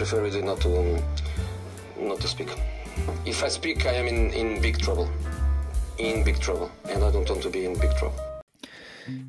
prefer 0.00 0.42
not 0.42 0.58
to 0.62 0.68
not 2.00 2.18
to 2.20 2.26
speak. 2.26 2.48
If 3.26 3.44
I 3.44 3.50
speak, 3.50 3.84
I 3.84 3.98
am 3.98 4.08
in, 4.08 4.32
in 4.32 4.60
big 4.62 4.78
trouble. 4.78 5.06
In 5.98 6.24
big 6.24 6.38
trouble. 6.38 6.70
And 6.84 7.04
I 7.04 7.10
don't 7.12 7.28
want 7.28 7.42
to 7.42 7.50
be 7.50 7.66
in 7.66 7.78
big 7.78 7.94
trouble. 7.98 8.18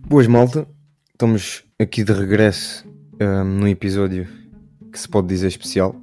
Boas 0.08 0.28
malta, 0.28 0.66
estamos 1.12 1.66
aqui 1.78 2.06
de 2.06 2.14
regresso 2.14 2.88
um, 3.20 3.44
num 3.44 3.68
episódio 3.68 4.26
que 4.94 4.98
se 4.98 5.10
pode 5.10 5.28
dizer 5.28 5.48
especial, 5.48 5.94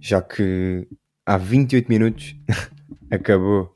já 0.00 0.22
que 0.22 0.86
há 1.26 1.36
28 1.36 1.88
minutos 1.88 2.36
acabou 3.10 3.74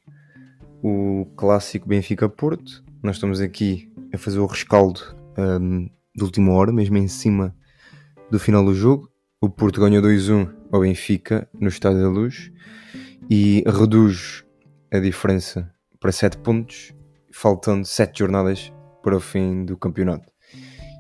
o 0.85 1.27
clássico 1.37 1.89
Benfica-Porto. 1.89 2.85
Nós 3.03 3.17
estamos 3.17 3.41
aqui 3.41 3.91
a 4.13 4.19
fazer 4.19 4.39
o 4.39 4.47
rescaldo 4.47 5.01
um, 5.37 5.91
de 6.15 6.23
última 6.23 6.53
hora, 6.53 6.73
mesmo 6.73 6.97
em 6.97 7.09
cima 7.09 7.53
do 8.31 8.39
final 8.39 8.65
do 8.65 8.73
jogo. 8.73 9.11
O 9.39 9.51
Porto 9.51 9.83
ganhou 9.83 10.03
2-1 10.03 10.51
ao 10.73 10.81
Benfica 10.81 11.47
no 11.53 11.69
Estádio 11.69 12.01
da 12.01 12.09
Luz 12.09 12.51
e 13.29 13.63
reduz 13.67 14.43
a 14.91 14.99
diferença 14.99 15.71
para 16.01 16.11
7 16.11 16.39
pontos, 16.39 16.95
faltando 17.31 17.87
7 17.87 18.21
jornadas 18.21 18.73
para 19.03 19.15
o 19.15 19.21
fim 19.21 19.67
do 19.67 19.77
campeonato. 19.77 20.33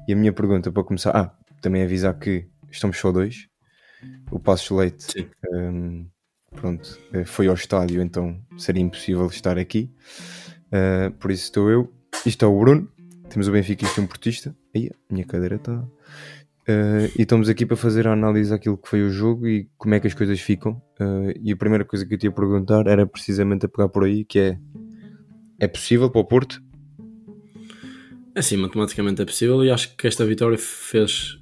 E 0.06 0.12
a 0.12 0.16
minha 0.16 0.34
pergunta 0.34 0.70
para 0.70 0.84
começar, 0.84 1.16
ah, 1.16 1.34
também 1.62 1.82
avisar 1.82 2.18
que 2.18 2.46
estamos 2.70 2.98
só 2.98 3.10
dois. 3.10 3.48
O 4.30 4.38
Passos 4.38 4.70
Leite, 4.70 5.30
um, 5.50 6.06
pronto, 6.54 7.00
eh, 7.14 7.24
foi 7.24 7.48
ao 7.48 7.54
estádio, 7.54 8.02
então 8.02 8.38
seria 8.58 8.82
impossível 8.82 9.26
estar 9.28 9.58
aqui. 9.58 9.90
Uh, 10.66 11.10
por 11.12 11.30
isso 11.30 11.44
estou 11.44 11.70
eu. 11.70 11.90
Isto 12.26 12.44
é 12.44 12.48
o 12.48 12.58
Bruno. 12.58 12.92
Temos 13.30 13.48
o 13.48 13.52
Benfica 13.52 13.86
e 13.86 14.00
um 14.00 14.06
portista. 14.06 14.54
Aí, 14.74 14.90
a 14.92 15.12
minha 15.12 15.24
cadeira 15.24 15.56
está. 15.56 15.82
Uh, 16.68 17.06
e 17.16 17.22
estamos 17.22 17.48
aqui 17.48 17.64
para 17.64 17.76
fazer 17.76 18.08
a 18.08 18.12
análise 18.12 18.50
daquilo 18.50 18.76
que 18.76 18.88
foi 18.88 19.02
o 19.04 19.10
jogo 19.10 19.46
e 19.46 19.70
como 19.78 19.94
é 19.94 20.00
que 20.00 20.08
as 20.08 20.14
coisas 20.14 20.40
ficam. 20.40 20.72
Uh, 21.00 21.32
e 21.40 21.52
a 21.52 21.56
primeira 21.56 21.84
coisa 21.84 22.04
que 22.04 22.14
eu 22.14 22.18
tinha 22.18 22.30
a 22.30 22.34
perguntar 22.34 22.88
era 22.88 23.06
precisamente 23.06 23.66
a 23.66 23.68
pegar 23.68 23.88
por 23.88 24.04
aí, 24.04 24.24
que 24.24 24.38
é 24.38 24.58
é 25.58 25.66
possível 25.68 26.10
para 26.10 26.20
o 26.20 26.24
Porto? 26.24 26.62
É 28.34 28.42
sim, 28.42 28.56
matematicamente 28.56 29.22
é 29.22 29.24
possível 29.24 29.64
e 29.64 29.70
acho 29.70 29.96
que 29.96 30.06
esta 30.06 30.26
vitória 30.26 30.58
fez 30.58 31.38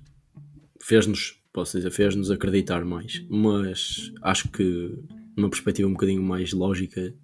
fez-nos, 0.81 1.41
posso 1.53 1.79
dizer, 1.79 1.91
fez-nos 1.91 2.31
acreditar 2.31 2.85
mais. 2.85 3.25
Mas 3.29 4.13
acho 4.23 4.49
que 4.51 4.95
numa 5.37 5.49
perspectiva 5.49 5.89
um 5.89 5.93
bocadinho 5.93 6.23
mais 6.23 6.53
lógica 6.53 7.15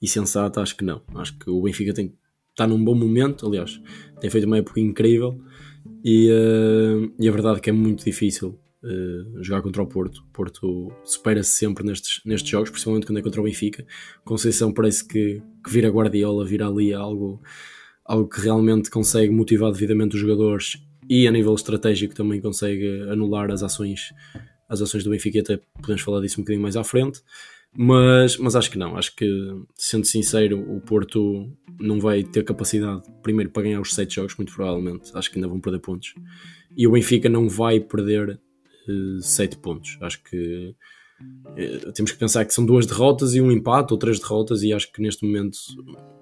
e 0.00 0.06
sensata, 0.08 0.62
acho 0.62 0.76
que 0.76 0.84
não. 0.84 1.02
Acho 1.16 1.36
que 1.38 1.50
o 1.50 1.60
Benfica 1.60 1.92
tem, 1.92 2.14
está 2.50 2.66
num 2.66 2.82
bom 2.82 2.94
momento, 2.94 3.46
aliás, 3.46 3.80
tem 4.20 4.30
feito 4.30 4.46
uma 4.46 4.58
época 4.58 4.80
incrível 4.80 5.42
e, 6.04 6.30
uh, 6.30 7.12
e 7.18 7.28
a 7.28 7.32
verdade 7.32 7.58
é 7.58 7.60
que 7.60 7.70
é 7.70 7.72
muito 7.72 8.04
difícil 8.04 8.58
uh, 8.82 9.42
jogar 9.42 9.62
contra 9.62 9.82
o 9.82 9.86
Porto. 9.86 10.18
O 10.18 10.32
Porto 10.32 10.92
supera-se 11.04 11.50
sempre 11.50 11.84
nestes, 11.84 12.20
nestes 12.24 12.50
jogos, 12.50 12.70
principalmente 12.70 13.06
quando 13.06 13.18
é 13.18 13.22
contra 13.22 13.40
o 13.40 13.44
Benfica. 13.44 13.86
Conceição 14.24 14.72
parece 14.72 15.06
que, 15.06 15.42
que 15.64 15.70
vira 15.70 15.88
Guardiola, 15.88 16.44
vira 16.44 16.66
ali 16.66 16.92
algo, 16.92 17.40
algo 18.04 18.28
que 18.28 18.40
realmente 18.40 18.90
consegue 18.90 19.32
motivar 19.32 19.72
devidamente 19.72 20.16
os 20.16 20.20
jogadores 20.20 20.82
e 21.08 21.26
a 21.26 21.30
nível 21.30 21.54
estratégico 21.54 22.14
também 22.14 22.40
consegue 22.40 23.02
anular 23.10 23.50
as 23.50 23.62
ações 23.62 24.12
as 24.68 24.82
ações 24.82 25.02
do 25.02 25.10
Benfica, 25.10 25.40
até 25.40 25.58
podemos 25.80 26.02
falar 26.02 26.20
disso 26.20 26.38
um 26.40 26.44
bocadinho 26.44 26.62
mais 26.62 26.76
à 26.76 26.84
frente. 26.84 27.22
Mas, 27.76 28.36
mas 28.38 28.56
acho 28.56 28.70
que 28.70 28.78
não, 28.78 28.96
acho 28.96 29.14
que, 29.14 29.26
sendo 29.76 30.06
sincero, 30.06 30.58
o 30.58 30.80
Porto 30.80 31.50
não 31.78 32.00
vai 32.00 32.22
ter 32.22 32.44
capacidade, 32.44 33.02
primeiro, 33.22 33.50
para 33.50 33.62
ganhar 33.62 33.80
os 33.80 33.94
7 33.94 34.16
jogos, 34.16 34.36
muito 34.36 34.52
provavelmente. 34.52 35.10
Acho 35.14 35.30
que 35.30 35.38
ainda 35.38 35.48
vão 35.48 35.60
perder 35.60 35.78
pontos. 35.78 36.14
E 36.76 36.86
o 36.86 36.92
Benfica 36.92 37.28
não 37.28 37.48
vai 37.48 37.78
perder 37.78 38.30
uh, 38.30 39.18
eh, 39.18 39.22
7 39.22 39.58
pontos. 39.58 39.96
Acho 40.00 40.22
que 40.24 40.74
uh, 41.20 41.92
temos 41.92 42.10
que 42.10 42.18
pensar 42.18 42.44
que 42.44 42.54
são 42.54 42.64
duas 42.66 42.86
derrotas 42.86 43.34
e 43.34 43.40
um 43.40 43.52
empate, 43.52 43.92
ou 43.92 43.98
três 43.98 44.18
derrotas, 44.18 44.62
e 44.62 44.72
acho 44.72 44.90
que 44.90 45.00
neste 45.00 45.24
momento 45.24 45.56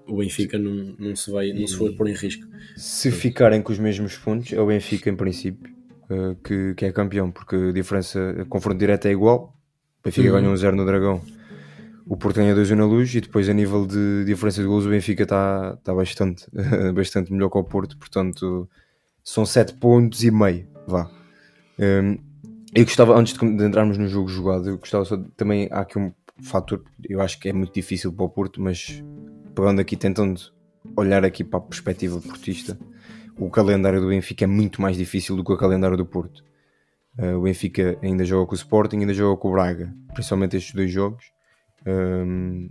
o 0.07 0.19
Benfica 0.19 0.59
não, 0.59 0.95
não 0.99 1.17
se 1.17 1.31
vai 1.31 1.53
não 1.53 1.67
se 1.67 1.77
for 1.77 1.93
pôr 1.95 2.09
em 2.09 2.15
risco. 2.15 2.47
Se 2.77 3.11
ficarem 3.11 3.63
com 3.63 3.73
os 3.73 3.79
mesmos 3.79 4.17
pontos, 4.17 4.53
é 4.53 4.61
o 4.61 4.67
Benfica, 4.67 5.09
em 5.09 5.17
princípio, 5.17 5.73
uh, 6.11 6.35
que, 6.43 6.75
que 6.75 6.85
é 6.85 6.93
campeão, 6.93 7.31
porque 7.31 7.57
a 7.57 7.73
diferença, 7.73 8.43
a 8.43 8.45
confronto 8.45 8.79
direto 8.79 9.07
é 9.07 9.13
igual. 9.13 9.57
O 10.01 10.03
Benfica 10.05 10.29
uhum. 10.29 10.35
ganha 10.35 10.51
um 10.51 10.57
0 10.57 10.77
no 10.77 10.85
Dragão 10.85 11.36
o 12.09 12.17
Porto 12.17 12.37
ganha 12.37 12.55
2 12.55 12.71
na 12.71 12.87
luz 12.87 13.13
e 13.15 13.21
depois 13.21 13.49
a 13.49 13.53
nível 13.53 13.85
de 13.85 14.25
diferença 14.25 14.63
de 14.63 14.69
gols 14.69 14.87
o 14.87 14.91
Benfica 14.91 15.25
está 15.25 15.77
tá 15.83 15.93
bastante, 15.93 16.47
bastante 16.95 17.33
melhor 17.33 17.51
que 17.51 17.59
o 17.59 17.65
Porto, 17.65 17.99
portanto 17.99 18.69
são 19.25 19.45
7 19.45 19.75
pontos 19.75 20.23
e 20.23 20.31
meio, 20.31 20.69
vá. 20.87 21.11
Um, 21.79 22.17
eu 22.73 22.85
gostava, 22.85 23.19
antes 23.19 23.35
de 23.35 23.65
entrarmos 23.65 23.99
no 23.99 24.07
jogo 24.07 24.29
jogado, 24.29 24.69
eu 24.69 24.79
gostava 24.79 25.05
só, 25.05 25.17
também 25.37 25.69
há 25.73 25.81
aqui 25.81 25.99
um 25.99 26.13
fator, 26.43 26.85
eu 27.09 27.21
acho 27.21 27.41
que 27.41 27.49
é 27.49 27.53
muito 27.53 27.75
difícil 27.75 28.13
para 28.13 28.25
o 28.25 28.29
Porto, 28.29 28.63
mas 28.63 29.03
pegando 29.55 29.81
aqui, 29.81 29.97
tentando 29.97 30.41
olhar 30.97 31.25
aqui 31.25 31.43
para 31.43 31.59
a 31.59 31.63
perspectiva 31.63 32.21
portista, 32.21 32.79
o 33.37 33.51
calendário 33.51 34.01
do 34.01 34.09
Benfica 34.09 34.45
é 34.45 34.47
muito 34.47 34.81
mais 34.81 34.97
difícil 34.97 35.35
do 35.35 35.43
que 35.43 35.53
o 35.53 35.57
calendário 35.57 35.97
do 35.97 36.07
Porto. 36.07 36.45
Uh, 37.19 37.37
o 37.37 37.43
Benfica 37.43 37.99
ainda 38.01 38.25
joga 38.25 38.47
com 38.47 38.53
o 38.53 38.57
Sporting, 38.57 38.99
ainda 38.99 39.15
joga 39.15 39.41
com 39.41 39.49
o 39.49 39.53
Braga, 39.53 39.93
principalmente 40.15 40.57
estes 40.57 40.75
dois 40.75 40.91
jogos. 40.91 41.36
Um, 41.87 42.71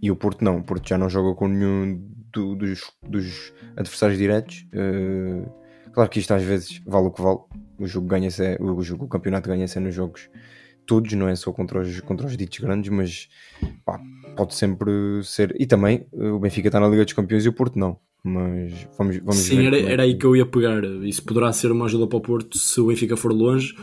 e 0.00 0.10
o 0.10 0.16
Porto 0.16 0.44
não, 0.44 0.58
o 0.58 0.62
Porto 0.62 0.88
já 0.88 0.96
não 0.96 1.08
joga 1.08 1.34
com 1.34 1.48
nenhum 1.48 2.00
do, 2.32 2.54
dos, 2.54 2.92
dos, 3.02 3.52
adversários 3.76 4.18
diretos. 4.18 4.66
Uh, 4.72 5.50
claro 5.92 6.10
que 6.10 6.18
isto 6.18 6.32
às 6.32 6.42
vezes 6.42 6.80
vale 6.86 7.06
o 7.06 7.10
que 7.10 7.22
vale. 7.22 7.38
O 7.78 7.86
jogo 7.86 8.06
ganha-se, 8.06 8.44
é, 8.44 8.56
o, 8.60 8.80
jogo, 8.82 9.06
o 9.06 9.08
campeonato 9.08 9.48
ganha-se 9.48 9.78
é 9.78 9.80
nos 9.80 9.94
jogos 9.94 10.30
todos, 10.86 11.12
não 11.14 11.28
é 11.28 11.34
só 11.34 11.52
contra 11.52 11.80
os, 11.80 12.00
contra 12.00 12.26
os 12.26 12.36
ditos 12.36 12.58
grandes, 12.58 12.90
mas 12.90 13.28
pá, 13.84 14.00
pode 14.36 14.54
sempre 14.54 14.90
ser. 15.24 15.54
E 15.58 15.66
também 15.66 16.06
o 16.12 16.38
Benfica 16.38 16.68
está 16.68 16.78
na 16.78 16.88
Liga 16.88 17.04
dos 17.04 17.14
Campeões 17.14 17.44
e 17.44 17.48
o 17.48 17.52
Porto 17.52 17.78
não. 17.78 17.98
Mas 18.22 18.88
vamos, 18.98 19.18
vamos 19.18 19.36
Sim, 19.36 19.56
ver. 19.56 19.62
Sim, 19.62 19.66
era, 19.66 19.92
era 19.92 20.02
aí 20.02 20.16
que 20.16 20.26
eu 20.26 20.34
ia 20.34 20.46
pegar. 20.46 20.82
Isso 21.04 21.22
poderá 21.24 21.52
ser 21.52 21.70
uma 21.70 21.84
ajuda 21.86 22.06
para 22.06 22.18
o 22.18 22.20
Porto 22.20 22.58
se 22.58 22.80
o 22.80 22.86
Benfica 22.86 23.16
for 23.16 23.32
longe 23.32 23.74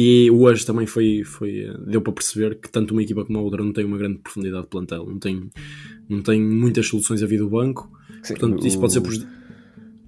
e 0.00 0.30
hoje 0.30 0.64
também 0.64 0.86
foi, 0.86 1.24
foi, 1.24 1.66
deu 1.84 2.00
para 2.00 2.12
perceber 2.12 2.54
que 2.54 2.70
tanto 2.70 2.92
uma 2.92 3.02
equipa 3.02 3.24
como 3.24 3.36
a 3.36 3.42
outra 3.42 3.64
não 3.64 3.72
tem 3.72 3.84
uma 3.84 3.98
grande 3.98 4.18
profundidade 4.18 4.62
de 4.62 4.68
plantel, 4.68 5.04
não 5.04 5.18
tem, 5.18 5.50
não 6.08 6.22
tem 6.22 6.40
muitas 6.40 6.86
soluções 6.86 7.20
a 7.20 7.26
vir 7.26 7.38
do 7.38 7.50
banco. 7.50 7.90
Sim, 8.22 8.34
Portanto, 8.34 8.64
isso 8.64 8.78
pode 8.78 8.92
ser. 8.92 9.02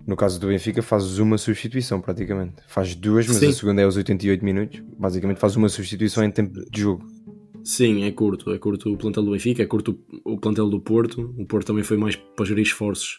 No 0.07 0.15
caso 0.15 0.39
do 0.39 0.47
Benfica, 0.47 0.81
fazes 0.81 1.19
uma 1.19 1.37
substituição 1.37 2.01
praticamente. 2.01 2.55
Faz 2.69 2.95
duas, 2.95 3.27
mas 3.27 3.39
Sim. 3.39 3.49
a 3.49 3.53
segunda 3.53 3.83
é 3.83 3.85
aos 3.85 3.97
88 3.97 4.45
minutos. 4.45 4.81
Basicamente, 4.97 5.41
faz 5.41 5.57
uma 5.57 5.69
substituição 5.69 6.23
em 6.23 6.31
tempo 6.31 6.65
de 6.71 6.81
jogo. 6.81 7.05
Sim, 7.65 8.05
é 8.05 8.13
curto. 8.13 8.53
É 8.53 8.59
curto 8.59 8.93
o 8.93 8.97
plantel 8.97 9.25
do 9.25 9.33
Benfica, 9.33 9.61
é 9.61 9.67
curto 9.67 9.99
o 10.25 10.39
plantel 10.39 10.71
do 10.71 10.79
Porto. 10.79 11.35
O 11.37 11.45
Porto 11.45 11.67
também 11.67 11.83
foi 11.83 11.97
mais 11.97 12.15
para 12.15 12.47
gerir 12.47 12.63
esforços 12.63 13.19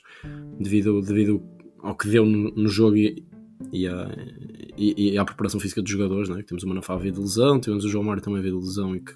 devido, 0.58 1.02
devido 1.02 1.44
ao 1.80 1.98
que 1.98 2.08
deu 2.08 2.26
no, 2.26 2.50
no 2.52 2.70
jogo 2.70 2.96
e, 2.96 3.26
e 3.74 3.88
a, 3.88 4.10
e, 4.82 5.12
e 5.12 5.18
à 5.18 5.24
preparação 5.24 5.60
física 5.60 5.82
dos 5.82 5.92
jogadores, 5.92 6.28
né? 6.28 6.42
temos 6.44 6.64
o 6.64 6.68
Manafá 6.68 6.98
vir 6.98 7.12
de 7.12 7.20
lesão, 7.20 7.60
temos 7.60 7.86
o 7.86 7.90
João 7.90 8.04
Mário 8.04 8.24
também 8.24 8.42
vir 8.42 8.52
de 8.52 8.58
lesão 8.58 8.96
e 8.96 9.00
que 9.00 9.14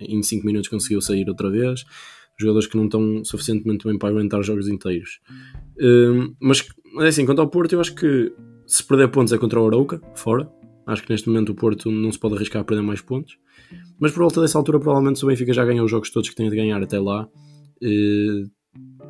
em 0.00 0.22
5 0.22 0.44
minutos 0.44 0.68
conseguiu 0.68 1.00
sair 1.00 1.28
outra 1.28 1.48
vez, 1.48 1.84
jogadores 2.38 2.66
que 2.66 2.76
não 2.76 2.86
estão 2.86 3.24
suficientemente 3.24 3.86
bem 3.86 3.96
para 3.96 4.08
aguentar 4.08 4.42
jogos 4.42 4.68
inteiros. 4.68 5.20
Um, 5.80 6.34
mas 6.40 6.66
é 7.00 7.06
assim, 7.06 7.24
quanto 7.24 7.40
ao 7.40 7.48
Porto, 7.48 7.72
eu 7.72 7.80
acho 7.80 7.94
que 7.94 8.32
se 8.66 8.82
perder 8.84 9.08
pontos 9.08 9.32
é 9.32 9.38
contra 9.38 9.60
o 9.60 9.66
Arauca, 9.66 10.00
fora. 10.14 10.50
Acho 10.86 11.04
que 11.04 11.10
neste 11.10 11.28
momento 11.28 11.50
o 11.50 11.54
Porto 11.54 11.90
não 11.90 12.10
se 12.10 12.18
pode 12.18 12.34
arriscar 12.34 12.62
a 12.62 12.64
perder 12.64 12.82
mais 12.82 13.00
pontos. 13.00 13.38
Mas 14.00 14.10
por 14.10 14.20
volta 14.20 14.40
dessa 14.40 14.58
altura, 14.58 14.80
provavelmente 14.80 15.24
o 15.24 15.28
Benfica 15.28 15.52
já 15.52 15.64
ganhou 15.64 15.84
os 15.84 15.90
jogos 15.90 16.10
todos 16.10 16.28
que 16.28 16.34
tem 16.34 16.50
de 16.50 16.56
ganhar 16.56 16.82
até 16.82 16.98
lá. 16.98 17.28
Uh, 17.80 18.50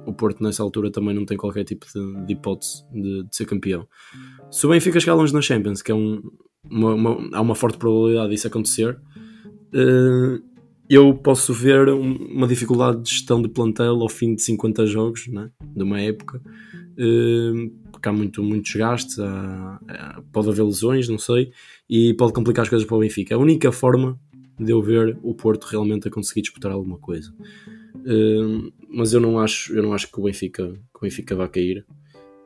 o 0.07 0.13
Porto 0.13 0.43
nessa 0.43 0.63
altura 0.63 0.91
também 0.91 1.15
não 1.15 1.25
tem 1.25 1.37
qualquer 1.37 1.65
tipo 1.65 1.87
de, 1.87 2.27
de 2.27 2.33
hipótese 2.33 2.85
de, 2.93 3.25
de, 3.25 3.37
ser 3.37 3.45
campeão. 3.45 3.87
Se 4.51 4.67
o 4.67 4.71
Benfica 4.71 5.01
chegar 5.01 5.15
longe 5.15 5.33
na 5.33 5.41
Champions, 5.41 5.83
que 5.83 5.93
é 5.93 5.95
um, 5.95 6.23
uma, 6.69 6.95
uma, 6.95 7.37
há 7.37 7.41
uma 7.41 7.55
forte 7.55 7.79
probabilidade 7.79 8.31
disso 8.31 8.47
acontecer, 8.47 8.99
uh, 9.75 10.43
eu 10.89 11.15
posso 11.15 11.55
ver 11.55 11.89
um, 11.89 12.17
uma 12.31 12.47
dificuldade 12.47 13.03
de 13.03 13.11
gestão 13.11 13.41
de 13.41 13.49
plantel 13.49 14.01
ao 14.01 14.09
fim 14.09 14.35
de 14.35 14.43
50 14.43 14.87
jogos 14.87 15.27
né, 15.29 15.51
de 15.75 15.83
uma 15.83 16.01
época, 16.01 16.39
uh, 16.39 17.91
porque 17.91 18.09
há 18.09 18.13
muito, 18.13 18.43
muito 18.43 18.65
desgaste, 18.65 19.21
há, 19.21 19.81
há, 19.89 20.23
pode 20.33 20.49
haver 20.49 20.65
lesões, 20.65 21.09
não 21.09 21.19
sei, 21.19 21.51
e 21.89 22.15
pode 22.15 22.33
complicar 22.33 22.65
as 22.65 22.69
coisas 22.69 22.87
para 22.87 22.97
o 22.97 23.01
Benfica. 23.01 23.35
A 23.35 23.39
única 23.39 23.71
forma 23.73 24.19
de 24.59 24.73
eu 24.73 24.83
ver 24.83 25.19
o 25.23 25.35
Porto 25.35 25.65
realmente 25.65 26.09
a 26.09 26.11
conseguir 26.11 26.43
disputar 26.43 26.73
alguma 26.73 26.99
coisa. 26.99 27.33
Uh, 27.97 28.73
mas 28.93 29.13
eu 29.13 29.21
não 29.21 29.39
acho, 29.39 29.75
eu 29.75 29.83
não 29.83 29.93
acho 29.93 30.11
que 30.11 30.21
o 30.21 30.25
Benfica, 30.25 30.69
que 30.69 30.99
o 30.99 31.01
Benfica 31.01 31.35
vá 31.35 31.49
cair. 31.49 31.85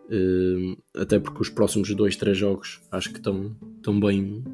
Uh, 0.08 0.80
até 0.96 1.18
porque 1.18 1.42
os 1.42 1.50
próximos 1.50 1.92
dois, 1.94 2.14
três 2.14 2.38
jogos 2.38 2.80
acho 2.92 3.10
que 3.10 3.16
estão, 3.16 3.56
estão 3.76 3.98
bem 3.98 4.44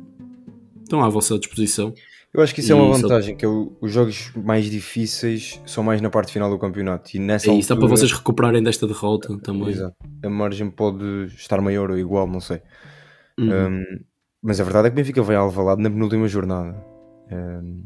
estão 0.93 1.03
à 1.03 1.09
vossa 1.09 1.39
disposição. 1.39 1.95
Eu 2.35 2.43
acho 2.43 2.55
que 2.55 2.61
isso 2.61 2.73
é 2.73 2.75
uma 2.75 2.97
vantagem, 2.97 3.35
só... 3.35 3.39
que 3.39 3.45
é 3.45 3.49
os 3.49 3.93
jogos 3.93 4.33
mais 4.35 4.71
difíceis 4.71 5.61
são 5.67 5.85
mais 5.85 6.01
na 6.01 6.09
parte 6.09 6.33
final 6.33 6.49
do 6.49 6.59
campeonato. 6.59 7.15
E 7.15 7.19
nessa 7.19 7.51
é 7.51 7.55
isso, 7.55 7.73
altura... 7.73 7.89
para 7.89 7.97
vocês 7.97 8.13
recuperarem 8.13 8.63
desta 8.63 8.87
derrota 8.87 9.39
também. 9.39 9.69
Exato. 9.69 9.97
A 10.23 10.31
margem 10.31 10.71
pode 10.71 11.27
estar 11.37 11.61
maior 11.61 11.91
ou 11.91 11.99
igual, 11.99 12.27
não 12.27 12.41
sei. 12.41 12.63
Uhum. 13.39 13.51
Um, 13.51 13.85
mas 14.43 14.61
a 14.61 14.65
verdade 14.65 14.89
é 14.89 14.91
que 14.91 14.95
o 14.95 14.97
Benfica 14.97 15.23
vai 15.23 15.37
Alvalade 15.37 15.83
na 15.83 15.91
penúltima 15.91 16.27
jornada. 16.27 16.83
Um, 17.31 17.85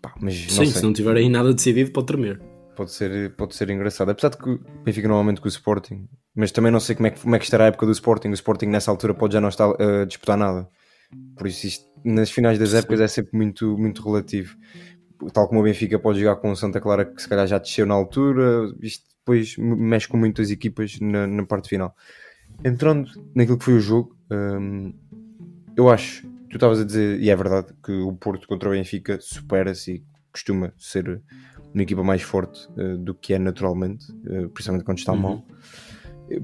pá, 0.00 0.14
mas 0.20 0.34
Sim, 0.34 0.58
não 0.58 0.66
se 0.66 0.82
não 0.84 0.92
tiver 0.92 1.16
aí 1.16 1.28
nada 1.28 1.52
decidido, 1.52 1.90
pode 1.90 2.06
tremer. 2.06 2.40
Pode 2.80 2.92
ser, 2.92 3.36
pode 3.36 3.54
ser 3.54 3.68
engraçado. 3.68 4.08
Apesar 4.08 4.30
de 4.30 4.38
que 4.38 4.48
o 4.48 4.58
Benfica 4.82 5.06
normalmente 5.06 5.38
com 5.38 5.44
o 5.44 5.50
Sporting, 5.50 6.08
mas 6.34 6.50
também 6.50 6.72
não 6.72 6.80
sei 6.80 6.96
como 6.96 7.08
é 7.08 7.10
que, 7.10 7.20
como 7.20 7.36
é 7.36 7.38
que 7.38 7.44
estará 7.44 7.64
a 7.64 7.66
época 7.66 7.84
do 7.84 7.92
Sporting. 7.92 8.28
O 8.28 8.32
Sporting 8.32 8.68
nessa 8.68 8.90
altura 8.90 9.12
pode 9.12 9.34
já 9.34 9.40
não 9.40 9.50
estar 9.50 9.66
a 9.66 10.02
uh, 10.02 10.06
disputar 10.06 10.38
nada. 10.38 10.66
Por 11.36 11.46
isso, 11.46 11.66
isto, 11.66 11.84
nas 12.02 12.30
finais 12.30 12.58
das 12.58 12.72
épocas 12.72 13.02
é 13.02 13.06
sempre 13.06 13.36
muito, 13.36 13.76
muito 13.76 14.02
relativo. 14.02 14.56
Tal 15.30 15.46
como 15.46 15.60
o 15.60 15.62
Benfica 15.62 15.98
pode 15.98 16.20
jogar 16.20 16.36
com 16.36 16.52
o 16.52 16.56
Santa 16.56 16.80
Clara, 16.80 17.04
que 17.04 17.20
se 17.20 17.28
calhar 17.28 17.46
já 17.46 17.58
desceu 17.58 17.84
na 17.84 17.92
altura, 17.92 18.72
isto 18.80 19.04
depois 19.18 19.58
mexe 19.58 20.08
com 20.08 20.16
muitas 20.16 20.50
equipas 20.50 20.98
na, 21.00 21.26
na 21.26 21.44
parte 21.44 21.68
final. 21.68 21.94
Entrando 22.64 23.10
naquilo 23.34 23.58
que 23.58 23.64
foi 23.66 23.74
o 23.74 23.80
jogo, 23.80 24.16
hum, 24.32 24.94
eu 25.76 25.90
acho, 25.90 26.26
tu 26.48 26.56
estavas 26.56 26.80
a 26.80 26.84
dizer, 26.84 27.20
e 27.20 27.28
é 27.28 27.36
verdade, 27.36 27.74
que 27.84 27.92
o 27.92 28.14
Porto 28.14 28.48
contra 28.48 28.70
o 28.70 28.72
Benfica 28.72 29.18
supera-se 29.20 29.96
e 29.96 30.04
costuma 30.32 30.72
ser 30.78 31.20
uma 31.72 31.82
equipa 31.82 32.02
mais 32.02 32.22
forte 32.22 32.68
uh, 32.76 32.98
do 32.98 33.14
que 33.14 33.34
é 33.34 33.38
naturalmente, 33.38 34.10
uh, 34.12 34.48
principalmente 34.50 34.84
quando 34.84 34.98
está 34.98 35.12
uhum. 35.12 35.18
mal. 35.18 35.44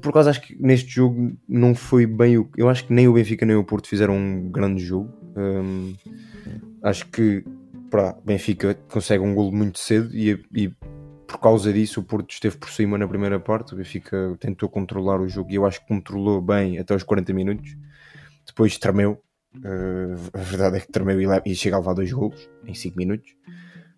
Por 0.00 0.12
causa 0.12 0.30
acho 0.30 0.40
que 0.40 0.60
neste 0.60 0.90
jogo 0.90 1.36
não 1.48 1.74
foi 1.74 2.06
bem 2.06 2.38
o. 2.38 2.50
Eu 2.56 2.68
acho 2.68 2.86
que 2.86 2.92
nem 2.92 3.06
o 3.06 3.12
Benfica 3.12 3.46
nem 3.46 3.54
o 3.54 3.62
Porto 3.62 3.88
fizeram 3.88 4.16
um 4.16 4.50
grande 4.50 4.84
jogo. 4.84 5.12
Um, 5.36 5.94
acho 6.82 7.06
que 7.06 7.44
para 7.88 8.16
Benfica 8.24 8.74
consegue 8.90 9.22
um 9.22 9.32
golo 9.32 9.52
muito 9.52 9.78
cedo 9.78 10.10
e, 10.12 10.42
e, 10.52 10.68
por 11.26 11.38
causa 11.38 11.72
disso 11.72 12.00
o 12.00 12.02
Porto 12.02 12.30
esteve 12.32 12.56
por 12.56 12.70
cima 12.70 12.98
na 12.98 13.06
primeira 13.06 13.38
parte. 13.38 13.74
O 13.74 13.76
Benfica 13.76 14.36
tentou 14.40 14.68
controlar 14.68 15.20
o 15.20 15.28
jogo 15.28 15.52
e 15.52 15.54
eu 15.54 15.64
acho 15.64 15.80
que 15.80 15.86
controlou 15.86 16.40
bem 16.40 16.78
até 16.78 16.92
os 16.92 17.04
40 17.04 17.32
minutos. 17.32 17.76
Depois 18.44 18.76
tremeu. 18.78 19.22
Uh, 19.56 20.18
a 20.34 20.42
verdade 20.42 20.76
é 20.76 20.80
que 20.80 20.90
tremeu 20.90 21.20
e, 21.20 21.26
e 21.46 21.54
chega 21.54 21.76
a 21.76 21.78
levar 21.78 21.94
dois 21.94 22.12
golos 22.12 22.50
em 22.66 22.74
5 22.74 22.96
minutos. 22.96 23.36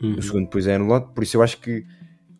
Uhum. 0.03 0.17
O 0.17 0.23
segundo 0.23 0.45
depois 0.45 0.67
é 0.67 0.75
anulado. 0.75 1.13
Por 1.13 1.23
isso 1.23 1.37
eu 1.37 1.43
acho 1.43 1.61
que 1.61 1.85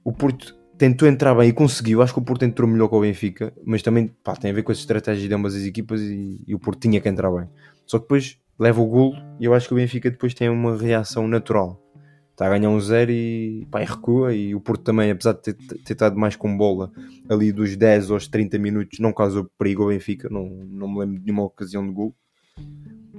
o 0.05 0.13
Porto 0.13 0.57
tentou 0.79 1.09
entrar 1.09 1.35
bem 1.35 1.49
e 1.49 1.53
conseguiu. 1.53 2.01
Acho 2.01 2.15
que 2.15 2.21
o 2.21 2.23
Porto 2.23 2.45
entrou 2.45 2.69
melhor 2.69 2.89
que 2.89 2.95
o 2.95 3.01
Benfica, 3.01 3.53
mas 3.65 3.83
também 3.83 4.09
pá, 4.23 4.37
tem 4.37 4.51
a 4.51 4.55
ver 4.55 4.63
com 4.63 4.73
as 4.73 4.79
estratégias 4.79 5.29
de 5.29 5.35
ambas 5.35 5.55
as 5.55 5.65
equipas 5.65 6.01
e, 6.01 6.41
e, 6.47 6.55
o 6.55 6.59
Porto 6.59 6.81
tinha 6.81 7.01
que 7.01 7.09
entrar 7.09 7.31
bem. 7.31 7.49
Só 7.85 7.99
que 7.99 8.05
depois 8.05 8.39
leva 8.59 8.81
o 8.81 8.87
golo 8.87 9.17
e 9.41 9.45
eu 9.45 9.55
acho 9.55 9.67
que 9.67 9.75
o 9.75 9.77
Benfica 9.77 10.11
depois 10.11 10.33
tem 10.33 10.49
uma 10.49 10.77
reação 10.77 11.27
natural. 11.27 11.83
Está 12.31 12.47
a 12.47 12.51
ganhar 12.51 12.71
um 12.71 12.81
zero 12.81 13.11
e, 13.11 13.67
pá, 13.69 13.83
e 13.83 13.85
recua. 13.85 14.33
E 14.33 14.55
o 14.55 14.61
Porto 14.61 14.85
também, 14.85 15.11
apesar 15.11 15.33
de 15.33 15.43
ter, 15.43 15.55
ter 15.55 15.93
estado 15.93 16.17
mais 16.17 16.37
com 16.37 16.57
bola 16.57 16.93
ali 17.29 17.51
dos 17.51 17.77
10 17.77 18.13
aos 18.13 18.29
30 18.29 18.57
minutos, 18.61 19.01
não 19.01 19.13
causou 19.13 19.51
perigo 19.59 19.83
ao 19.83 19.89
Benfica. 19.89 20.29
Não, 20.31 20.49
não 20.49 20.87
me 20.87 21.01
lembro 21.01 21.19
de 21.19 21.25
nenhuma 21.25 21.43
ocasião 21.43 21.85
de 21.85 21.93
gol. 21.93 22.15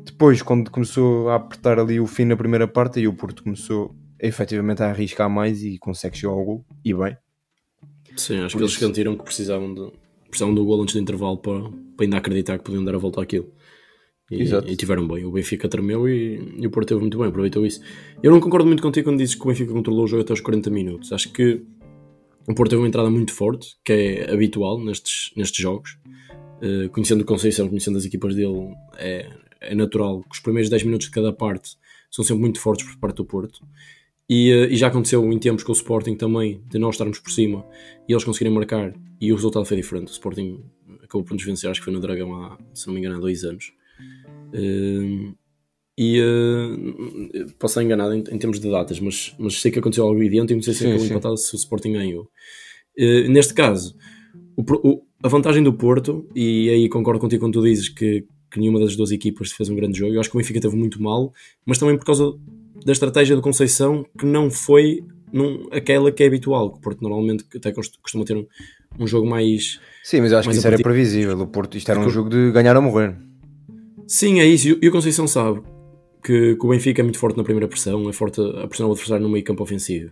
Depois, 0.06 0.42
quando 0.42 0.72
começou 0.72 1.30
a 1.30 1.36
apertar 1.36 1.78
ali 1.78 2.00
o 2.00 2.08
fim 2.08 2.24
na 2.24 2.38
primeira 2.38 2.66
parte, 2.66 3.02
e 3.02 3.10
o 3.10 3.14
Porto 3.14 3.44
começou 3.44 3.94
efetivamente 4.20 4.84
a 4.84 4.90
arriscar 4.90 5.30
mais 5.30 5.64
e 5.64 5.78
consegue 5.78 6.18
chegar 6.18 6.34
ao 6.34 6.44
gol. 6.44 6.66
E 6.84 6.94
bem, 6.94 7.18
Sim, 8.20 8.40
acho 8.40 8.56
Por 8.56 8.60
que 8.60 8.64
eles 8.66 8.74
sentiram 8.74 9.16
que 9.16 9.24
precisavam, 9.24 9.74
de, 9.74 9.92
precisavam 10.30 10.54
do 10.54 10.66
gol 10.66 10.82
antes 10.82 10.94
do 10.94 11.02
intervalo 11.02 11.38
para, 11.38 11.62
para 11.96 12.06
ainda 12.06 12.18
acreditar 12.18 12.58
que 12.58 12.64
podiam 12.64 12.84
dar 12.84 12.96
a 12.96 12.98
volta 12.98 13.22
àquilo. 13.22 13.52
E, 14.32 14.44
e, 14.44 14.76
tiveram 14.76 15.08
bem. 15.08 15.26
O 15.26 15.32
Benfica 15.32 15.68
tremeu 15.68 16.08
e, 16.08 16.54
e, 16.60 16.68
o 16.68 16.70
Porto 16.70 16.90
teve 16.90 17.02
muito 17.02 17.18
bem, 17.18 17.28
aproveitou 17.28 17.66
isso. 17.66 17.82
Eu 18.22 18.32
não 18.32 18.40
concordo 18.40 18.68
muito 18.68 18.84
contigo 18.84 19.10
quando 19.10 19.18
dizes 19.18 19.34
que 19.34 19.42
o 19.42 19.46
Benfica 19.46 19.74
controlou 19.74 20.04
o 20.04 20.08
jogo 20.08 20.22
até 20.22 20.34
os 20.34 20.42
40 20.42 20.70
minutos. 20.70 21.12
Acho 21.12 21.32
que 21.32 21.64
o 22.48 22.54
Porto 22.54 22.70
teve 22.70 22.82
uma 22.82 22.88
entrada 22.88 23.10
muito 23.10 23.34
forte, 23.34 23.76
que 23.84 23.92
é 23.92 24.32
habitual 24.32 24.80
nestes, 24.84 25.32
nestes 25.36 25.60
jogos. 25.60 25.98
Uh, 26.62 26.90
conhecendo 26.90 27.22
o 27.22 27.26
Conceição, 27.26 27.68
conhecendo 27.70 27.98
as 27.98 28.06
equipas 28.06 28.36
dele, 28.36 28.76
é, 28.98 29.30
é 29.62 29.74
natural 29.74 30.22
que 30.22 30.36
os 30.36 30.40
primeiros 30.40 30.70
10 30.70 30.84
minutos 30.84 31.08
de 31.08 31.12
cada 31.12 31.34
parte 31.34 31.72
são 32.12 32.24
sempre 32.24 32.42
muito 32.42 32.60
fortes 32.60 32.86
por 32.86 33.00
parte 33.00 33.18
do 33.18 33.26
Porto. 33.26 33.62
E, 34.30 34.52
eh, 34.52 34.68
e, 34.72 34.76
já 34.78 34.88
aconteceu 34.88 35.26
em 35.32 35.40
tempos 35.40 35.64
com 35.64 35.72
o 35.72 35.76
Sporting 35.76 36.16
também, 36.16 36.62
de 36.70 36.78
nós 36.78 36.96
estarmos 36.96 37.20
por 37.20 37.32
cima 37.32 37.66
e 38.08 38.14
eles 38.14 38.24
conseguirem 38.24 38.54
marcar, 38.54 38.94
e 39.20 39.32
o 39.32 39.36
resultado 39.36 39.66
foi 39.66 39.78
diferente. 39.78 40.10
O 40.10 40.12
Sporting 40.12 40.64
acabou 41.04 41.24
por 41.24 41.34
nos 41.34 41.44
vencer, 41.44 41.70
acho 41.70 41.82
que 41.82 41.86
foi 41.86 41.94
no 41.94 42.00
Dragão 42.00 42.36
há, 42.36 42.58
se 42.74 42.86
não 42.86 42.94
me 42.94 43.00
engano, 43.00 43.16
há 43.16 43.20
dois 43.20 43.44
anos. 43.44 43.74
Uh, 44.54 45.36
e 45.98 46.22
uh, 46.22 47.54
posso 47.58 47.74
estar 47.74 47.84
enganado 47.84 48.14
em, 48.14 48.20
em, 48.20 48.38
termos 48.38 48.60
de 48.60 48.70
datas, 48.70 49.00
mas, 49.00 49.36
mas 49.38 49.60
sei 49.60 49.72
que 49.72 49.80
aconteceu 49.80 50.06
algo 50.06 50.24
idêntico 50.24 50.54
e 50.54 50.56
não 50.56 50.62
sei 50.62 50.74
se 50.74 50.88
acabou 50.88 51.06
empatado 51.06 51.38
se 51.38 51.54
o 51.54 51.58
Sporting 51.58 51.94
ganhou. 51.94 52.30
Uh, 52.98 53.30
neste 53.30 53.54
caso, 53.54 53.98
o, 54.56 54.62
o, 54.62 55.02
a 55.24 55.28
vantagem 55.28 55.64
do 55.64 55.74
Porto, 55.74 56.30
e 56.36 56.70
aí 56.70 56.88
concordo 56.88 57.20
contigo 57.20 57.44
quando 57.44 57.54
tu 57.54 57.64
dizes 57.64 57.90
que, 57.90 58.26
que 58.50 58.60
nenhuma 58.60 58.80
das 58.80 58.96
duas 58.96 59.12
equipas 59.12 59.52
fez 59.52 59.70
um 59.70 59.76
grande 59.76 59.98
jogo, 59.98 60.14
eu 60.14 60.20
acho 60.20 60.30
que 60.30 60.38
o 60.38 60.40
Benfica 60.40 60.62
teve 60.62 60.76
muito 60.76 61.02
mal, 61.02 61.34
mas 61.66 61.78
também 61.78 61.98
por 61.98 62.06
causa 62.06 62.34
da 62.86 62.92
estratégia 62.92 63.36
do 63.36 63.42
Conceição 63.42 64.06
que 64.18 64.26
não 64.26 64.50
foi 64.50 65.04
num, 65.32 65.68
aquela 65.72 66.12
que 66.12 66.24
é 66.24 66.28
habitual, 66.28 66.72
que 66.72 66.78
o 66.78 66.82
Porto 66.82 67.02
normalmente 67.02 67.46
até 67.56 67.72
costuma 67.72 68.26
ter 68.26 68.36
um, 68.36 68.46
um 69.00 69.08
jogo 69.08 69.28
mais. 69.28 69.80
Sim, 70.04 70.22
mas 70.22 70.32
eu 70.32 70.40
acho 70.40 70.50
que 70.50 70.56
isso 70.56 70.68
era 70.68 70.78
previsível. 70.80 71.40
O 71.40 71.48
Porto, 71.48 71.78
isto 71.78 71.90
era 71.90 72.00
um 72.00 72.10
jogo 72.10 72.30
de 72.30 72.52
ganhar 72.52 72.76
ou 72.76 72.82
morrer. 72.82 73.16
Sim, 74.08 74.40
é 74.40 74.46
isso. 74.46 74.78
E 74.82 74.88
o 74.88 74.92
Conceição 74.92 75.28
sabe 75.28 75.62
que, 76.24 76.56
que, 76.56 76.66
o 76.66 76.70
Benfica 76.70 77.02
é 77.02 77.04
muito 77.04 77.20
forte 77.20 77.38
na 77.38 77.44
primeira 77.44 77.68
pressão, 77.68 78.10
é 78.10 78.14
forte 78.14 78.42
a 78.42 78.68
pressionar 78.68 78.90
o 78.90 78.94
adversário 78.94 79.24
no 79.24 79.30
meio 79.30 79.44
campo 79.44 79.64
ofensivo. 79.64 80.12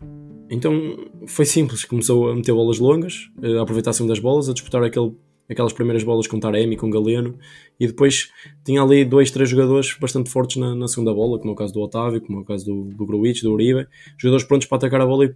Então 0.50 0.96
foi 1.26 1.46
simples, 1.46 1.84
começou 1.84 2.30
a 2.30 2.36
meter 2.36 2.54
bolas 2.54 2.80
longas, 2.80 3.30
a 3.42 3.62
aproveitar-se 3.62 4.06
das 4.08 4.20
bolas, 4.20 4.48
a 4.48 4.54
disputar 4.54 4.84
aquele 4.84 5.14
aquelas 5.50 5.74
primeiras 5.74 6.04
bolas 6.04 6.28
com 6.28 6.40
Taremi, 6.40 6.76
com 6.76 6.90
Galeno, 6.90 7.38
e 7.80 7.88
depois 7.88 8.32
tinha 8.64 8.82
ali 8.82 9.06
dois, 9.06 9.32
três 9.32 9.50
jogadores 9.50 9.96
bastante 10.00 10.30
fortes 10.30 10.58
na, 10.58 10.76
na 10.76 10.88
segunda 10.88 11.14
bola, 11.14 11.40
como 11.40 11.52
é 11.52 11.54
o 11.54 11.56
caso 11.56 11.74
do 11.74 11.82
Otávio, 11.82 12.22
como 12.22 12.40
é 12.40 12.42
o 12.42 12.46
caso 12.46 12.66
do, 12.66 12.84
do 12.96 13.06
Gruitch, 13.06 13.42
do 13.42 13.54
Uribe, 13.54 13.88
jogadores 14.18 14.46
prontos 14.46 14.68
para 14.68 14.78
atacar 14.78 15.02
a 15.02 15.06
bola 15.06 15.26
e 15.26 15.36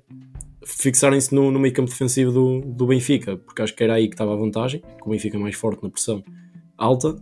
fixarem-se 0.66 1.34
no, 1.34 1.50
no 1.50 1.60
meio 1.60 1.74
campo 1.74 1.90
defensivo 1.90 2.32
do, 2.32 2.62
do 2.62 2.86
Benfica, 2.86 3.38
porque 3.38 3.62
acho 3.62 3.76
que 3.76 3.84
era 3.84 3.94
aí 3.96 4.08
que 4.08 4.14
estava 4.14 4.34
a 4.34 4.38
vantagem, 4.38 4.82
com 5.00 5.10
o 5.10 5.14
Benfica 5.14 5.40
mais 5.40 5.56
forte 5.56 5.82
na 5.82 5.90
pressão 5.90 6.24
alta, 6.78 7.16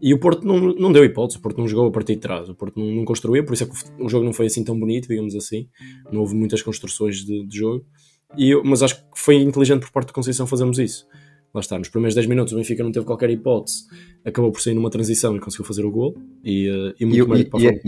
e 0.00 0.12
o 0.12 0.18
Porto 0.18 0.46
não, 0.46 0.58
não 0.74 0.92
deu 0.92 1.02
hipótese, 1.04 1.38
o 1.38 1.42
Porto 1.42 1.58
não 1.58 1.66
jogou 1.66 1.86
a 1.86 1.90
partir 1.90 2.16
de 2.16 2.20
trás, 2.20 2.48
o 2.50 2.54
Porto 2.54 2.78
não, 2.78 2.86
não 2.86 3.04
construiu, 3.04 3.44
por 3.44 3.54
isso 3.54 3.64
é 3.64 3.66
que 3.66 4.02
o 4.02 4.08
jogo 4.10 4.26
não 4.26 4.32
foi 4.32 4.46
assim 4.46 4.62
tão 4.62 4.78
bonito, 4.78 5.08
digamos 5.08 5.34
assim, 5.34 5.68
não 6.12 6.20
houve 6.20 6.34
muitas 6.34 6.60
construções 6.60 7.24
de, 7.24 7.46
de 7.46 7.56
jogo, 7.56 7.84
e, 8.36 8.54
mas 8.62 8.82
acho 8.82 8.96
que 8.96 9.04
foi 9.14 9.36
inteligente 9.36 9.80
por 9.80 9.90
parte 9.90 10.08
da 10.08 10.12
Conceição 10.12 10.46
fazermos 10.46 10.78
isso 10.78 11.06
lá 11.54 11.60
está, 11.60 11.78
nos 11.78 11.88
primeiros 11.88 12.14
10 12.14 12.26
minutos 12.26 12.52
o 12.52 12.56
Benfica 12.56 12.82
não 12.82 12.92
teve 12.92 13.06
qualquer 13.06 13.30
hipótese, 13.30 13.84
acabou 14.24 14.52
por 14.52 14.60
sair 14.60 14.74
numa 14.74 14.90
transição 14.90 15.36
e 15.36 15.40
conseguiu 15.40 15.64
fazer 15.64 15.84
o 15.84 15.90
gol 15.90 16.16
e, 16.44 16.68
uh, 16.70 16.94
e 16.98 17.04
muito 17.04 17.36
e, 17.36 17.44
para 17.44 17.60
e, 17.60 17.80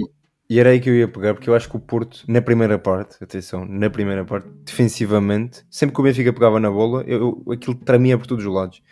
e, 0.50 0.58
era 0.58 0.70
aí 0.70 0.80
que 0.80 0.88
eu 0.88 0.94
ia 0.94 1.08
pegar, 1.08 1.34
porque 1.34 1.50
eu 1.50 1.54
acho 1.54 1.68
que 1.68 1.76
o 1.76 1.80
Porto, 1.80 2.24
na 2.26 2.40
primeira 2.40 2.78
parte, 2.78 3.22
atenção, 3.22 3.64
na 3.66 3.90
primeira 3.90 4.24
parte, 4.24 4.48
defensivamente, 4.64 5.64
sempre 5.70 5.94
que 5.94 6.00
o 6.00 6.04
Benfica 6.04 6.32
pegava 6.32 6.58
na 6.58 6.70
bola, 6.70 7.02
eu, 7.06 7.42
eu 7.46 7.52
aquilo 7.52 7.74
tremia 7.74 8.16
por 8.16 8.26
todos 8.26 8.44
os 8.44 8.52
lados. 8.52 8.82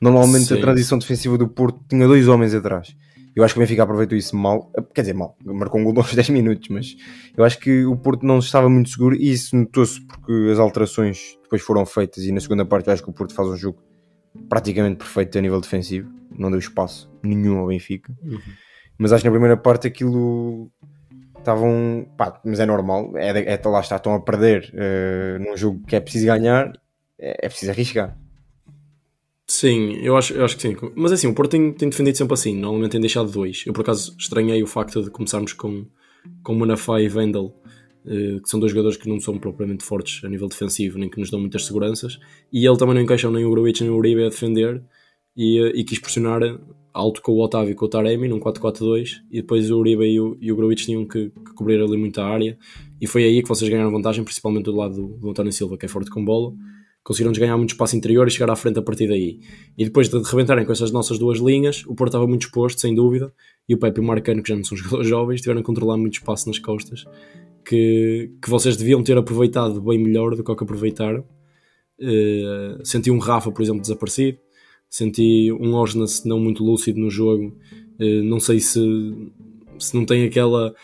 Normalmente 0.00 0.46
Sim. 0.46 0.58
a 0.58 0.60
transição 0.60 0.98
defensiva 0.98 1.38
do 1.38 1.48
Porto 1.48 1.80
tinha 1.88 2.06
dois 2.06 2.28
homens 2.28 2.54
atrás. 2.54 2.94
Eu 3.34 3.42
acho 3.42 3.52
que 3.52 3.58
o 3.58 3.62
Benfica 3.62 3.82
aproveitou 3.82 4.16
isso 4.16 4.36
mal, 4.36 4.70
quer 4.94 5.00
dizer, 5.00 5.14
mal, 5.14 5.36
marcou 5.44 5.80
um 5.80 5.84
gol 5.84 5.98
aos 5.98 6.12
10 6.14 6.28
minutos, 6.30 6.68
mas 6.68 6.96
eu 7.36 7.44
acho 7.44 7.58
que 7.58 7.84
o 7.84 7.96
Porto 7.96 8.24
não 8.24 8.38
estava 8.38 8.68
muito 8.68 8.90
seguro 8.90 9.16
e 9.16 9.32
isso 9.32 9.56
notou-se 9.56 10.00
porque 10.00 10.50
as 10.52 10.58
alterações 10.58 11.36
depois 11.42 11.60
foram 11.60 11.84
feitas 11.84 12.24
e 12.24 12.30
na 12.30 12.40
segunda 12.40 12.64
parte 12.64 12.86
eu 12.86 12.92
acho 12.92 13.02
que 13.02 13.10
o 13.10 13.12
Porto 13.12 13.34
faz 13.34 13.48
um 13.48 13.56
jogo 13.56 13.82
praticamente 14.48 14.96
perfeito 14.96 15.38
a 15.38 15.40
nível 15.40 15.60
defensivo, 15.60 16.10
não 16.36 16.50
deu 16.50 16.58
espaço 16.58 17.10
nenhum 17.22 17.58
ao 17.58 17.68
Benfica. 17.68 18.12
Uhum. 18.22 18.38
Mas 18.98 19.12
acho 19.12 19.22
que 19.22 19.28
na 19.28 19.32
primeira 19.32 19.56
parte 19.56 19.86
aquilo 19.86 20.70
estavam. 21.38 22.06
Pá, 22.16 22.40
mas 22.44 22.60
é 22.60 22.66
normal, 22.66 23.12
é, 23.16 23.54
é, 23.54 23.60
lá 23.68 23.80
está, 23.80 23.96
estão 23.96 24.14
a 24.14 24.20
perder 24.20 24.72
uh, 24.72 25.42
num 25.42 25.56
jogo 25.56 25.82
que 25.86 25.96
é 25.96 26.00
preciso 26.00 26.26
ganhar, 26.26 26.72
é, 27.18 27.46
é, 27.46 27.48
preciso 27.48 27.72
arriscar. 27.72 28.16
Sim, 29.46 29.98
eu 30.02 30.16
acho, 30.16 30.32
eu 30.32 30.44
acho 30.44 30.56
que 30.56 30.62
sim. 30.62 30.76
Mas 30.96 31.12
assim, 31.12 31.26
o 31.26 31.34
Porto 31.34 31.50
tem, 31.50 31.72
tem 31.72 31.88
defendido 31.88 32.16
sempre 32.16 32.34
assim, 32.34 32.56
normalmente 32.56 32.92
tem 32.92 33.00
deixado 33.00 33.30
dois. 33.30 33.62
Eu 33.66 33.74
por 33.74 33.82
acaso 33.82 34.16
estranhei 34.18 34.62
o 34.62 34.66
facto 34.66 35.02
de 35.02 35.10
começarmos 35.10 35.52
com, 35.52 35.86
com 36.42 36.54
Manafá 36.54 37.00
e 37.00 37.08
Vendel 37.08 37.54
que 38.04 38.48
são 38.48 38.60
dois 38.60 38.72
jogadores 38.72 38.96
que 38.96 39.08
não 39.08 39.18
são 39.18 39.38
propriamente 39.38 39.84
fortes 39.84 40.22
a 40.24 40.28
nível 40.28 40.48
defensivo, 40.48 40.98
nem 40.98 41.08
que 41.08 41.18
nos 41.18 41.30
dão 41.30 41.40
muitas 41.40 41.64
seguranças, 41.64 42.18
e 42.52 42.66
ele 42.66 42.76
também 42.76 42.94
não 42.94 43.02
encaixa 43.02 43.30
nem 43.30 43.44
o 43.44 43.50
Gruitch 43.50 43.80
nem 43.80 43.90
o 43.90 43.96
Uribe 43.96 44.24
a 44.24 44.28
defender, 44.28 44.82
e, 45.36 45.58
eh, 45.58 45.72
e 45.74 45.84
quis 45.84 45.98
pressionar 45.98 46.40
alto 46.92 47.20
com 47.22 47.32
o 47.32 47.42
Otávio 47.42 47.72
e 47.72 47.74
com 47.74 47.86
o 47.86 47.88
Taremi 47.88 48.28
num 48.28 48.38
4-4-2, 48.38 49.22
e 49.30 49.40
depois 49.40 49.70
o 49.70 49.78
Uribe 49.78 50.04
e 50.04 50.20
o, 50.20 50.36
e 50.40 50.52
o 50.52 50.74
tinham 50.74 51.06
que, 51.06 51.30
que, 51.30 51.54
cobrir 51.54 51.80
ali 51.80 51.96
muita 51.96 52.24
área, 52.24 52.58
e 53.00 53.06
foi 53.06 53.24
aí 53.24 53.42
que 53.42 53.48
vocês 53.48 53.70
ganharam 53.70 53.90
vantagem, 53.90 54.22
principalmente 54.22 54.64
do 54.64 54.76
lado 54.76 54.94
do, 54.94 55.08
do 55.18 55.30
António 55.30 55.52
Silva, 55.52 55.76
que 55.76 55.86
é 55.86 55.88
forte 55.88 56.10
com 56.10 56.24
bola, 56.24 56.52
conseguiram 57.04 57.32
ganhar 57.32 57.56
muito 57.56 57.70
espaço 57.70 57.94
interior 57.94 58.26
e 58.26 58.30
chegar 58.30 58.50
à 58.50 58.56
frente 58.56 58.78
a 58.78 58.82
partir 58.82 59.06
daí. 59.06 59.40
E 59.78 59.84
depois 59.84 60.08
de 60.08 60.18
rebentarem 60.22 60.64
com 60.64 60.72
essas 60.72 60.90
nossas 60.90 61.18
duas 61.18 61.38
linhas, 61.38 61.84
o 61.86 61.94
Porto 61.94 62.10
estava 62.10 62.26
muito 62.26 62.46
exposto, 62.46 62.80
sem 62.80 62.94
dúvida, 62.94 63.32
e 63.68 63.74
o 63.74 63.78
Pepe 63.78 64.00
e 64.00 64.02
o 64.02 64.04
Marcano, 64.04 64.42
que 64.42 64.48
já 64.48 64.56
não 64.56 64.64
são 64.64 64.74
jogadores 64.78 65.08
jovens, 65.08 65.40
tiveram 65.40 65.60
a 65.60 65.64
controlar 65.64 65.96
muito 65.96 66.14
espaço 66.14 66.48
nas 66.48 66.58
costas 66.58 67.04
que, 67.64 68.32
que 68.42 68.50
vocês 68.50 68.76
deviam 68.76 69.02
ter 69.02 69.16
aproveitado 69.16 69.80
bem 69.80 69.98
melhor 69.98 70.34
do 70.34 70.42
que 70.42 70.50
o 70.50 70.56
que 70.56 70.64
aproveitaram. 70.64 71.24
Uh, 72.00 72.84
senti 72.84 73.10
um 73.10 73.18
Rafa, 73.18 73.52
por 73.52 73.62
exemplo, 73.62 73.80
desaparecido. 73.80 74.38
Senti 74.90 75.52
um 75.52 75.74
Osnas 75.74 76.24
não 76.24 76.38
muito 76.38 76.64
lúcido 76.64 77.00
no 77.00 77.10
jogo 77.10 77.56
Uh, 77.98 78.22
não 78.24 78.40
sei 78.40 78.58
se, 78.60 78.80
se 79.78 79.94
não 79.94 80.04
tem 80.04 80.24
aquela, 80.24 80.74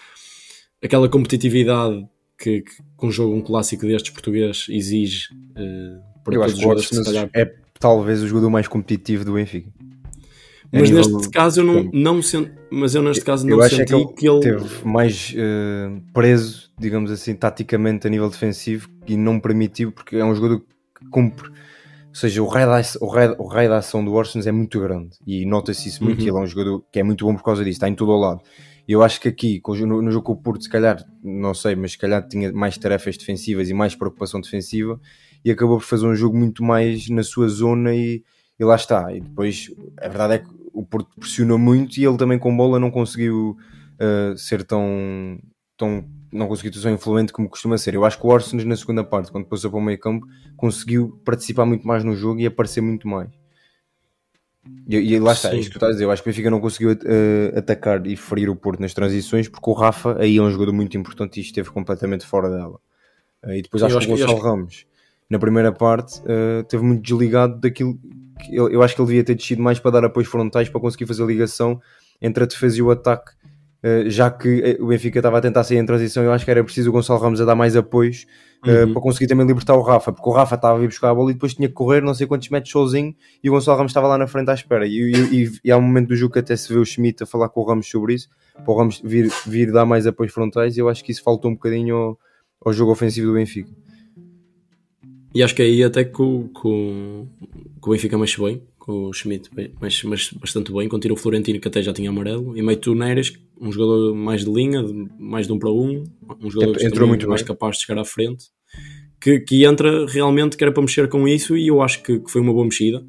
aquela 0.82 1.08
competitividade 1.08 2.06
que, 2.38 2.62
que, 2.62 2.76
que 2.76 3.06
um 3.06 3.10
jogo, 3.10 3.34
um 3.34 3.42
clássico 3.42 3.86
destes 3.86 4.12
português 4.12 4.66
exige 4.68 5.26
uh, 5.32 6.09
Eu 6.34 6.42
acho 6.42 6.56
que 6.56 6.64
o 6.64 6.68
Orsnes 6.68 7.04
calhar. 7.04 7.30
é 7.34 7.52
talvez 7.78 8.22
o 8.22 8.28
jogador 8.28 8.50
mais 8.50 8.68
competitivo 8.68 9.25
do 9.25 9.34
Benfica. 9.34 9.70
Mas 10.72 10.88
nível- 10.90 11.16
neste 11.16 11.30
caso 11.30 11.60
eu 11.60 11.64
não, 11.64 11.82
Sim. 11.82 11.90
não 11.92 12.22
senti, 12.22 12.52
mas 12.70 12.94
eu 12.94 13.02
neste 13.02 13.25
caso 13.25 13.49
Eu 13.49 13.56
não 13.56 13.64
acho 13.64 13.75
é 13.75 13.78
senti 13.78 13.88
que 13.88 13.94
ele, 13.96 14.06
que 14.14 14.28
ele, 14.28 14.40
teve 14.40 14.87
mais 14.87 15.34
eh, 15.37 15.90
preso, 16.12 16.70
digamos 16.78 17.10
assim, 17.10 17.34
taticamente 17.34 18.06
a 18.06 18.10
nível 18.10 18.30
defensivo 18.30 18.88
e 19.06 19.16
não 19.16 19.40
permitiu, 19.40 19.90
porque 19.90 20.16
é 20.16 20.25
um 20.25 20.34
jogador 20.34 20.60
que 20.60 21.08
cumpre. 21.10 21.49
Ou 21.49 22.14
seja, 22.14 22.42
o 22.42 22.46
raio 22.46 22.66
da, 22.68 22.80
o 23.00 23.06
raio, 23.08 23.37
o 23.38 23.46
raio 23.46 23.68
da 23.68 23.78
ação 23.78 24.04
do 24.04 24.12
Orsens 24.12 24.46
é 24.46 24.52
muito 24.52 24.78
grande 24.80 25.10
e 25.26 25.44
nota-se 25.44 25.88
isso 25.88 26.04
muito. 26.04 26.20
Uhum. 26.20 26.28
Ele 26.28 26.37
é 26.38 26.40
um 26.40 26.46
jogador 26.46 26.84
que 26.92 27.00
é 27.00 27.02
muito 27.02 27.25
bom 27.25 27.34
por 27.34 27.42
causa 27.44 27.64
disso, 27.64 27.76
está 27.76 27.88
em 27.88 27.94
todo 27.94 28.12
o 28.12 28.16
lado. 28.18 28.40
Eu 28.87 29.02
acho 29.02 29.20
que 29.20 29.28
aqui, 29.28 29.60
no, 29.87 30.02
no 30.02 30.10
jogo 30.10 30.26
com 30.26 30.32
o 30.32 30.37
Porto, 30.37 30.62
se 30.62 30.68
calhar, 30.70 31.04
não 31.22 31.54
sei, 31.54 31.76
mas 31.76 31.92
se 31.92 31.99
calhar 31.99 32.26
tinha 32.26 32.52
mais 32.52 32.76
tarefas 32.78 33.16
defensivas 33.16 33.68
e 33.70 33.75
mais 33.75 33.94
preocupação 33.94 34.40
defensiva 34.40 35.00
e 35.44 35.50
acabou 35.50 35.78
por 35.78 35.85
fazer 35.85 36.06
um 36.06 36.14
jogo 36.14 36.37
muito 36.37 36.62
mais 36.62 37.09
na 37.09 37.23
sua 37.23 37.49
zona 37.49 37.94
e, 37.94 38.23
e 38.59 38.64
lá 38.64 38.76
está. 38.76 39.12
E 39.14 39.20
depois, 39.20 39.70
a 39.99 40.09
verdade 40.09 40.35
é 40.35 40.38
que 40.38 40.50
o 40.73 40.85
Porto 40.85 41.09
pressionou 41.18 41.59
muito 41.59 41.99
e 41.99 42.04
ele 42.04 42.16
também 42.16 42.38
com 42.38 42.56
bola 42.56 42.78
não 42.78 42.90
conseguiu 42.90 43.56
uh, 44.00 44.37
ser 44.37 44.64
tão, 44.64 45.38
tão 45.76 46.04
não 46.32 46.47
conseguiu 46.47 46.73
ser 46.73 46.82
tão 46.82 46.92
influente 46.92 47.32
como 47.32 47.49
costuma 47.49 47.76
ser. 47.78 47.94
Eu 47.94 48.04
acho 48.04 48.18
que 48.18 48.26
o 48.26 48.30
Orsens 48.30 48.64
na 48.64 48.76
segunda 48.76 49.02
parte, 49.02 49.32
quando 49.32 49.47
passou 49.47 49.70
para 49.70 49.78
o 49.78 49.82
meio 49.82 49.99
campo, 49.99 50.26
conseguiu 50.56 51.20
participar 51.25 51.64
muito 51.64 51.87
mais 51.87 52.04
no 52.04 52.14
jogo 52.14 52.40
e 52.40 52.47
aparecer 52.47 52.80
muito 52.80 53.09
mais. 53.09 53.30
E, 54.87 54.97
e 54.97 55.18
lá 55.18 55.32
está, 55.32 55.52
é 55.52 55.56
isto 55.56 55.68
que 55.68 55.73
tu 55.73 55.76
estás 55.76 55.90
a 55.90 55.92
dizer. 55.92 56.04
Eu 56.04 56.11
acho 56.11 56.23
que 56.23 56.28
o 56.28 56.30
Benfica 56.30 56.50
não 56.50 56.61
conseguiu 56.61 56.92
uh, 56.92 57.59
atacar 57.59 58.06
e 58.06 58.16
ferir 58.16 58.50
o 58.50 58.56
Porto 58.56 58.80
nas 58.80 58.92
transições 58.92 59.49
porque 59.49 59.68
o 59.68 59.73
Rafa 59.73 60.20
aí 60.20 60.37
é 60.37 60.42
um 60.42 60.50
jogador 60.50 60.73
muito 60.73 60.97
importante 60.97 61.38
e 61.38 61.40
esteve 61.40 61.70
completamente 61.70 62.26
fora 62.26 62.50
dela. 62.50 62.78
Uh, 63.42 63.54
e 63.54 63.62
depois 63.62 63.82
acho, 63.82 63.97
acho 63.97 64.06
que 64.06 64.12
o 64.12 64.16
Gonçalo 64.16 64.38
Ramos 64.38 64.87
na 65.30 65.38
primeira 65.38 65.70
parte 65.72 66.20
uh, 66.22 66.62
teve 66.68 66.82
muito 66.82 67.02
desligado 67.02 67.58
daquilo 67.60 67.96
que 68.42 68.54
eu, 68.56 68.68
eu 68.68 68.82
acho 68.82 68.94
que 68.94 69.00
ele 69.00 69.06
devia 69.08 69.25
ter 69.25 69.34
descido 69.37 69.62
mais 69.62 69.78
para 69.78 69.92
dar 69.92 70.04
apoios 70.04 70.28
frontais 70.28 70.68
para 70.68 70.80
conseguir 70.80 71.06
fazer 71.06 71.22
a 71.22 71.26
ligação 71.26 71.80
entre 72.20 72.42
a 72.44 72.46
defesa 72.46 72.78
e 72.78 72.82
o 72.82 72.90
ataque. 72.90 73.32
Uh, 73.82 74.10
já 74.10 74.30
que 74.30 74.76
uh, 74.78 74.84
o 74.84 74.88
Benfica 74.88 75.18
estava 75.20 75.38
a 75.38 75.40
tentar 75.40 75.64
sair 75.64 75.78
em 75.78 75.87
transição, 75.87 76.22
eu 76.22 76.32
acho 76.32 76.44
que 76.44 76.50
era 76.50 76.62
preciso 76.62 76.90
o 76.90 76.92
Gonçalo 76.92 77.18
Ramos 77.20 77.40
a 77.40 77.46
dar 77.46 77.54
mais 77.54 77.75
apoios 77.76 78.26
uh, 78.66 78.70
Uhum. 78.87 78.92
para 78.92 79.00
conseguir 79.00 79.26
também 79.26 79.46
libertar 79.46 79.75
o 79.75 79.80
Rafa, 79.80 80.12
porque 80.12 80.28
o 80.28 80.32
Rafa 80.32 80.54
estava 80.56 80.78
a 80.78 80.82
ir 80.84 80.87
buscar 80.88 81.08
a 81.08 81.14
bola 81.14 81.30
e 81.30 81.32
depois 81.32 81.54
tinha 81.54 81.66
que 81.66 81.72
correr 81.72 82.02
não 82.02 82.12
sei 82.12 82.26
quantos 82.26 82.50
metros 82.50 82.70
sozinho 82.70 83.14
e 83.42 83.49
o 83.49 83.52
Gonçalo 83.54 83.78
Ramos 83.78 83.90
estava 83.90 84.06
lá 84.06 84.18
na 84.18 84.26
frente 84.26 84.50
à 84.50 84.54
espera. 84.54 84.87
E, 84.87 84.90
e, 85.12 85.44
e- 85.44 85.50
e 85.64 85.70
há 85.72 85.78
um 85.78 85.80
momento 85.80 86.08
do 86.08 86.16
jogo 86.16 86.34
que 86.34 86.40
até 86.40 86.54
se 86.56 86.70
vê 86.70 86.78
o 86.78 86.84
Schmidt 86.84 87.22
a 87.22 87.26
falar 87.26 87.49
com 87.49 87.60
o 87.62 87.64
Ramos 87.64 87.88
sobre 87.88 88.12
isso, 88.14 88.28
para 88.54 88.70
o 88.70 88.76
Ramos 88.76 89.00
vir, 89.02 89.30
vir 89.46 89.72
dar 89.72 89.87
mais 89.87 90.06
apoios 90.06 90.30
frontais, 90.34 90.76
e 90.76 90.80
eu 90.80 90.88
acho 90.90 91.02
que 91.02 91.10
isso 91.10 91.22
faltou 91.22 91.50
um 91.50 91.54
bocadinho 91.54 91.96
ao, 91.96 92.18
ao 92.66 92.72
jogo 92.75 92.92
ofensivo 92.92 93.28
do 93.28 93.32
Benfica. 93.32 93.70
E 95.34 95.42
acho 95.42 95.54
que 95.54 95.62
é 95.62 95.64
aí 95.66 95.82
até 95.84 96.04
que 96.04 96.20
o, 96.20 97.26
Benfica 97.87 98.18
mexe 98.18 98.40
bem, 98.40 98.60
com 98.78 99.04
o 99.04 99.12
Schmidt 99.12 99.49
mexe, 99.80 100.06
mexe 100.06 100.37
bastante 100.38 100.72
bem, 100.72 100.88
quando 100.88 101.02
tira 101.02 101.14
o 101.14 101.16
Florentino 101.16 101.60
que 101.60 101.68
até 101.68 101.82
já 101.82 101.92
tinha 101.92 102.10
amarelo, 102.10 102.56
e 102.56 102.62
mete 102.62 102.90
o 102.90 102.94
Neres, 102.94 103.32
um 103.60 103.70
jogador 103.70 104.14
mais 104.14 104.44
de 104.44 104.50
linha, 104.52 104.82
mais 105.18 105.46
de 105.46 105.52
um 105.52 105.58
para 105.58 105.70
um, 105.70 106.04
um 106.42 106.50
jogador 106.50 106.76
que 106.76 106.84
Entrou 106.87 107.06
muito 107.06 107.28
mais 107.28 107.42
bem. 107.42 107.49
capaz 107.49 107.76
de 107.76 107.84
chegar 107.84 108.00
à 108.00 108.04
frente, 108.04 108.46
que, 109.20 109.38
que 109.40 109.64
entra 109.64 110.06
realmente 110.06 110.56
que 110.56 110.64
era 110.64 110.72
para 110.72 110.82
mexer 110.82 111.08
com 111.08 111.28
isso 111.28 111.56
e 111.56 111.68
eu 111.68 111.80
acho 111.82 112.02
que, 112.02 112.18
que 112.18 112.30
foi 112.30 112.40
uma 112.40 112.52
boa 112.52 112.64
mexida. 112.64 113.04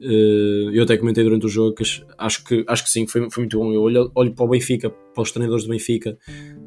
Eh, 0.00 0.70
eu 0.72 0.82
até 0.82 0.96
comentei 0.96 1.22
durante 1.22 1.46
o 1.46 1.48
jogo 1.48 1.74
que 1.76 1.84
acho- 2.18 2.44
que, 2.44 2.64
acho 2.66 2.82
que 2.84 2.90
sim, 2.90 3.06
foi, 3.06 3.30
foi 3.30 3.42
muito 3.42 3.56
bom. 3.58 3.72
Eu 3.72 3.82
olho, 3.82 4.10
olho 4.16 4.32
para 4.32 4.44
o 4.44 4.48
Benfica, 4.48 4.90
para 4.90 5.22
os 5.22 5.30
treinadores 5.30 5.64
do 5.64 5.70
Benfica 5.70 6.18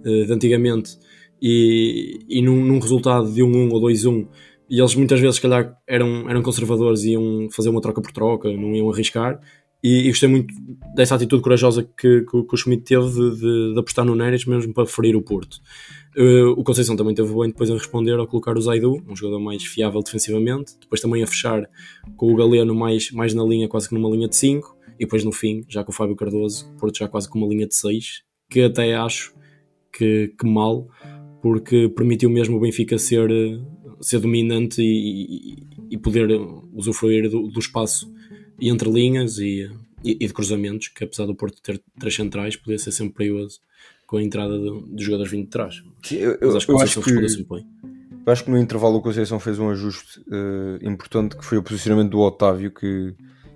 eh, 0.06 0.24
de 0.26 0.32
antigamente 0.32 0.92
e, 1.42 2.20
e 2.30 2.42
num, 2.42 2.64
num 2.64 2.80
resultado 2.80 3.30
de 3.34 3.42
1-1 3.42 3.72
ou 3.72 3.82
2-1 3.82 4.28
e 4.70 4.80
eles 4.80 4.96
muitas 4.96 5.20
vezes, 5.20 5.36
se 5.36 5.42
calhar, 5.42 5.78
eram, 5.88 6.30
eram 6.30 6.42
conservadores 6.42 7.04
e 7.04 7.12
iam 7.12 7.48
fazer 7.52 7.70
uma 7.70 7.82
troca 7.82 8.02
por 8.02 8.12
troca, 8.12 8.52
não 8.52 8.76
iam 8.76 8.90
arriscar. 8.92 9.40
E, 9.84 10.08
e 10.08 10.08
gostei 10.10 10.28
muito 10.28 10.52
dessa 10.96 11.14
atitude 11.14 11.44
corajosa 11.44 11.84
que, 11.84 12.22
que, 12.22 12.44
que 12.44 12.54
o 12.54 12.58
Schmidt 12.58 12.84
teve 12.84 13.08
de, 13.08 13.36
de- 13.40 13.74
de 13.74 13.80
apostar 13.80 14.04
no 14.04 14.16
Neres 14.16 14.44
mesmo 14.46 14.74
para 14.74 14.88
ferir 14.88 15.16
o 15.16 15.22
Porto. 15.22 15.58
Eh, 16.18 16.44
o 16.44 16.64
Conceição 16.64 16.96
também 16.96 17.14
teve 17.14 17.32
bem 17.36 17.50
depois 17.50 17.70
a 17.70 17.74
responder 17.76 18.14
ao 18.18 18.26
colocar 18.26 18.58
o 18.58 18.62
Zaidu, 18.62 19.04
um 19.08 19.16
jogador 19.16 19.40
mais 19.40 19.64
fiável 19.64 20.02
defensivamente. 20.02 20.74
Depois 20.82 21.00
também 21.02 21.22
a 21.22 21.28
fechar 21.28 21.70
com 22.18 22.34
o 22.34 22.36
Galeno 22.36 22.74
mais, 22.74 23.12
mais 23.12 23.36
na 23.36 23.44
linha, 23.44 23.68
quase 23.68 23.88
que 23.88 23.94
numa 23.94 24.10
linha 24.10 24.28
de 24.28 24.36
5. 24.36 24.76
E 24.98 25.00
depois 25.06 25.24
no 25.24 25.32
fim, 25.32 25.64
já 25.70 25.84
com 25.84 25.92
o 25.92 25.94
Fábio 25.94 26.16
Cardoso, 26.16 26.68
o 26.74 26.78
Porto 26.80 26.98
já 26.98 27.08
quase 27.08 27.30
com 27.30 27.38
uma 27.38 27.48
linha 27.48 27.68
de 27.68 27.76
6. 27.76 28.24
Que 28.50 28.62
até 28.62 28.96
acho 28.96 29.36
que, 29.96 30.34
que 30.40 30.48
mal, 30.48 30.88
porque 31.44 31.90
permitiu 31.90 32.30
mesmo 32.32 32.58
o 32.58 32.60
Benfica 32.60 32.98
ser, 32.98 33.30
ser 34.06 34.20
dominante 34.20 34.82
e, 34.82 35.58
e- 35.92 35.98
poder 35.98 36.28
usufruir 36.74 37.30
do, 37.30 37.48
do 37.48 37.60
espaço 37.60 38.12
entre 38.62 38.90
linhas 38.90 39.38
e, 39.40 39.70
e, 40.04 40.12
e 40.22 40.28
de 40.28 40.34
cruzamentos, 40.34 40.88
que 40.90 41.04
apesar 41.04 41.26
do 41.26 41.36
Porto 41.36 41.62
ter 41.62 41.82
três 42.00 42.16
centrais, 42.16 42.56
podia 42.56 42.78
ser 42.78 42.92
sempre 42.92 43.16
perigoso 43.16 43.60
com 44.06 44.18
a 44.18 44.24
entrada 44.24 44.58
dos 44.60 45.04
jogadores 45.04 45.32
vindo 45.32 45.46
de 45.46 45.50
trás. 45.50 45.82
Eu, 46.12 46.38
Mas 46.42 46.56
acho 46.56 46.66
que 46.68 46.72
o 46.72 46.76
eu 46.76 46.80
Conceição 46.80 47.02
respondeu 47.04 47.30
sempre 47.30 47.56
bem. 47.58 47.66
eu 48.28 48.32
acho 48.34 48.44
que 48.44 48.52
no 48.52 48.58
intervalo 48.60 48.98
o 48.98 49.02
Conceição 49.02 49.40
fez 49.40 49.58
um 49.58 49.70
ajuste 49.70 50.22
eh, 50.32 50.86
importante 50.88 51.36
que 51.36 51.44
foi 51.44 51.58
o 51.58 51.64
posicionamento 51.64 52.12
do 52.12 52.20
Otávio, 52.20 52.72
que 52.72 53.16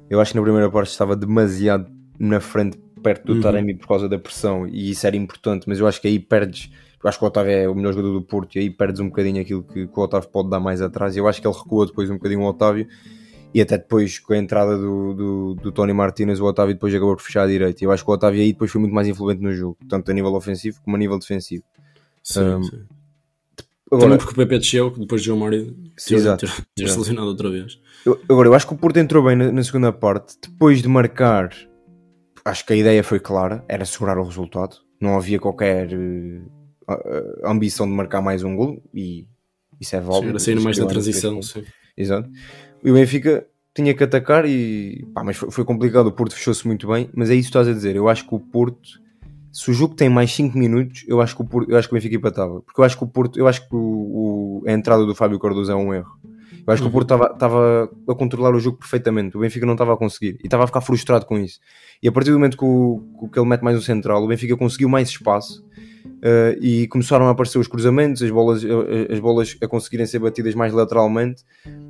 eu 0.09 0.19
acho 0.19 0.31
que 0.31 0.37
na 0.37 0.43
primeira 0.43 0.69
parte 0.71 0.89
estava 0.89 1.15
demasiado 1.15 1.87
na 2.17 2.39
frente, 2.39 2.77
perto 3.03 3.27
do 3.27 3.33
Uhum. 3.35 3.41
Taremi 3.41 3.75
por 3.77 3.87
causa 3.87 4.09
da 4.09 4.17
pressão, 4.17 4.67
e 4.67 4.89
isso 4.89 5.05
era 5.05 5.15
importante, 5.15 5.65
mas 5.69 5.79
eu 5.79 5.87
acho 5.87 6.01
que 6.01 6.07
aí 6.07 6.17
perdes. 6.19 6.69
Eu 7.01 7.07
acho 7.07 7.17
que 7.17 7.23
o 7.23 7.27
Otávio 7.27 7.51
é 7.51 7.69
o 7.69 7.75
melhor 7.75 7.93
jogador 7.93 8.13
do 8.13 8.21
Porto 8.21 8.55
e 8.55 8.59
aí 8.59 8.69
perdes 8.69 8.99
um 8.99 9.07
bocadinho 9.07 9.41
aquilo 9.41 9.63
que, 9.63 9.87
que 9.87 9.99
o 9.99 10.03
Otávio 10.03 10.29
pode 10.29 10.49
dar 10.49 10.59
mais 10.59 10.81
atrás. 10.81 11.15
Eu 11.15 11.27
acho 11.27 11.41
que 11.41 11.47
ele 11.47 11.55
recuou 11.55 11.85
depois 11.85 12.09
um 12.09 12.15
bocadinho 12.15 12.41
o 12.41 12.45
Otávio 12.45 12.87
e 13.53 13.61
até 13.61 13.77
depois 13.77 14.19
com 14.19 14.33
a 14.33 14.37
entrada 14.37 14.77
do, 14.77 15.13
do, 15.13 15.55
do 15.55 15.71
Tony 15.71 15.93
Martinez, 15.93 16.39
o 16.39 16.45
Otávio 16.45 16.73
depois 16.73 16.93
acabou 16.93 17.15
por 17.15 17.23
fechar 17.23 17.43
a 17.43 17.47
direita. 17.47 17.83
Eu 17.83 17.91
acho 17.91 18.03
que 18.03 18.11
o 18.11 18.13
Otávio 18.13 18.41
aí 18.41 18.51
depois 18.51 18.69
foi 18.69 18.81
muito 18.81 18.93
mais 18.93 19.07
influente 19.07 19.41
no 19.41 19.53
jogo, 19.53 19.77
tanto 19.87 20.11
a 20.11 20.13
nível 20.13 20.33
ofensivo 20.33 20.81
como 20.83 20.95
a 20.95 20.99
nível 20.99 21.17
defensivo. 21.17 21.63
Sim, 22.21 22.41
Um, 22.41 22.63
sim. 22.63 22.85
Agora, 23.91 24.03
Também 24.03 24.17
porque 24.19 24.33
o 24.33 24.35
PP 24.35 24.59
desceu, 24.59 24.91
que 24.91 24.99
depois 24.99 25.21
de 25.21 25.27
João 25.27 25.39
Mário 25.39 25.75
ter, 25.95 26.87
selecionado 26.87 27.27
outra 27.27 27.49
vez. 27.49 27.79
Eu, 28.05 28.19
agora, 28.29 28.47
eu 28.47 28.53
acho 28.53 28.67
que 28.67 28.73
o 28.73 28.77
Porto 28.77 28.97
entrou 28.97 29.23
bem 29.23 29.35
na, 29.35 29.51
na 29.51 29.63
segunda 29.63 29.91
parte. 29.91 30.35
Depois 30.39 30.79
de 30.79 30.87
marcar, 30.87 31.49
acho 32.45 32.65
que 32.67 32.73
a 32.73 32.75
ideia 32.75 33.03
foi 33.03 33.19
clara: 33.19 33.65
era 33.67 33.83
segurar 33.85 34.19
o 34.19 34.23
resultado. 34.23 34.77
Não 35.01 35.17
havia 35.17 35.39
qualquer 35.39 35.91
eh, 35.91 36.41
a- 36.93 37.51
ambição 37.51 37.87
de 37.87 37.93
marcar 37.93 38.21
mais 38.21 38.43
um 38.43 38.55
gol. 38.55 38.81
E 38.93 39.25
isso 39.79 39.95
é 39.95 39.99
válido. 40.01 40.29
Era 40.29 40.39
sair 40.39 40.59
mais 40.59 40.77
na 40.77 40.85
é 40.85 40.87
transição. 40.87 41.41
Sim. 41.41 41.63
Exato. 41.97 42.29
E 42.83 42.91
o 42.91 42.93
Benfica 42.93 43.45
tinha 43.73 43.93
que 43.93 44.03
atacar 44.03 44.45
e 44.45 45.05
pá, 45.13 45.23
mas 45.23 45.37
foi, 45.37 45.51
foi 45.51 45.63
complicado. 45.65 46.07
O 46.07 46.11
Porto 46.11 46.33
fechou-se 46.35 46.65
muito 46.67 46.87
bem. 46.87 47.09
Mas 47.13 47.29
é 47.29 47.33
isso 47.35 47.43
que 47.43 47.49
estás 47.57 47.67
a 47.67 47.73
dizer. 47.73 47.95
Eu 47.95 48.07
acho 48.09 48.27
que 48.27 48.33
o 48.35 48.39
Porto, 48.39 48.89
se 49.51 49.69
o 49.69 49.73
jogo 49.73 49.95
tem 49.95 50.09
mais 50.09 50.31
5 50.33 50.57
minutos, 50.57 51.03
eu 51.07 51.21
acho 51.21 51.35
que 51.35 51.41
o 51.41 51.45
Porto, 51.45 51.69
eu 51.71 51.77
acho 51.77 51.87
que 51.87 51.93
o 51.93 51.97
Benfica 51.97 52.15
empatava. 52.15 52.61
Porque 52.61 52.79
eu 52.79 52.85
acho 52.85 52.97
que 52.97 53.03
o 53.03 53.07
Porto, 53.07 53.39
eu 53.39 53.47
acho 53.47 53.67
que 53.67 53.75
o, 53.75 53.79
o- 53.79 54.63
a 54.67 54.71
entrada 54.71 55.05
do 55.05 55.15
Fábio 55.15 55.39
Cardoso 55.39 55.71
é 55.71 55.75
um 55.75 55.93
erro. 55.93 56.11
Eu 56.67 56.73
acho 56.73 56.81
que 56.83 56.85
o 56.85 56.87
Uhum. 56.87 56.93
Porto 56.93 57.05
estava- 57.13 57.33
estava 57.33 57.89
a 58.07 58.15
controlar 58.15 58.53
o 58.53 58.59
jogo 58.59 58.77
perfeitamente. 58.77 59.35
O 59.35 59.39
Benfica 59.39 59.65
não 59.65 59.73
estava 59.73 59.93
a 59.93 59.97
conseguir. 59.97 60.37
E 60.41 60.45
estava 60.45 60.65
a 60.65 60.67
ficar 60.67 60.81
frustrado 60.81 61.25
com 61.25 61.39
isso. 61.39 61.59
E 62.03 62.07
a 62.07 62.11
partir 62.11 62.29
do 62.31 62.37
momento 62.37 62.57
que, 62.57 62.63
o, 62.65 63.29
que 63.31 63.39
ele 63.39 63.47
mete 63.47 63.61
mais 63.61 63.75
um 63.77 63.81
central, 63.81 64.23
o 64.23 64.27
Benfica 64.27 64.55
conseguiu 64.55 64.87
mais 64.87 65.09
espaço. 65.09 65.65
Eh, 66.21 66.57
e 66.61 66.87
começaram 66.87 67.27
a 67.27 67.31
aparecer 67.31 67.57
os 67.59 67.67
cruzamentos, 67.67 68.21
as 68.21 68.29
bolas, 68.31 68.63
eh, 68.63 69.07
as 69.13 69.19
bolas 69.19 69.55
a 69.61 69.67
conseguirem 69.67 70.05
ser 70.05 70.19
batidas 70.19 70.53
mais 70.55 70.73
lateralmente. 70.73 71.43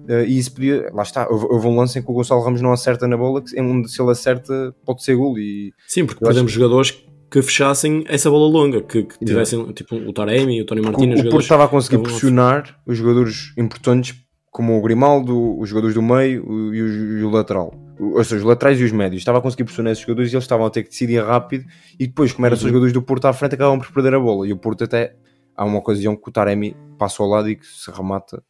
eh, 0.08 0.26
e 0.28 0.38
isso 0.38 0.54
podia. 0.54 0.90
Lá 0.94 1.04
está. 1.04 1.28
Houve, 1.30 1.46
houve 1.50 1.68
um 1.68 1.76
lance 1.78 1.98
em 2.00 2.02
que 2.02 2.10
o 2.10 2.14
Gonçalo 2.14 2.42
Ramos 2.42 2.62
não 2.62 2.72
acerta 2.72 3.08
na 3.08 3.18
bola, 3.18 3.42
que 3.42 3.60
onde 3.62 3.90
se 3.92 4.02
ele 4.02 4.12
acerta 4.12 4.74
pode 4.86 5.04
ser 5.04 5.16
gol. 5.16 5.38
E 5.38 5.72
Sim, 5.88 6.06
porque 6.06 6.24
acho 6.24 6.30
perdemos 6.34 6.52
jogadores 6.52 7.04
que 7.32 7.42
fechassem 7.44 8.04
essa 8.08 8.30
bola 8.30 8.48
longa, 8.52 8.82
que, 8.82 9.04
que 9.04 9.24
tivessem 9.24 9.64
tipo 9.74 9.96
o 9.96 10.12
Taremi, 10.12 10.62
o 10.62 10.66
Tony 10.66 10.82
o, 10.82 10.86
Martínez, 10.86 11.20
o 11.20 11.24
Porto 11.30 11.44
estava 11.44 11.66
a 11.66 11.68
conseguir 11.68 12.00
pressionar 12.02 12.76
os 12.88 12.98
jogadores 12.98 13.54
importantes, 13.56 14.16
como 14.52 14.76
o 14.78 14.82
Grimaldo, 14.82 15.60
os 15.60 15.70
jogadores 15.70 15.94
do 15.94 16.02
meio 16.02 16.44
o- 16.50 16.74
e 16.74 16.82
o, 16.82 17.18
e 17.20 17.24
o 17.24 17.30
lateral. 17.30 17.72
Ou 18.00 18.24
seja, 18.24 18.38
os 18.38 18.44
laterais 18.44 18.80
e 18.80 18.84
os 18.84 18.92
médios. 18.92 19.20
Estava 19.22 19.40
a 19.40 19.42
conseguir 19.42 19.66
pressionar 19.66 19.92
esses 19.92 20.04
jogadores 20.04 20.32
e 20.32 20.36
eles 20.36 20.44
estavam 20.46 20.66
a 20.66 20.70
ter 20.70 20.84
que 20.84 20.90
decidir 20.90 21.24
rápido. 21.24 21.66
E 22.00 22.08
depois, 22.08 22.32
como 22.32 22.46
eram 22.46 22.56
só 22.56 22.62
os 22.62 22.64
Uhum. 22.64 22.70
jogadores 22.70 22.94
do 22.94 23.02
Porto 23.02 23.26
à 23.26 23.34
frente, 23.34 23.56
acabavam 23.56 23.80
por 23.80 23.92
perder 23.92 24.14
a 24.16 24.20
bola. 24.20 24.48
E 24.48 24.54
o 24.54 24.58
Porto, 24.58 24.84
até 24.86 25.16
há 25.56 25.66
uma 25.66 25.80
ocasião 25.80 26.16
que 26.16 26.30
o 26.30 26.32
Taremi 26.32 26.76
passa 26.98 27.22
ao 27.22 27.28
lado 27.30 27.50
e 27.50 27.56
que 27.58 27.66
se 27.66 27.92
remata, 27.92 28.42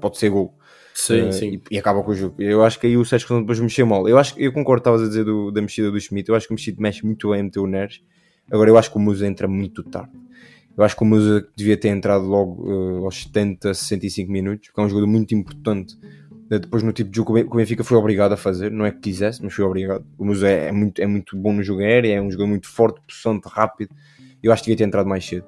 pode 0.00 0.18
ser 0.18 0.28
gol. 0.28 0.54
Sim, 0.94 1.28
Eh, 1.28 1.32
sim. 1.32 1.60
E, 1.70 1.74
e 1.74 1.78
acaba 1.78 2.02
com 2.02 2.10
o 2.10 2.14
jogo. 2.14 2.34
Eu 2.40 2.62
acho 2.62 2.78
que 2.78 2.86
aí 2.86 2.96
o 2.96 3.04
Sérgio 3.04 3.26
Conceição 3.26 3.42
depois 3.42 3.58
mexeu 3.58 3.86
mal. 3.86 4.08
Eu, 4.08 4.18
acho, 4.18 4.38
eu 4.38 4.52
concordo, 4.52 4.80
estavas 4.80 5.02
a 5.02 5.08
dizer 5.08 5.24
do- 5.24 5.50
da 5.50 5.60
mexida 5.62 5.90
do 5.90 5.98
Schmidt. 6.00 6.28
Eu 6.28 6.34
acho 6.36 6.46
que 6.46 6.54
o 6.54 6.58
Schmidt 6.58 6.80
mexe 6.80 7.04
muito 7.04 7.30
bem 7.30 7.40
a 7.40 7.42
meter 7.42 7.58
o 7.60 7.66
Neres. 7.66 8.00
Agora, 8.50 8.68
eu 8.70 8.76
acho 8.78 8.90
que 8.90 8.96
o 8.96 9.00
Musa 9.00 9.26
entra 9.26 9.48
muito 9.48 9.82
tarde. 9.82 10.12
Eu 10.76 10.84
acho 10.84 10.96
que 10.96 11.02
o 11.02 11.06
Musa 11.06 11.48
devia 11.56 11.76
ter 11.76 11.88
entrado 11.88 12.24
logo 12.26 12.64
eh, 13.00 13.04
aos 13.04 13.22
70, 13.22 13.72
65 13.74 14.30
minutos, 14.30 14.68
porque 14.68 14.80
é 14.80 14.84
um 14.84 14.88
jogador 14.88 15.06
muito 15.06 15.34
importante 15.34 15.96
depois 16.48 16.82
no 16.82 16.92
tipo 16.92 17.10
de 17.10 17.16
jogo 17.16 17.34
que 17.34 17.42
o 17.42 17.56
Benfica 17.56 17.82
foi 17.82 17.96
obrigado 17.96 18.32
a 18.32 18.36
fazer, 18.36 18.70
não 18.70 18.84
é 18.84 18.90
que 18.90 18.98
quisesse, 18.98 19.42
mas 19.42 19.54
foi 19.54 19.64
obrigado. 19.64 20.04
O 20.18 20.24
Musé 20.24 20.68
é 20.68 20.72
muito, 20.72 21.00
é 21.00 21.06
muito 21.06 21.36
bom 21.36 21.52
no 21.52 21.62
jogo 21.62 21.80
aéreo, 21.80 22.12
é 22.12 22.20
um 22.20 22.30
jogador 22.30 22.48
muito 22.48 22.68
forte, 22.68 23.00
possante, 23.06 23.48
rápido. 23.48 23.94
Eu 24.42 24.52
acho 24.52 24.62
que 24.62 24.70
devia 24.70 24.78
ter 24.78 24.84
entrado 24.84 25.08
mais 25.08 25.24
cedo. 25.24 25.46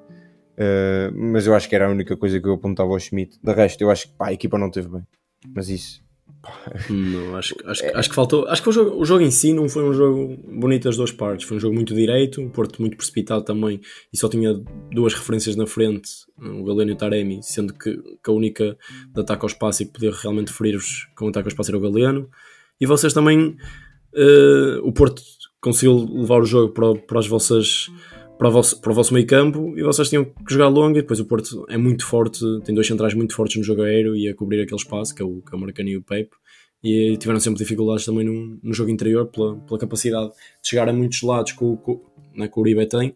Uh, 0.57 1.13
mas 1.13 1.45
eu 1.45 1.53
acho 1.53 1.69
que 1.69 1.75
era 1.75 1.85
a 1.85 1.89
única 1.89 2.17
coisa 2.17 2.39
que 2.39 2.47
eu 2.47 2.53
apontava 2.53 2.89
ao 2.89 2.99
Schmidt. 2.99 3.39
De 3.43 3.53
resto, 3.53 3.81
eu 3.81 3.91
acho 3.91 4.07
que 4.07 4.15
pá, 4.15 4.29
a 4.29 4.33
equipa 4.33 4.57
não 4.57 4.71
teve 4.71 4.89
bem. 4.89 5.05
Mas 5.53 5.69
isso. 5.69 6.06
Não, 6.89 7.35
acho, 7.35 7.55
acho, 7.65 7.85
é. 7.85 7.95
acho 7.95 8.09
que 8.09 8.15
faltou. 8.15 8.47
Acho 8.47 8.61
que 8.61 8.69
o 8.69 8.71
jogo, 8.71 8.99
o 8.99 9.05
jogo 9.05 9.23
em 9.23 9.31
si 9.31 9.53
não 9.53 9.67
foi 9.67 9.83
um 9.83 9.93
jogo 9.93 10.37
bonito 10.47 10.83
das 10.83 10.97
duas 10.97 11.11
partes. 11.11 11.47
Foi 11.47 11.57
um 11.57 11.59
jogo 11.59 11.75
muito 11.75 11.93
direito, 11.93 12.41
o 12.41 12.49
Porto 12.49 12.81
muito 12.81 12.97
precipitado 12.97 13.43
também 13.43 13.79
e 14.11 14.17
só 14.17 14.29
tinha 14.29 14.53
duas 14.91 15.13
referências 15.13 15.55
na 15.55 15.65
frente, 15.65 16.09
o 16.37 16.63
Galeno 16.63 16.91
e 16.91 16.93
o 16.93 16.97
Taremi, 16.97 17.39
sendo 17.41 17.73
que, 17.73 17.95
que 17.95 18.29
a 18.29 18.31
única 18.31 18.77
de 19.13 19.21
ataque 19.21 19.43
ao 19.43 19.47
espaço 19.47 19.83
e 19.83 19.85
que 19.85 19.93
poder 19.93 20.13
realmente 20.13 20.51
ferir-vos 20.51 21.07
com 21.15 21.27
ataque 21.27 21.47
ao 21.47 21.51
espaço 21.51 21.71
era 21.71 21.77
o 21.77 21.81
Galeno. 21.81 22.29
E 22.79 22.85
vocês 22.85 23.13
também. 23.13 23.57
Uh, 24.13 24.79
o 24.83 24.91
Porto 24.91 25.21
conseguiu 25.61 26.07
levar 26.11 26.41
o 26.41 26.45
jogo 26.45 26.73
para, 26.73 26.95
para 26.95 27.19
as 27.19 27.27
vossas 27.27 27.87
para 28.37 28.49
o, 28.49 28.51
vosso, 28.51 28.79
para 28.79 28.91
o 28.91 28.95
vosso 28.95 29.13
meio 29.13 29.25
campo 29.25 29.77
e 29.77 29.83
vocês 29.83 30.09
tinham 30.09 30.25
que 30.25 30.53
jogar 30.53 30.67
longo 30.67 30.97
e 30.97 31.01
depois 31.01 31.19
o 31.19 31.25
Porto 31.25 31.65
é 31.69 31.77
muito 31.77 32.05
forte, 32.05 32.39
tem 32.63 32.73
dois 32.73 32.85
centrais 32.85 33.13
muito 33.13 33.35
fortes 33.35 33.57
no 33.57 33.63
jogo 33.63 33.81
aéreo 33.81 34.15
e 34.15 34.29
a 34.29 34.35
cobrir 34.35 34.61
aquele 34.61 34.79
espaço, 34.79 35.13
que 35.15 35.21
é 35.21 35.25
o, 35.25 35.41
que 35.41 35.53
é 35.53 35.57
o 35.57 35.59
Marcani 35.59 35.91
e 35.91 35.97
o 35.97 36.03
Pepe 36.03 36.35
e 36.83 37.17
tiveram 37.17 37.39
sempre 37.39 37.59
dificuldades 37.59 38.05
também 38.05 38.25
no, 38.25 38.59
no 38.61 38.73
jogo 38.73 38.91
interior 38.91 39.25
pela, 39.27 39.57
pela, 39.57 39.79
capacidade 39.79 40.29
de 40.29 40.69
chegar 40.69 40.87
a 40.87 40.93
muitos 40.93 41.21
lados 41.21 41.51
que 41.53 41.63
o, 41.63 41.77
que, 41.77 42.39
né, 42.39 42.47
que 42.47 42.57
o 42.57 42.61
Uribe 42.61 42.85
tem. 42.85 43.15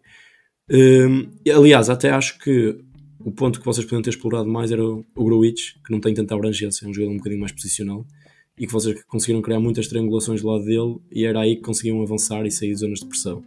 Um, 0.70 1.30
aliás, 1.48 1.88
até 1.88 2.10
acho 2.10 2.38
que 2.38 2.76
o 3.20 3.30
ponto 3.30 3.60
que 3.60 3.64
vocês 3.64 3.84
podiam 3.84 4.02
ter 4.02 4.10
explorado 4.10 4.48
mais 4.48 4.72
era 4.72 4.84
o, 4.84 5.04
o 5.14 5.24
Gruitch, 5.24 5.74
que 5.84 5.92
não 5.92 6.00
tem 6.00 6.12
tanta 6.12 6.34
abrangência, 6.34 6.84
é 6.84 6.88
um 6.88 6.94
jogador 6.94 7.12
um 7.12 7.18
bocadinho 7.18 7.40
mais 7.40 7.52
posicional 7.52 8.04
e 8.58 8.66
que 8.66 8.72
vocês 8.72 9.02
conseguiram 9.04 9.40
criar 9.40 9.60
muitas 9.60 9.86
triangulações 9.86 10.42
do 10.42 10.48
lado 10.48 10.64
dele 10.64 10.96
e 11.10 11.24
era 11.24 11.40
aí 11.40 11.56
que 11.56 11.62
conseguiam 11.62 12.02
avançar 12.02 12.44
e 12.44 12.50
sair 12.50 12.70
de 12.70 12.80
zonas 12.80 12.98
de 12.98 13.06
pressão 13.06 13.44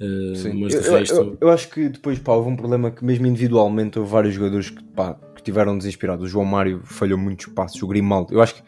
Uh, 0.00 0.54
mas 0.54 0.72
de 0.72 0.86
eu, 0.86 0.92
resto... 0.92 1.14
eu, 1.14 1.38
eu, 1.40 1.48
acho 1.50 1.68
que 1.68 1.88
depois 1.88 2.18
pá, 2.20 2.32
houve 2.32 2.48
um 2.48 2.56
problema 2.56 2.90
que 2.90 3.04
mesmo 3.04 3.26
individualmente 3.26 3.98
houve 3.98 4.10
vários 4.10 4.34
jogadores 4.34 4.70
que, 4.70 4.82
pá, 4.84 5.14
que 5.34 5.42
tiveram 5.42 5.76
desinspirados. 5.76 6.24
O 6.24 6.28
João 6.28 6.44
Mário 6.44 6.80
falhou 6.84 7.18
muitos 7.18 7.46
passos, 7.46 7.82
o 7.82 7.86
Grimaldo. 7.86 8.32
Eu 8.32 8.40
acho 8.40 8.54
que 8.54 8.62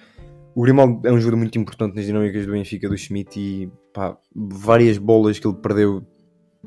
o 0.54 0.62
Grimaldo 0.62 1.06
é 1.06 1.12
um 1.12 1.18
jogador 1.18 1.36
muito 1.36 1.56
importante 1.58 1.94
nas 1.94 2.04
dinâmicas 2.04 2.44
do 2.44 2.52
Benfica, 2.52 2.88
do 2.88 2.98
Schmidt 2.98 3.38
e 3.38 3.70
pá, 3.94 4.16
várias 4.34 4.98
bolas 4.98 5.38
que 5.38 5.46
ele 5.46 5.56
perdeu. 5.56 6.04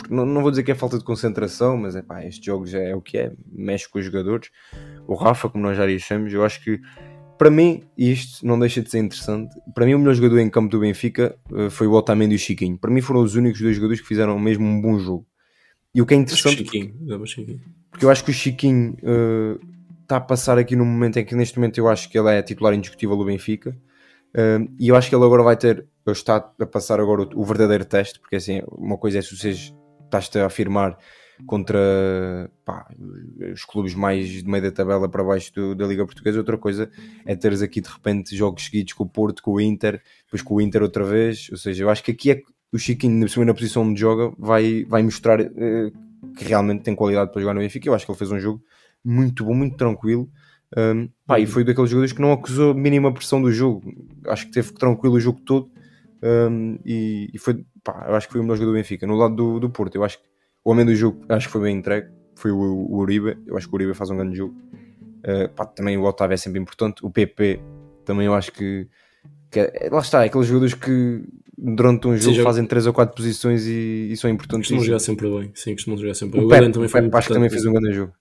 Não, 0.10 0.26
não 0.26 0.42
vou 0.42 0.50
dizer 0.50 0.64
que 0.64 0.72
é 0.72 0.76
falta 0.76 0.98
de 0.98 1.04
concentração, 1.04 1.78
mas 1.78 1.96
é 1.96 2.02
pá, 2.02 2.24
estes 2.24 2.44
jogos 2.44 2.74
é, 2.74 2.92
é 2.92 2.96
o 2.96 3.02
que 3.02 3.18
é, 3.18 3.34
mexe 3.52 3.90
com 3.90 4.00
os 4.00 4.06
jogadores. 4.06 4.50
O 5.06 5.16
Rafa, 5.16 5.50
como 5.50 5.64
nós 5.64 5.76
já 5.76 5.86
dissemos, 5.86 6.34
eu 6.34 6.44
acho 6.46 6.64
que 6.64 6.80
para 7.44 7.52
mim, 7.52 7.84
isto 7.98 8.48
não 8.48 8.58
deixa 8.58 8.82
de 8.82 8.90
ser 8.90 9.00
interessante. 9.00 9.54
Para 9.76 9.86
mim, 9.86 9.96
o 9.96 10.00
melhor 10.00 10.14
jogador 10.14 10.40
em 10.40 10.50
campo 10.50 10.70
do 10.70 10.80
Benfica 10.80 11.36
uh, 11.52 11.70
foi 11.70 11.88
o 11.88 11.92
Otamendi 11.92 12.36
e 12.36 12.38
o 12.38 12.40
Chiquinho. 12.40 12.78
Para 12.78 12.90
mim, 12.90 13.02
foram 13.02 13.22
os 13.22 13.36
únicos 13.36 13.60
dois 13.60 13.76
jogadores 13.76 14.00
que 14.00 14.08
fizeram 14.08 14.40
mesmo 14.40 14.66
um 14.66 14.80
bom 14.80 14.98
jogo. 14.98 15.28
E 15.94 16.02
o 16.02 16.06
que 16.06 16.14
é 16.14 16.18
interessante. 16.18 16.60
Chiquinho, 16.60 16.96
porque, 17.06 17.28
Chiquinho. 17.28 17.60
porque 17.92 18.06
eu 18.06 18.10
acho 18.10 18.24
que 18.24 18.32
o 18.32 18.34
Chiquinho 18.34 18.96
está 20.04 20.16
uh, 20.16 20.18
a 20.20 20.22
passar 20.22 20.58
aqui 20.58 20.74
num 20.74 20.86
momento 20.86 21.20
em 21.20 21.26
que, 21.26 21.36
neste 21.36 21.60
momento, 21.60 21.78
eu 21.78 21.90
acho 21.90 22.10
que 22.10 22.18
ele 22.18 22.30
é 22.30 22.42
titular 22.42 22.74
indiscutível 22.74 23.18
do 23.18 23.26
Benfica. 23.26 23.72
Uh, 24.34 24.72
e 24.80 24.88
eu 24.88 24.96
acho 24.96 25.10
que 25.10 25.16
ele 25.16 25.26
agora 25.26 25.44
vai 25.44 25.58
ter. 25.58 25.86
Está 26.08 26.38
a 26.38 26.66
passar 26.66 27.02
agora 27.02 27.24
o, 27.24 27.42
o 27.42 27.44
verdadeiro 27.44 27.84
teste, 27.84 28.22
porque 28.22 28.38
assim, 28.38 28.62
uma 28.72 28.98
coisa 28.98 29.20
é 29.20 29.22
se 29.22 29.36
vocês 29.36 29.76
estás 30.06 30.34
a 30.38 30.46
afirmar 30.46 30.98
contra 31.46 32.50
pá, 32.64 32.88
os 33.54 33.66
clubes 33.66 33.94
mais 33.94 34.30
de 34.30 34.48
meio 34.48 34.64
da 34.64 34.72
tabela 34.72 35.10
para 35.10 35.24
baixo 35.24 35.54
do, 35.54 35.76
da 35.76 35.86
Liga 35.86 36.06
Portuguesa. 36.06 36.38
Outra 36.38 36.58
coisa 36.58 36.90
é 37.26 37.36
teres 37.36 37.62
aqui 37.62 37.82
de 37.82 37.90
repente 37.90 38.36
jogos 38.36 38.66
seguidos 38.66 38.94
com 38.94 39.04
o 39.04 39.10
Porto, 39.10 39.42
com 39.42 39.54
o 39.54 39.62
Inter, 39.62 40.02
depois 40.26 40.42
com 40.42 40.56
o 40.56 40.62
Inter 40.62 40.82
outra 40.82 41.04
vez. 41.04 41.50
Ou 41.52 41.58
seja, 41.58 41.84
eu 41.84 41.90
acho 41.90 42.04
que 42.04 42.12
aqui 42.12 42.32
é 42.32 42.42
o 42.72 42.78
Chiquinho, 42.78 43.20
na 43.20 43.28
primeira 43.28 43.54
posição 43.54 43.84
onde 43.84 44.00
joga, 44.00 44.34
vai, 44.38 44.84
vai 44.86 45.04
mostrar 45.04 45.40
eh, 45.40 45.92
que 46.36 46.44
realmente 46.44 46.82
tem 46.82 46.96
qualidade 46.96 47.32
para 47.32 47.40
jogar 47.40 47.54
no 47.54 47.60
Benfica. 47.60 47.88
Eu 47.88 47.94
acho 47.94 48.06
que 48.06 48.12
ele 48.12 48.18
fez 48.18 48.32
um 48.32 48.40
jogo 48.40 48.64
muito 49.04 49.46
bom, 49.46 49.54
muito 49.54 49.78
tranquilo. 49.78 50.30
Um, 50.76 51.08
pá, 51.28 51.40
e 51.40 51.46
foi 51.46 51.64
daqueles 51.64 51.90
jogadores 51.90 52.14
que 52.14 52.22
não 52.22 52.32
acusou 52.32 52.74
mínima 52.74 53.14
pressão 53.14 53.42
do 53.42 53.52
jogo. 53.52 53.84
Acho 54.26 54.48
que 54.48 54.54
teve 54.54 54.74
tranquilo 54.74 55.16
o 55.16 55.20
jogo 55.20 55.40
todo. 55.42 55.70
Um, 56.24 56.80
e, 56.84 57.30
e, 57.34 57.38
foi, 57.38 57.64
pá, 57.84 58.06
eu 58.08 58.16
acho 58.16 58.28
que 58.28 58.34
foi 58.34 58.42
o 58.42 58.44
melhor 58.44 58.56
jogador 58.56 58.72
do 58.72 58.78
Benfica. 58.78 59.06
No 59.06 59.16
lado 59.16 59.36
do, 59.36 59.60
do 59.60 59.70
Porto, 59.70 59.96
eu 59.96 60.04
acho 60.04 60.18
que 60.18 60.26
o 60.64 60.72
homem 60.72 60.86
do 60.86 60.96
jogo 60.96 61.24
acho 61.30 61.48
que 61.48 61.52
foi 61.52 61.62
bem 61.62 61.78
entregue, 61.78 62.08
foi 62.36 62.52
o, 62.52 62.58
o 62.58 62.98
Uribe. 62.98 63.38
Eu 63.46 63.58
acho 63.58 63.68
que 63.68 63.74
o 63.74 63.76
Uribe 63.76 63.94
faz 63.94 64.10
um 64.10 64.18
grande 64.18 64.38
jogo. 64.38 64.56
Uh, 65.20 65.50
pá, 65.56 65.66
também 65.66 65.98
o 65.98 66.04
Otávio 66.04 66.34
é 66.34 66.38
sempre 66.38 66.60
importante. 66.60 67.06
O 67.06 67.10
PP 67.10 67.60
também 68.06 68.28
eu 68.28 68.34
acho 68.34 68.52
que, 68.52 68.88
que 69.50 69.60
é, 69.60 69.90
lá 69.92 70.00
está, 70.00 70.24
é 70.24 70.28
aqueles 70.28 70.48
jogadores 70.48 70.74
que 70.74 71.24
durante 71.58 72.08
um 72.08 72.18
jogo 72.18 72.36
Sim, 72.36 72.44
fazem 72.44 72.66
3 72.66 72.88
ou 72.88 72.94
4 72.94 73.16
posições 73.16 73.66
e, 73.66 74.10
e 74.12 74.18
são 74.18 74.30
importantes. 74.30 74.68
Costumam 74.68 74.84
jogar 74.84 75.00
sempre 75.00 75.30
bem, 75.30 75.52
sim, 75.54 75.74
costumam 75.74 76.00
jogar 76.00 76.14
sempre 76.14 76.40
bem. 76.40 76.44
O, 76.44 76.48
o 76.48 76.50
Pepe, 76.50 76.72
também, 76.72 76.90
o 76.90 76.92
Pepe 76.92 77.16
acho 77.16 77.28
que 77.28 77.34
também 77.34 77.50
fez 77.50 77.66
um 77.66 77.74
grande 77.74 77.94
jogo. 77.94 78.14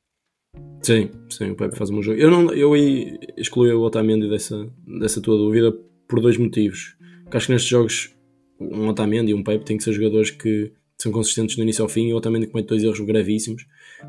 Sim, 0.82 1.10
sim, 1.30 1.50
o 1.50 1.56
Pepe 1.56 1.76
faz 1.76 1.90
um 1.90 1.96
bom 1.96 2.02
jogo. 2.02 2.18
Eu, 2.18 2.30
não, 2.30 2.52
eu 2.52 2.72
aí 2.74 3.18
excluí 3.36 3.72
o 3.72 3.82
Otamendi 3.82 4.28
dessa, 4.28 4.68
dessa 5.00 5.20
tua 5.20 5.36
dúvida 5.36 5.72
por 6.08 6.20
dois 6.20 6.36
motivos. 6.36 6.96
Que 7.30 7.36
acho 7.36 7.46
que 7.46 7.52
nestes 7.52 7.70
jogos 7.70 8.14
um 8.60 8.88
Otamendi 8.88 9.30
e 9.30 9.34
um 9.34 9.42
Pepe 9.42 9.64
têm 9.64 9.76
que 9.76 9.84
ser 9.84 9.92
jogadores 9.92 10.30
que 10.30 10.72
são 11.02 11.12
consistentes 11.12 11.56
do 11.56 11.62
início 11.62 11.82
ao 11.82 11.88
fim 11.88 12.08
e 12.08 12.14
o 12.14 12.16
Otamendi 12.16 12.46
comete 12.46 12.68
dois 12.68 12.82
erros 12.82 13.00
gravíssimos. 13.00 13.66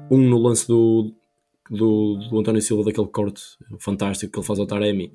Um 0.09 0.17
no 0.17 0.37
lance 0.37 0.67
do, 0.67 1.13
do, 1.69 2.15
do 2.29 2.39
António 2.39 2.61
Silva, 2.61 2.83
daquele 2.83 3.07
corte 3.07 3.41
fantástico 3.79 4.31
que 4.31 4.39
ele 4.39 4.45
faz 4.45 4.59
ao 4.59 4.65
Taremi, 4.65 5.11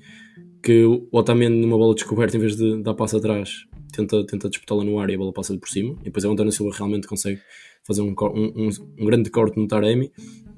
que 0.62 0.84
o 0.84 1.08
Otamendi 1.12 1.56
numa 1.56 1.76
bola 1.78 1.94
descoberta, 1.94 2.36
em 2.36 2.40
vez 2.40 2.56
de 2.56 2.82
dar 2.82 2.94
passo 2.94 3.16
atrás, 3.16 3.66
tenta, 3.92 4.24
tenta 4.26 4.48
disputá-la 4.48 4.84
no 4.84 4.98
ar 4.98 5.08
e 5.10 5.14
a 5.14 5.18
bola 5.18 5.32
passa-lhe 5.32 5.58
por 5.58 5.68
cima. 5.68 5.96
E 6.00 6.04
depois 6.04 6.24
o 6.24 6.30
António 6.30 6.52
Silva 6.52 6.74
realmente 6.76 7.06
consegue 7.06 7.40
fazer 7.84 8.02
um, 8.02 8.14
um, 8.20 8.68
um 8.98 9.04
grande 9.04 9.30
corte 9.30 9.58
no 9.58 9.66
Taremi. 9.66 10.12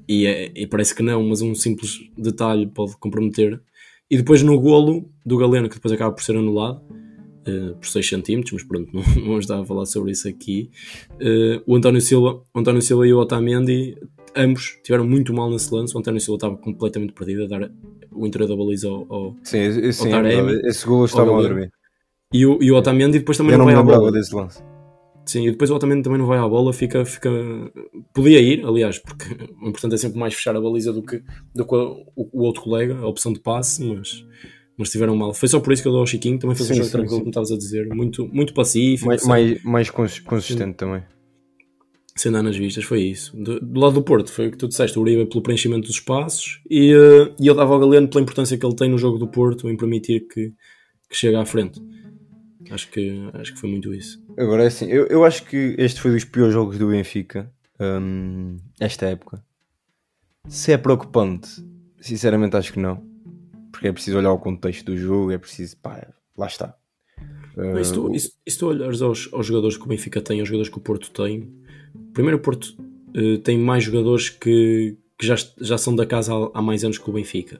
E, 0.07 0.25
é, 0.25 0.51
e 0.55 0.67
parece 0.67 0.95
que 0.95 1.03
não, 1.03 1.23
mas 1.23 1.41
um 1.41 1.53
simples 1.55 1.99
detalhe 2.17 2.67
pode 2.67 2.97
comprometer. 2.97 3.61
E 4.09 4.17
depois 4.17 4.43
no 4.43 4.59
golo 4.59 5.09
do 5.25 5.37
Galeno, 5.37 5.69
que 5.69 5.75
depois 5.75 5.93
acaba 5.93 6.13
por 6.13 6.21
ser 6.21 6.35
anulado, 6.35 6.81
uh, 7.47 7.75
por 7.75 7.87
6 7.87 8.09
cm, 8.09 8.41
mas 8.53 8.63
pronto, 8.63 8.89
não, 8.93 9.25
não 9.25 9.39
estar 9.39 9.59
a 9.59 9.65
falar 9.65 9.85
sobre 9.85 10.11
isso 10.11 10.27
aqui. 10.27 10.69
Uh, 11.13 11.61
o, 11.65 11.75
António 11.75 12.01
Silva, 12.01 12.41
o 12.53 12.59
António 12.59 12.81
Silva 12.81 13.07
e 13.07 13.13
o 13.13 13.19
Otamendi, 13.19 13.97
ambos 14.35 14.79
tiveram 14.83 15.05
muito 15.05 15.33
mal 15.33 15.49
nesse 15.49 15.73
lance. 15.73 15.95
O 15.95 15.99
António 15.99 16.19
Silva 16.19 16.37
estava 16.37 16.57
completamente 16.57 17.13
perdido 17.13 17.43
a 17.43 17.47
dar 17.47 17.71
o 18.11 18.25
interior 18.25 18.47
da 18.47 18.55
baliza 18.55 18.87
ao, 18.87 19.05
ao, 19.09 19.35
sim, 19.43 19.91
sim, 19.91 20.05
ao 20.05 20.11
Taremi, 20.11 20.61
esse 20.65 20.85
gol 20.85 21.05
estava 21.05 21.37
a 21.37 21.41
dormir. 21.41 21.71
E 22.33 22.45
o, 22.45 22.61
e 22.61 22.71
o 22.71 22.75
Otamendi 22.75 23.19
depois 23.19 23.37
também 23.37 23.53
Eu 23.53 23.57
não, 23.57 23.65
não 23.65 23.73
vai 23.73 23.95
à 23.95 23.99
bola. 23.99 24.11
desse 24.11 24.33
lance. 24.33 24.63
Sim, 25.25 25.47
e 25.47 25.51
depois 25.51 25.69
o 25.69 25.75
Otamendi 25.75 26.01
também 26.01 26.17
não 26.17 26.25
vai 26.25 26.39
à 26.39 26.47
bola, 26.47 26.73
fica, 26.73 27.05
fica... 27.05 27.29
Podia 28.13 28.39
ir, 28.39 28.65
aliás, 28.65 28.97
porque 28.99 29.25
o 29.61 29.69
importante 29.69 29.95
é 29.95 29.97
sempre 29.97 30.19
mais 30.19 30.33
fechar 30.33 30.55
a 30.55 30.61
baliza 30.61 30.91
do 30.91 31.03
que, 31.03 31.21
do 31.53 31.65
que 31.65 31.75
o, 31.75 32.05
o 32.15 32.43
outro 32.43 32.63
colega, 32.63 32.97
a 32.97 33.07
opção 33.07 33.31
de 33.31 33.39
passe, 33.39 33.83
mas 33.83 34.25
mas 34.81 34.89
estiveram 34.89 35.15
mal. 35.15 35.33
Foi 35.33 35.47
só 35.47 35.59
por 35.59 35.71
isso 35.71 35.81
que 35.81 35.87
eu 35.87 35.91
dou 35.91 36.01
ao 36.01 36.07
Chiquinho, 36.07 36.39
também 36.39 36.55
sim, 36.55 36.63
um 36.63 36.67
jogo 36.67 36.83
sim, 36.83 36.91
tranquilo, 36.91 37.11
sim. 37.11 37.19
como 37.19 37.29
estavas 37.29 37.51
a 37.51 37.57
dizer, 37.57 37.87
muito, 37.93 38.27
muito 38.33 38.53
pacífico. 38.53 39.07
Mais, 39.07 39.23
mais, 39.25 39.63
mais 39.63 39.89
consistente 39.89 40.73
também. 40.73 41.03
Sem 42.15 42.31
dar 42.31 42.41
nas 42.41 42.57
vistas, 42.57 42.83
foi 42.83 43.03
isso. 43.03 43.35
Do, 43.37 43.59
do, 43.59 43.79
lado 43.79 43.93
do 43.93 44.03
Porto, 44.03 44.31
foi 44.31 44.47
o 44.47 44.51
que 44.51 44.57
tu 44.57 44.67
disseste, 44.67 44.97
o 44.97 45.01
Uribe 45.01 45.27
pelo 45.27 45.41
preenchimento 45.41 45.87
dos 45.87 45.91
espaços 45.95 46.61
e, 46.69 46.93
uh, 46.93 47.33
e 47.39 47.47
ele 47.47 47.55
dava 47.55 47.73
ao 47.73 47.79
Galeno 47.79 48.07
pela 48.07 48.21
importância 48.21 48.57
que 48.57 48.65
ele 48.65 48.75
tem 48.75 48.89
no 48.89 48.97
jogo 48.97 49.17
do 49.17 49.27
Porto 49.27 49.69
em 49.69 49.77
permitir 49.77 50.27
que, 50.27 50.51
que 51.09 51.15
chegue 51.15 51.35
à 51.35 51.45
frente. 51.45 51.81
Acho 52.69 52.89
que, 52.89 53.29
acho 53.33 53.53
que 53.53 53.59
foi 53.59 53.69
muito 53.69 53.93
isso. 53.93 54.21
Agora 54.37 54.63
é 54.63 54.67
assim, 54.67 54.87
eu, 54.87 55.05
eu 55.07 55.23
acho 55.23 55.45
que 55.45 55.75
este 55.77 56.01
foi 56.01 56.11
dos 56.11 56.25
piores 56.25 56.53
jogos 56.53 56.77
do 56.77 56.87
Benfica 56.87 57.51
um, 57.79 58.57
esta 58.79 59.05
época. 59.05 59.43
Se 60.47 60.71
é 60.71 60.77
preocupante, 60.77 61.49
sinceramente 61.99 62.57
acho 62.57 62.73
que 62.73 62.79
não 62.79 63.10
porque 63.81 63.87
é 63.87 63.91
preciso 63.93 64.19
olhar 64.19 64.31
o 64.31 64.37
contexto 64.37 64.85
do 64.85 64.95
jogo, 64.95 65.31
é 65.31 65.39
preciso, 65.39 65.75
pá, 65.77 66.07
lá 66.37 66.45
está. 66.45 66.75
Uh, 67.57 67.79
e, 67.79 67.83
se 67.83 67.93
tu, 67.93 68.13
e, 68.13 68.19
se, 68.19 68.59
tu 68.59 68.67
olhares 68.67 69.01
aos, 69.01 69.27
aos, 69.33 69.43
jogadores 69.43 69.75
que 69.75 69.83
o 69.83 69.87
Benfica 69.87 70.21
tem, 70.21 70.39
aos 70.39 70.47
jogadores 70.47 70.71
que 70.71 70.77
o 70.77 70.81
Porto 70.81 71.09
tem, 71.09 71.51
primeiro 72.13 72.37
o 72.37 72.39
Porto 72.39 72.77
uh, 73.17 73.39
tem 73.39 73.57
mais 73.57 73.83
jogadores 73.83 74.29
que, 74.29 74.95
que 75.17 75.25
já, 75.25 75.35
já 75.59 75.79
são 75.79 75.95
da 75.95 76.05
casa 76.05 76.31
há, 76.31 76.59
há, 76.59 76.61
mais 76.61 76.83
anos 76.83 76.99
que 76.99 77.09
o 77.09 77.13
Benfica. 77.13 77.59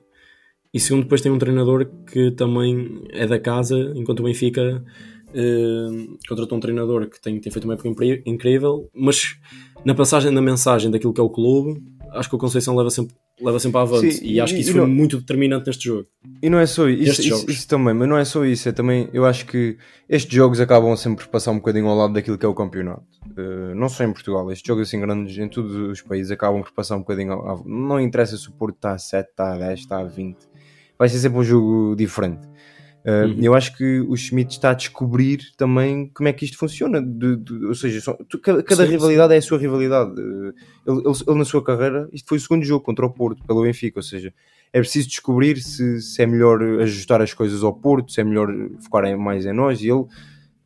E 0.71 0.79
segundo, 0.79 1.03
depois 1.03 1.21
tem 1.21 1.31
um 1.31 1.39
treinador 1.39 1.89
que 2.05 2.29
também 2.29 3.01
é 3.09 3.25
da 3.25 3.39
casa, 3.39 3.91
enquanto 3.95 4.19
o 4.19 4.23
Benfica 4.23 4.85
uh, 5.29 6.17
contratou 6.29 6.55
um 6.55 6.61
treinador 6.61 7.09
que 7.09 7.19
tem, 7.19 7.39
tem 7.39 7.51
feito 7.51 7.65
uma 7.65 7.73
época 7.73 7.89
incrível, 8.27 8.87
mas 8.93 9.39
na 9.83 9.95
passagem 9.95 10.31
da 10.31 10.39
mensagem 10.39 10.91
daquilo 10.91 11.13
que 11.13 11.19
é 11.19 11.23
o 11.23 11.29
clube, 11.31 11.81
acho 12.11 12.29
que 12.29 12.35
o 12.35 12.37
Conceição 12.37 12.75
leva 12.75 12.89
sempre 12.89 13.15
leva 13.41 13.59
sempre 13.59 13.79
avante. 13.79 14.11
Sim, 14.13 14.25
e 14.25 14.39
acho 14.39 14.53
que 14.53 14.61
isso 14.61 14.71
foi 14.71 14.81
não, 14.81 14.87
muito 14.87 15.19
determinante 15.19 15.67
neste 15.67 15.85
jogo. 15.85 16.07
E 16.41 16.49
não 16.49 16.59
é 16.59 16.65
só 16.65 16.87
isso, 16.87 17.21
isso, 17.21 17.49
isso, 17.49 17.67
também, 17.67 17.93
mas 17.93 18.07
não 18.07 18.17
é 18.17 18.23
só 18.23 18.45
isso. 18.45 18.69
É 18.69 18.71
também, 18.71 19.09
eu 19.13 19.25
acho 19.25 19.45
que 19.45 19.77
estes 20.07 20.33
jogos 20.33 20.59
acabam 20.59 20.95
sempre 20.95 21.25
por 21.25 21.31
passar 21.31 21.51
um 21.51 21.55
bocadinho 21.55 21.87
ao 21.87 21.95
lado 21.95 22.13
daquilo 22.13 22.37
que 22.37 22.45
é 22.45 22.49
o 22.49 22.53
campeonato. 22.53 23.03
Uh, 23.37 23.73
não 23.75 23.89
só 23.89 24.03
em 24.03 24.13
Portugal, 24.13 24.51
estes 24.51 24.67
jogos 24.67 24.87
assim 24.87 24.99
grandes 24.99 25.37
em 25.37 25.47
todos 25.47 25.75
os 25.75 26.01
países 26.01 26.31
acabam 26.31 26.61
por 26.61 26.71
passar 26.71 26.95
um 26.95 26.99
bocadinho 26.99 27.33
ao, 27.33 27.63
Não 27.65 27.99
interessa 27.99 28.37
se 28.37 28.47
o 28.49 28.51
Porto 28.51 28.75
está 28.75 28.93
a 28.93 28.97
7, 28.97 29.29
está 29.29 29.53
a 29.53 29.57
10, 29.57 29.79
está 29.79 29.99
a 29.99 30.03
20. 30.03 30.37
vai 30.97 31.09
ser 31.09 31.19
sempre 31.19 31.39
um 31.39 31.43
jogo 31.43 31.95
diferente. 31.95 32.50
Uh, 33.03 33.27
Uhum. 33.29 33.37
Eu 33.41 33.55
acho 33.55 33.75
que 33.75 33.99
o 34.01 34.15
Schmidt 34.15 34.51
está 34.53 34.69
a 34.69 34.73
descobrir 34.75 35.39
também 35.57 36.07
como 36.13 36.29
é 36.29 36.33
que 36.33 36.45
isto 36.45 36.57
funciona. 36.57 37.01
de- 37.01 37.35
de- 37.37 37.65
ou 37.65 37.73
seja, 37.73 37.99
só- 37.99 38.13
tu- 38.29 38.37
cada, 38.39 38.61
cada 38.61 38.85
Sim, 38.85 38.91
rivalidade 38.91 39.33
é 39.33 39.37
a 39.37 39.41
sua 39.41 39.57
rivalidade. 39.57 40.11
Uh, 40.11 40.53
ele, 40.85 40.99
ele- 41.07 41.23
ele, 41.27 41.37
na 41.39 41.45
sua 41.45 41.63
carreira, 41.63 42.07
isto 42.13 42.27
foi 42.29 42.37
o 42.37 42.41
segundo 42.41 42.63
jogo 42.63 42.85
contra 42.85 43.03
o 43.05 43.09
Porto, 43.09 43.43
pelo 43.43 43.63
Benfica. 43.63 43.97
Ou 43.99 44.03
seja, 44.03 44.31
é 44.71 44.79
preciso 44.79 45.07
descobrir 45.09 45.57
se, 45.59 45.99
se 46.01 46.21
é 46.21 46.25
melhor 46.27 46.61
ajustar 46.81 47.21
as 47.21 47.33
coisas 47.33 47.63
ao 47.63 47.73
Porto, 47.73 48.11
se 48.11 48.21
é 48.21 48.23
melhor 48.23 48.47
focar 48.81 49.05
em- 49.05 49.17
mais 49.17 49.45
em 49.47 49.53
nós. 49.53 49.81
E 49.81 49.89
ele, 49.89 50.05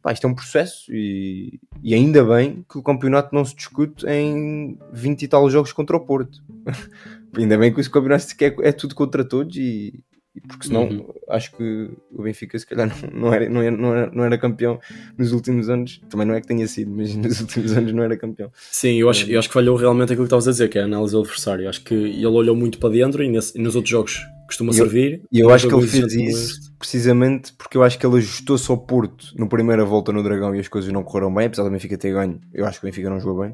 pá, 0.01 0.11
isto 0.11 0.27
é 0.27 0.29
um 0.29 0.35
processo. 0.35 0.93
E, 0.93 1.57
e 1.81 1.93
ainda 1.93 2.21
bem 2.23 2.65
que 2.69 2.77
o 2.77 2.83
campeonato 2.83 3.33
não 3.33 3.45
se 3.45 3.55
discute 3.55 4.05
em 4.07 4.77
20 4.91 5.21
e 5.23 5.27
tal 5.29 5.49
jogos 5.49 5.71
contra 5.71 5.95
o 5.95 6.01
Porto. 6.01 6.43
ainda 7.37 7.57
bem 7.57 7.73
que 7.73 7.79
o 7.79 7.89
campeonato 7.91 8.25
é, 8.41 8.55
é 8.67 8.71
tudo 8.73 8.93
contra 8.93 9.23
todos. 9.23 9.55
E, 9.55 10.01
e 10.35 10.41
porque 10.41 10.67
senão 10.67 10.83
Uhum. 10.89 11.07
acho 11.29 11.55
que 11.55 11.89
o 12.11 12.21
Benfica 12.23 12.59
se 12.59 12.65
calhar 12.65 12.87
não, 13.13 13.21
não, 13.21 13.33
era, 13.33 13.49
não, 13.49 13.61
era, 13.61 13.71
não, 13.77 13.95
era, 13.95 14.11
não 14.13 14.23
era 14.25 14.37
campeão 14.37 14.79
nos 15.17 15.31
últimos 15.31 15.69
anos. 15.69 16.01
Também 16.09 16.27
não 16.27 16.33
é 16.35 16.41
que 16.41 16.47
tenha 16.47 16.67
sido, 16.67 16.91
mas 16.91 17.13
nos 17.15 17.39
últimos 17.41 17.71
anos 17.77 17.93
não 17.93 18.03
era 18.03 18.17
campeão. 18.17 18.51
Sim, 18.71 18.95
eu 18.99 19.09
acho, 19.09 19.29
eu 19.29 19.39
acho 19.39 19.47
que 19.47 19.53
falhou 19.53 19.75
realmente 19.77 20.11
aquilo 20.13 20.23
que 20.25 20.27
estavas 20.27 20.47
a 20.47 20.51
dizer, 20.51 20.69
que 20.69 20.77
é 20.77 20.81
a 20.81 20.85
análise 20.85 21.13
do 21.13 21.19
adversário. 21.21 21.69
Acho 21.69 21.83
que 21.83 21.93
ele 21.93 22.25
olhou 22.25 22.55
muito 22.55 22.77
para 22.79 22.89
dentro 22.89 23.23
e, 23.23 23.29
nesse- 23.29 23.57
e 23.57 23.61
nos 23.61 23.75
outros 23.75 23.89
jogos 23.91 24.19
costuma 24.47 24.69
eu- 24.69 24.73
servir. 24.73 25.21
E 25.31 25.39
eu 25.39 25.49
acho 25.49 25.67
que 25.67 25.73
ele 25.73 25.87
fez 25.87 26.13
isso 26.13 26.73
precisamente 26.77 27.51
porque 27.53 27.77
eu 27.77 27.83
acho 27.83 27.97
que 27.97 28.05
ele 28.05 28.17
ajustou-se 28.17 28.69
ao 28.69 28.77
Porto 28.77 29.27
no 29.37 29.47
primeira 29.49 29.83
volta 29.85 30.11
no 30.11 30.21
Dragão 30.21 30.53
e 30.55 30.59
as 30.59 30.67
coisas 30.67 30.91
não 30.91 31.03
correram 31.03 31.33
bem, 31.33 31.47
apesar 31.47 31.63
do 31.63 31.69
Benfica 31.71 31.97
ter 31.97 32.13
ganho. 32.13 32.39
Eu 32.53 32.65
acho 32.65 32.79
que 32.79 32.85
o 32.85 32.87
Benfica 32.89 33.09
não 33.09 33.19
jogou 33.19 33.41
bem. 33.43 33.51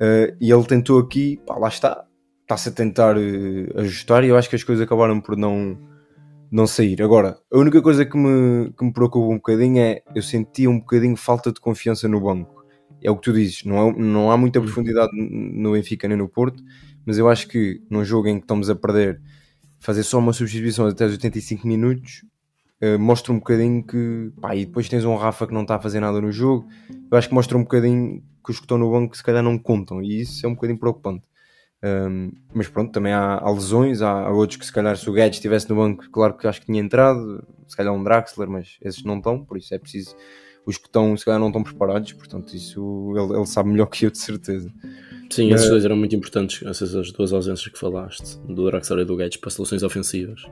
Uh, 0.00 0.34
e 0.40 0.50
ele 0.50 0.64
tentou 0.64 0.98
aqui, 0.98 1.40
pá, 1.46 1.56
lá 1.56 1.68
está, 1.68 2.04
está-se 2.42 2.68
a 2.68 2.72
tentar 2.72 3.16
uh, 3.16 3.80
ajustar 3.80 4.24
e 4.24 4.28
eu 4.28 4.36
acho 4.36 4.48
que 4.48 4.56
as 4.56 4.62
coisas 4.64 4.84
acabaram 4.84 5.20
por 5.20 5.36
não, 5.36 5.76
não 6.50 6.66
sair. 6.66 7.02
Agora, 7.02 7.38
a 7.52 7.58
única 7.58 7.80
coisa 7.82 8.04
que 8.04 8.16
me, 8.16 8.72
que 8.72 8.84
me 8.84 8.92
preocupa 8.92 9.26
um 9.26 9.36
bocadinho 9.36 9.78
é 9.80 10.02
eu 10.14 10.22
sentia 10.22 10.70
um 10.70 10.78
bocadinho 10.78 11.16
falta 11.16 11.52
de 11.52 11.60
confiança 11.60 12.08
no 12.08 12.20
banco. 12.20 12.64
É 13.02 13.10
o 13.10 13.16
que 13.16 13.22
tu 13.22 13.32
dizes, 13.32 13.64
não, 13.64 13.88
é, 13.88 13.92
não 13.92 14.30
há 14.30 14.36
muita 14.36 14.60
profundidade 14.60 15.10
no 15.14 15.72
Benfica 15.72 16.08
nem 16.08 16.16
no 16.16 16.28
Porto, 16.28 16.62
mas 17.06 17.16
eu 17.16 17.28
acho 17.28 17.46
que 17.46 17.80
num 17.88 18.04
jogo 18.04 18.28
em 18.28 18.36
que 18.38 18.44
estamos 18.44 18.68
a 18.68 18.74
perder, 18.74 19.20
fazer 19.78 20.02
só 20.02 20.18
uma 20.18 20.32
substituição 20.32 20.86
até 20.86 21.06
os 21.06 21.12
85 21.12 21.66
minutos 21.66 22.24
uh, 22.82 22.98
mostra 22.98 23.32
um 23.32 23.38
bocadinho 23.38 23.84
que 23.84 24.32
pá, 24.40 24.56
e 24.56 24.66
depois 24.66 24.88
tens 24.88 25.04
um 25.04 25.14
Rafa 25.16 25.46
que 25.46 25.54
não 25.54 25.62
está 25.62 25.76
a 25.76 25.80
fazer 25.80 26.00
nada 26.00 26.20
no 26.20 26.32
jogo. 26.32 26.66
Eu 27.10 27.16
acho 27.16 27.28
que 27.28 27.34
mostra 27.34 27.56
um 27.56 27.62
bocadinho 27.62 28.22
que 28.44 28.50
os 28.50 28.58
que 28.58 28.64
estão 28.64 28.78
no 28.78 28.90
banco 28.90 29.16
se 29.16 29.22
calhar 29.22 29.42
não 29.42 29.58
contam 29.58 30.02
e 30.02 30.22
isso 30.22 30.44
é 30.44 30.48
um 30.48 30.54
bocadinho 30.54 30.78
preocupante. 30.78 31.27
Um, 31.84 32.32
mas 32.52 32.66
pronto, 32.68 32.90
também 32.90 33.12
há, 33.12 33.38
há 33.38 33.50
lesões, 33.52 34.02
há, 34.02 34.10
há 34.10 34.30
outros 34.32 34.56
que 34.58 34.66
se 34.66 34.72
calhar 34.72 34.96
se 34.96 35.08
o 35.08 35.12
Guedes 35.12 35.38
estivesse 35.38 35.68
no 35.70 35.76
banco, 35.76 36.10
claro 36.10 36.34
que 36.36 36.46
acho 36.48 36.60
que 36.60 36.66
tinha 36.66 36.80
entrado, 36.80 37.44
se 37.68 37.76
calhar 37.76 37.94
um 37.94 38.02
Draxler, 38.02 38.48
mas 38.50 38.76
esses 38.82 39.04
não 39.04 39.18
estão, 39.18 39.44
por 39.44 39.56
isso 39.56 39.72
é 39.74 39.78
preciso. 39.78 40.16
Os 40.66 40.76
que 40.76 40.86
estão, 40.86 41.16
se 41.16 41.24
calhar, 41.24 41.38
não 41.40 41.46
estão 41.46 41.62
preparados, 41.62 42.12
portanto, 42.12 42.52
isso 42.54 43.14
ele, 43.16 43.36
ele 43.38 43.46
sabe 43.46 43.70
melhor 43.70 43.86
que 43.86 44.04
eu, 44.06 44.10
de 44.10 44.18
certeza. 44.18 44.70
Sim, 45.30 45.48
esses 45.50 45.62
Mas- 45.62 45.70
dois 45.70 45.84
eram 45.84 45.96
muito 45.96 46.14
importantes, 46.16 46.66
essas 46.66 46.94
as 46.96 47.12
duas 47.12 47.32
ausências 47.32 47.68
que 47.72 47.78
falaste, 47.78 48.38
do 48.48 48.64
Draxler 48.66 49.00
e 49.00 49.04
do 49.04 49.16
Guedes, 49.16 49.36
para 49.38 49.48
soluções 49.50 49.82
ofensivas. 49.82 50.42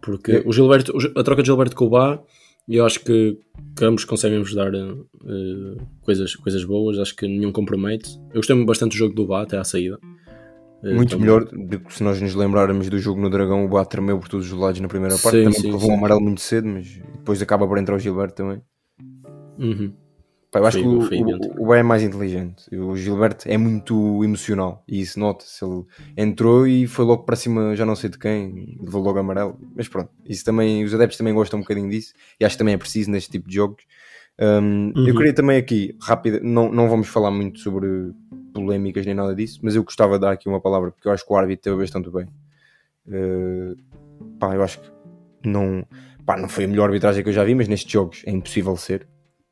Porque 0.00 0.32
Eu- 0.32 0.48
o 0.48 0.52
Gilberto, 0.52 0.92
a 1.16 1.22
troca 1.22 1.42
de 1.42 1.46
Gilberto 1.48 1.76
com 1.76 1.84
o 1.84 1.90
Bá, 1.90 2.18
eu 2.66 2.84
acho 2.86 3.00
que, 3.04 3.38
que 3.76 3.84
ambos 3.84 4.04
conseguem-vos 4.04 4.54
dar 4.54 4.72
eh, 4.74 5.76
coisas, 6.02 6.34
coisas 6.36 6.64
boas, 6.64 6.98
acho 6.98 7.14
que 7.14 7.26
nenhum 7.28 7.52
compromete. 7.52 8.18
Eu 8.30 8.36
gostei 8.36 8.64
bastante 8.64 8.92
do 8.92 8.96
jogo 8.96 9.14
do 9.14 9.26
Bá 9.26 9.42
até 9.42 9.58
à 9.58 9.64
saída. 9.64 9.98
Eh, 10.82 10.94
Muito 10.94 11.10
também- 11.10 11.26
melhor 11.26 11.44
do 11.44 11.80
que 11.80 11.92
se 11.94 12.02
nós 12.02 12.20
nos 12.20 12.34
lembrarmos 12.34 12.88
do 12.88 12.98
jogo 12.98 13.20
no 13.20 13.28
Dragão, 13.28 13.64
o 13.64 13.68
Boa 13.68 13.84
tremeu 13.84 14.18
por 14.18 14.28
todos 14.28 14.50
os 14.50 14.58
lados 14.58 14.80
na 14.80 14.88
primeira 14.88 15.14
parte, 15.18 15.38
Sim, 15.38 15.44
também 15.44 15.60
sim, 15.60 15.72
levou 15.72 15.90
um 15.90 15.98
amarelo 15.98 16.20
muito 16.20 16.40
cedo, 16.40 16.66
mas 16.68 16.86
depois 17.18 17.42
acaba 17.42 17.66
por 17.68 17.76
entrar 17.78 17.94
o 17.96 17.98
Gilberto 17.98 18.34
também. 18.36 18.62
Uhum. 19.58 19.92
Pá, 20.50 20.58
eu 20.58 20.66
acho 20.66 20.78
que 20.78 20.86
o, 20.86 20.98
o, 20.98 21.62
o 21.62 21.64
Boa 21.66 21.78
é 21.78 21.82
mais 21.82 22.02
inteligente. 22.02 22.74
O 22.74 22.96
Gilberto 22.96 23.46
é 23.48 23.56
muito 23.56 24.24
emocional 24.24 24.82
e 24.88 25.00
isso 25.00 25.20
nota-se. 25.20 25.64
Ele 25.64 25.84
entrou 26.16 26.66
e 26.66 26.86
foi 26.88 27.04
logo 27.04 27.22
para 27.24 27.36
cima, 27.36 27.76
já 27.76 27.84
não 27.86 27.94
sei 27.94 28.10
de 28.10 28.18
quem, 28.18 28.76
levou 28.82 29.00
logo 29.02 29.18
amarelo. 29.18 29.56
Mas 29.76 29.86
pronto, 29.86 30.10
isso 30.26 30.44
também, 30.44 30.82
os 30.82 30.92
adeptos 30.94 31.18
também 31.18 31.34
gostam 31.34 31.58
um 31.58 31.62
bocadinho 31.62 31.88
disso 31.90 32.14
e 32.40 32.44
acho 32.44 32.54
que 32.56 32.58
também 32.58 32.74
é 32.74 32.78
preciso 32.78 33.10
neste 33.10 33.30
tipo 33.30 33.48
de 33.48 33.54
jogos. 33.54 33.84
Um, 34.40 34.92
Eu 34.96 35.04
Uhum. 35.12 35.14
queria 35.18 35.34
também 35.34 35.56
aqui, 35.58 35.94
rápido, 36.02 36.40
não, 36.42 36.72
não 36.72 36.88
vamos 36.88 37.06
falar 37.08 37.30
muito 37.30 37.60
sobre 37.60 37.86
polémicas 38.52 39.06
nem 39.06 39.14
nada 39.14 39.34
disso, 39.34 39.60
mas 39.62 39.74
eu 39.74 39.84
gostava 39.84 40.14
de 40.14 40.20
dar 40.22 40.32
aqui 40.32 40.48
uma 40.48 40.60
palavra 40.60 40.90
porque 40.90 41.08
eu 41.08 41.12
acho 41.12 41.26
que 41.26 41.32
o 41.32 41.36
árbitro 41.36 41.62
teve 41.64 41.76
bastante 41.76 42.10
bem. 42.10 42.26
Uh, 43.06 43.76
pá, 44.38 44.54
eu 44.54 44.62
acho 44.62 44.80
que 44.80 44.90
não, 45.44 45.86
pá, 46.24 46.36
não 46.36 46.48
foi 46.48 46.64
a 46.64 46.68
melhor 46.68 46.86
arbitragem 46.86 47.22
que 47.22 47.28
eu 47.28 47.32
já 47.32 47.44
vi, 47.44 47.54
mas 47.54 47.68
nestes 47.68 47.90
jogos 47.90 48.22
é 48.26 48.30
impossível 48.30 48.76
ser. 48.76 49.06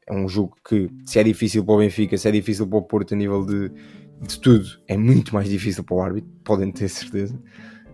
É 0.06 0.12
um 0.12 0.28
jogo 0.28 0.56
que, 0.66 0.88
se 1.04 1.18
é 1.18 1.22
difícil 1.22 1.64
para 1.64 1.74
o 1.74 1.78
Benfica, 1.78 2.16
se 2.16 2.28
é 2.28 2.30
difícil 2.30 2.66
para 2.66 2.78
o 2.78 2.82
Porto 2.82 3.12
a 3.14 3.16
nível 3.16 3.44
de, 3.44 3.70
de 4.22 4.40
tudo, 4.40 4.66
é 4.86 4.96
muito 4.96 5.34
mais 5.34 5.48
difícil 5.48 5.84
para 5.84 5.96
o 5.96 6.00
árbitro, 6.00 6.30
podem 6.44 6.72
ter 6.72 6.88
certeza. 6.88 7.38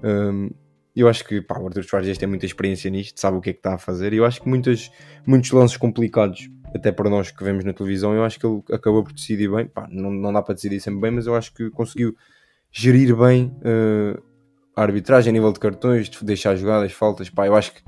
Um, 0.02 0.50
eu 0.94 1.08
acho 1.08 1.24
que 1.24 1.40
pá, 1.42 1.58
o 1.58 1.66
Arthur 1.66 1.82
Schwarzenegger 1.82 2.20
tem 2.20 2.28
muita 2.28 2.46
experiência 2.46 2.88
nisto, 2.88 3.20
sabe 3.20 3.36
o 3.36 3.40
que 3.40 3.50
é 3.50 3.52
que 3.52 3.58
está 3.58 3.74
a 3.74 3.78
fazer, 3.78 4.12
e 4.12 4.18
eu 4.18 4.24
acho 4.24 4.40
que 4.40 4.48
muitas, 4.48 4.90
muitos 5.26 5.50
lances 5.50 5.76
complicados, 5.76 6.48
até 6.74 6.90
para 6.90 7.08
nós 7.08 7.30
que 7.30 7.44
vemos 7.44 7.64
na 7.64 7.72
televisão, 7.72 8.12
eu 8.14 8.24
acho 8.24 8.38
que 8.38 8.46
ele 8.46 8.62
acabou 8.72 9.04
por 9.04 9.12
decidir 9.12 9.48
bem. 9.48 9.66
Pá, 9.66 9.86
não, 9.90 10.10
não 10.10 10.32
dá 10.32 10.42
para 10.42 10.54
decidir 10.54 10.80
sempre 10.80 11.00
bem, 11.00 11.12
mas 11.12 11.26
eu 11.26 11.34
acho 11.34 11.54
que 11.54 11.70
conseguiu 11.70 12.16
gerir 12.72 13.14
bem 13.16 13.56
uh, 13.60 14.20
a 14.74 14.82
arbitragem 14.82 15.30
a 15.30 15.32
nível 15.32 15.52
de 15.52 15.60
cartões, 15.60 16.10
de 16.10 16.24
deixar 16.24 16.56
jogadas, 16.56 16.92
faltas. 16.92 17.30
Pá, 17.30 17.46
eu 17.46 17.54
acho 17.54 17.72
que 17.74 17.82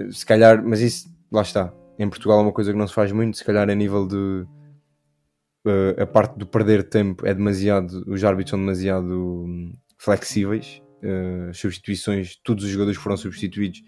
uh, 0.00 0.12
se 0.12 0.24
calhar, 0.24 0.62
mas 0.64 0.80
isso 0.80 1.12
lá 1.30 1.42
está. 1.42 1.74
Em 1.98 2.08
Portugal 2.08 2.38
é 2.38 2.42
uma 2.42 2.52
coisa 2.52 2.72
que 2.72 2.78
não 2.78 2.86
se 2.86 2.94
faz 2.94 3.10
muito, 3.10 3.36
se 3.36 3.44
calhar 3.44 3.68
a 3.68 3.74
nível 3.74 4.06
de 4.06 4.46
uh, 5.66 6.00
a 6.00 6.06
parte 6.06 6.38
do 6.38 6.46
perder 6.46 6.84
tempo 6.84 7.26
é 7.26 7.34
demasiado, 7.34 8.04
os 8.06 8.22
árbitros 8.22 8.50
são 8.50 8.58
demasiado 8.58 9.44
hum, 9.46 9.74
flexíveis. 9.98 10.80
Uh, 11.02 11.52
substituições, 11.52 12.36
todos 12.44 12.62
os 12.62 12.70
jogadores 12.70 12.96
foram 13.00 13.16
substituídos 13.16 13.82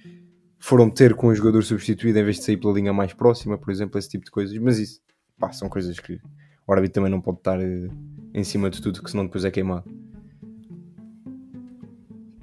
foram 0.64 0.88
ter 0.88 1.12
com 1.14 1.26
o 1.26 1.34
jogador 1.34 1.62
substituído 1.62 2.18
em 2.18 2.24
vez 2.24 2.38
de 2.38 2.44
sair 2.44 2.56
pela 2.56 2.72
linha 2.72 2.90
mais 2.90 3.12
próxima, 3.12 3.58
por 3.58 3.70
exemplo, 3.70 3.98
esse 3.98 4.08
tipo 4.08 4.24
de 4.24 4.30
coisas. 4.30 4.56
Mas 4.56 4.78
isso, 4.78 4.98
pá, 5.38 5.52
são 5.52 5.68
coisas 5.68 6.00
que 6.00 6.18
o 6.66 6.72
árbitro 6.72 6.94
também 6.94 7.10
não 7.10 7.20
pode 7.20 7.36
estar 7.36 7.58
uh, 7.58 7.90
em 8.32 8.42
cima 8.42 8.70
de 8.70 8.80
tudo, 8.80 9.02
que 9.02 9.10
senão 9.10 9.26
depois 9.26 9.44
é 9.44 9.50
queimado. 9.50 9.84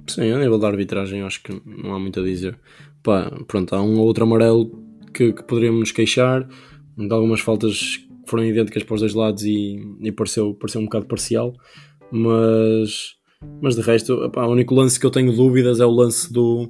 Sim, 0.06 0.30
a 0.30 0.38
nível 0.38 0.56
da 0.56 0.68
arbitragem 0.68 1.20
acho 1.22 1.42
que 1.42 1.60
não 1.66 1.96
há 1.96 1.98
muito 1.98 2.20
a 2.20 2.22
dizer. 2.22 2.56
Pá, 3.02 3.28
pronto, 3.48 3.74
há 3.74 3.82
um 3.82 3.98
ou 3.98 4.06
outro 4.06 4.22
amarelo 4.22 4.70
que, 5.12 5.32
que 5.32 5.42
poderíamos 5.42 5.80
nos 5.80 5.90
queixar, 5.90 6.48
de 6.96 7.12
algumas 7.12 7.40
faltas 7.40 7.96
que 7.96 8.30
foram 8.30 8.44
idênticas 8.44 8.84
para 8.84 8.94
os 8.94 9.00
dois 9.00 9.14
lados 9.14 9.42
e, 9.42 9.84
e 10.00 10.12
pareceu, 10.12 10.54
pareceu 10.54 10.80
um 10.80 10.84
bocado 10.84 11.06
parcial, 11.06 11.52
mas, 12.08 13.16
mas 13.60 13.76
de 13.76 13.82
resto, 13.82 14.30
o 14.34 14.46
único 14.48 14.74
lance 14.74 14.98
que 14.98 15.06
eu 15.06 15.10
tenho 15.10 15.32
dúvidas 15.32 15.80
é 15.80 15.86
o 15.86 15.90
lance 15.90 16.32
do, 16.32 16.68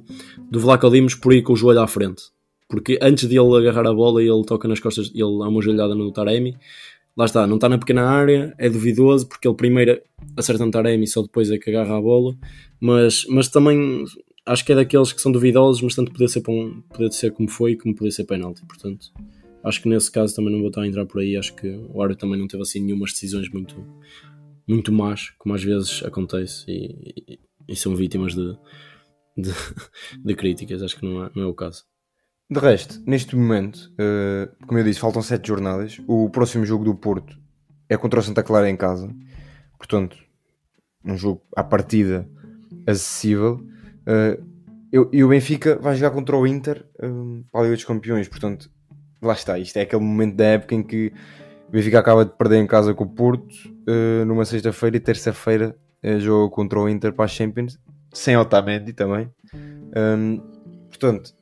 do 0.49 0.59
Vlaco 0.59 0.89
Dimos 0.89 1.15
por 1.15 1.33
ir 1.33 1.41
com 1.41 1.53
o 1.53 1.55
joelho 1.55 1.81
à 1.81 1.87
frente. 1.87 2.23
Porque 2.67 2.97
antes 3.01 3.27
de 3.27 3.37
ele 3.37 3.55
agarrar 3.57 3.87
a 3.87 3.93
bola, 3.93 4.21
ele 4.21 4.43
toca 4.45 4.67
nas 4.67 4.79
costas, 4.79 5.11
ele 5.13 5.21
há 5.21 5.47
uma 5.47 5.61
joelhada 5.61 5.95
no 5.95 6.11
Taremi. 6.11 6.57
Lá 7.15 7.25
está, 7.25 7.45
não 7.45 7.55
está 7.55 7.69
na 7.69 7.77
pequena 7.77 8.03
área, 8.09 8.55
é 8.57 8.69
duvidoso 8.69 9.27
porque 9.27 9.47
ele 9.47 9.55
primeiro 9.55 10.01
acerta 10.35 10.65
no 10.65 10.71
Taremi 10.71 11.05
só 11.05 11.21
depois 11.21 11.51
é 11.51 11.57
que 11.57 11.69
agarra 11.69 11.97
a 11.97 12.01
bola. 12.01 12.35
Mas, 12.79 13.25
mas 13.29 13.47
também 13.47 14.03
acho 14.45 14.65
que 14.65 14.71
é 14.71 14.75
daqueles 14.75 15.13
que 15.13 15.21
são 15.21 15.31
duvidosos, 15.31 15.81
mas 15.81 15.95
tanto 15.95 16.11
poder 16.11 16.27
ser, 16.27 16.43
um, 16.49 16.81
poder 16.81 17.11
ser 17.11 17.31
como 17.31 17.49
foi, 17.49 17.75
como 17.75 17.95
poder 17.95 18.11
ser 18.11 18.23
penalti. 18.25 18.65
Portanto, 18.65 19.11
acho 19.63 19.81
que 19.81 19.87
nesse 19.87 20.11
caso 20.11 20.35
também 20.35 20.51
não 20.51 20.59
vou 20.59 20.69
estar 20.69 20.81
a 20.81 20.87
entrar 20.87 21.05
por 21.05 21.21
aí. 21.21 21.37
Acho 21.37 21.55
que 21.55 21.67
o 21.67 22.01
árbitro 22.01 22.27
também 22.27 22.39
não 22.39 22.47
teve 22.47 22.63
assim 22.63 22.79
nenhumas 22.79 23.11
decisões 23.11 23.49
muito, 23.49 23.75
muito 24.67 24.91
más, 24.91 25.29
como 25.37 25.55
às 25.55 25.63
vezes 25.63 26.03
acontece, 26.03 26.65
e, 26.67 27.13
e, 27.27 27.39
e 27.67 27.75
são 27.75 27.95
vítimas 27.95 28.33
de, 28.33 28.57
de, 29.37 29.51
de, 30.23 30.35
críticas. 30.35 30.81
Acho 30.81 30.97
que 30.97 31.05
não 31.05 31.25
é, 31.25 31.31
não 31.35 31.43
é 31.43 31.45
o 31.45 31.53
caso. 31.53 31.85
De 32.49 32.59
resto, 32.59 33.01
neste 33.05 33.35
momento, 33.35 33.91
uh, 33.93 34.65
como 34.67 34.79
eu 34.79 34.83
disse, 34.83 34.99
faltam 34.99 35.21
7 35.21 35.47
jornadas. 35.47 35.99
O 36.07 36.29
próximo 36.29 36.65
jogo 36.65 36.83
do 36.83 36.95
Porto 36.95 37.37
é 37.89 37.97
contra 37.97 38.19
o 38.19 38.23
Santa 38.23 38.43
Clara 38.43 38.69
em 38.69 38.77
casa. 38.77 39.13
Portanto, 39.77 40.17
um 41.03 41.17
jogo 41.17 41.41
à 41.55 41.63
partida 41.63 42.29
acessível. 42.85 43.65
Uh, 44.07 44.53
eu, 44.91 45.09
e 45.11 45.23
o 45.23 45.29
Benfica 45.29 45.77
vai 45.77 45.95
jogar 45.95 46.11
contra 46.11 46.37
o 46.37 46.45
Inter 46.45 46.85
um, 47.01 47.43
para 47.51 47.61
a 47.61 47.63
Liga 47.63 47.75
dos 47.75 47.85
Campeões. 47.85 48.27
Portanto, 48.27 48.69
lá 49.21 49.33
está. 49.33 49.57
Isto 49.57 49.77
é 49.77 49.81
aquele 49.81 50.03
momento 50.03 50.35
da 50.35 50.45
época 50.45 50.75
em 50.75 50.83
que 50.83 51.11
Benfica 51.73 51.97
acaba 51.97 52.23
de 52.23 52.31
perder 52.37 52.57
em 52.57 52.67
casa 52.67 52.93
com 52.93 53.03
o 53.03 53.09
Porto 53.09 53.51
uh, 53.89 54.23
numa 54.25 54.45
sexta-feira 54.45 54.95
e 54.95 54.99
terça-feira 54.99 55.75
uh, 56.05 56.19
joga 56.19 56.53
contra 56.53 56.79
o 56.79 56.87
Inter 56.87 57.11
para 57.11 57.25
a 57.25 57.27
Champions, 57.27 57.79
sem 58.13 58.37
Otamendi 58.37 58.93
também. 58.93 59.27
Um, 59.55 60.39
portanto, 60.87 61.33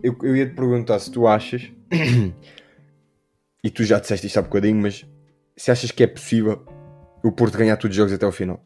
eu, 0.00 0.16
eu 0.22 0.36
ia 0.36 0.46
te 0.46 0.54
perguntar 0.54 1.00
se 1.00 1.10
tu 1.10 1.26
achas, 1.26 1.72
e 3.64 3.68
tu 3.68 3.82
já 3.82 3.98
disseste 3.98 4.28
isto 4.28 4.38
há 4.38 4.42
bocadinho, 4.42 4.80
mas 4.80 5.04
se 5.56 5.72
achas 5.72 5.90
que 5.90 6.04
é 6.04 6.06
possível 6.06 6.64
o 7.24 7.32
Porto 7.32 7.58
ganhar 7.58 7.76
todos 7.76 7.92
os 7.92 7.96
jogos 7.96 8.12
até 8.12 8.24
ao 8.24 8.30
final? 8.30 8.62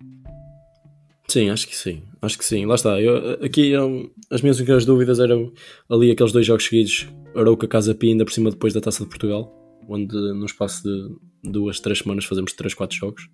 Sim, 1.26 1.48
acho 1.48 1.66
que 1.66 1.74
sim. 1.74 2.02
Acho 2.20 2.36
que 2.36 2.44
sim. 2.44 2.66
Lá 2.66 2.74
está. 2.74 3.00
Eu, 3.00 3.42
aqui 3.42 3.70
eu, 3.70 4.10
as 4.30 4.42
minhas 4.42 4.58
únicas 4.58 4.84
dúvidas 4.84 5.18
eram 5.18 5.50
ali 5.88 6.10
aqueles 6.10 6.32
dois 6.32 6.44
jogos 6.44 6.66
seguidos, 6.66 7.08
Arouca 7.34 7.66
Casa 7.66 7.94
Pia, 7.94 8.12
ainda 8.12 8.26
por 8.26 8.32
cima 8.32 8.50
depois 8.50 8.74
da 8.74 8.80
Taça 8.82 9.04
de 9.04 9.08
Portugal, 9.08 9.63
onde 9.88 10.14
no 10.14 10.46
espaço 10.46 10.82
de 10.82 11.50
duas, 11.50 11.80
três 11.80 11.98
semanas 11.98 12.24
fazemos 12.24 12.52
três, 12.52 12.74
quatro 12.74 12.96
jogos. 12.96 13.28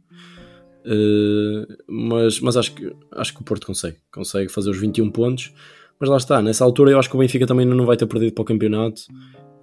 Uh, 0.85 1.67
mas 1.87 2.41
mas 2.41 2.57
acho, 2.57 2.75
que, 2.75 2.91
acho 3.13 3.35
que 3.35 3.41
o 3.41 3.45
Porto 3.45 3.67
consegue. 3.67 3.97
Consegue 4.13 4.51
fazer 4.51 4.71
os 4.71 4.79
21 4.79 5.11
pontos. 5.11 5.53
Mas 5.99 6.09
lá 6.09 6.17
está, 6.17 6.41
nessa 6.41 6.65
altura 6.65 6.93
eu 6.93 6.99
acho 6.99 7.11
que 7.11 7.17
o 7.17 7.19
Benfica 7.19 7.47
também 7.47 7.67
não 7.67 7.85
vai 7.85 7.97
ter 7.97 8.07
perdido 8.07 8.33
para 8.33 8.41
o 8.41 8.45
campeonato 8.45 9.03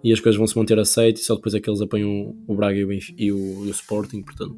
e 0.03 0.13
as 0.13 0.19
coisas 0.19 0.37
vão 0.37 0.45
se 0.45 0.55
manter 0.55 0.77
a 0.77 0.85
7 0.85 1.17
e 1.17 1.23
só 1.23 1.35
depois 1.35 1.55
é 1.55 1.59
que 1.59 1.67
eles 1.67 1.81
apanham 1.81 2.35
o 2.47 2.55
Braga 2.55 2.77
e 2.77 2.83
o, 2.83 2.87
Benfica, 2.87 3.21
e 3.21 3.31
o, 3.31 3.65
e 3.65 3.67
o 3.67 3.71
Sporting, 3.71 4.21
portanto, 4.21 4.57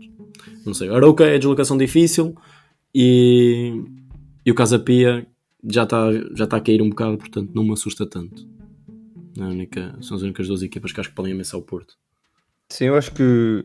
não 0.65 0.73
sei. 0.73 0.89
Arouca 0.89 1.23
é 1.23 1.37
deslocação 1.37 1.77
difícil 1.77 2.35
e, 2.93 3.81
e 4.45 4.51
o 4.51 4.55
Casapia 4.55 5.25
já 5.69 5.83
está 5.83 6.11
já 6.35 6.45
tá 6.45 6.57
a 6.57 6.61
cair 6.61 6.81
um 6.81 6.89
bocado, 6.89 7.17
portanto 7.17 7.51
não 7.53 7.63
me 7.63 7.71
assusta 7.71 8.05
tanto. 8.05 8.45
É 9.37 9.43
única, 9.43 9.97
são 10.01 10.17
as 10.17 10.23
únicas 10.23 10.47
duas 10.47 10.61
equipas 10.61 10.91
que 10.91 10.99
acho 10.99 11.09
que 11.09 11.15
podem 11.15 11.31
ameaçar 11.31 11.57
o 11.57 11.63
Porto. 11.63 11.95
Sim, 12.71 12.85
eu 12.85 12.95
acho 12.95 13.11
que 13.13 13.63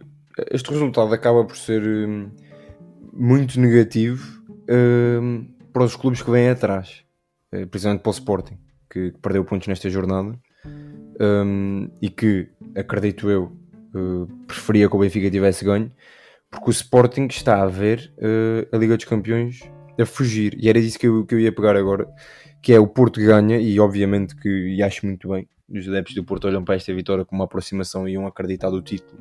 este 0.50 0.70
resultado 0.70 1.12
acaba 1.12 1.44
por 1.44 1.56
ser 1.56 1.82
hum, 1.82 2.30
muito 3.12 3.60
negativo 3.60 4.42
hum, 4.68 5.46
para 5.72 5.84
os 5.84 5.94
clubes 5.94 6.22
que 6.22 6.30
vêm 6.30 6.48
atrás, 6.48 7.04
eh, 7.52 7.66
principalmente 7.66 8.02
para 8.02 8.10
o 8.10 8.12
Sporting, 8.12 8.58
que, 8.90 9.10
que 9.12 9.18
perdeu 9.18 9.44
pontos 9.44 9.68
nesta 9.68 9.90
jornada 9.90 10.38
um, 11.20 11.88
e 12.00 12.08
que, 12.08 12.48
acredito 12.76 13.30
eu, 13.30 13.52
uh, 13.94 14.26
preferia 14.46 14.88
que 14.88 14.96
o 14.96 14.98
Benfica 14.98 15.30
tivesse 15.30 15.64
ganho, 15.64 15.92
porque 16.50 16.68
o 16.68 16.70
Sporting 16.70 17.26
está 17.26 17.62
a 17.62 17.66
ver 17.66 18.12
uh, 18.18 18.74
a 18.74 18.78
Liga 18.78 18.96
dos 18.96 19.04
Campeões 19.04 19.60
a 20.00 20.06
fugir, 20.06 20.56
e 20.58 20.68
era 20.68 20.80
disso 20.80 20.98
que 20.98 21.06
eu, 21.06 21.24
que 21.24 21.34
eu 21.34 21.40
ia 21.40 21.52
pegar 21.52 21.76
agora, 21.76 22.06
que 22.62 22.72
é 22.72 22.80
o 22.80 22.86
Porto 22.86 23.20
ganha, 23.20 23.58
e 23.58 23.78
obviamente 23.78 24.34
que 24.34 24.48
e 24.48 24.82
acho 24.82 25.06
muito 25.06 25.28
bem, 25.28 25.48
os 25.68 25.88
adeptos 25.88 26.14
do 26.14 26.24
Porto 26.24 26.46
olham 26.46 26.64
para 26.64 26.74
esta 26.74 26.92
vitória 26.94 27.24
como 27.24 27.40
uma 27.40 27.46
aproximação 27.46 28.08
e 28.08 28.12
iam 28.12 28.26
acreditar 28.26 28.70
do 28.70 28.82
título. 28.82 29.20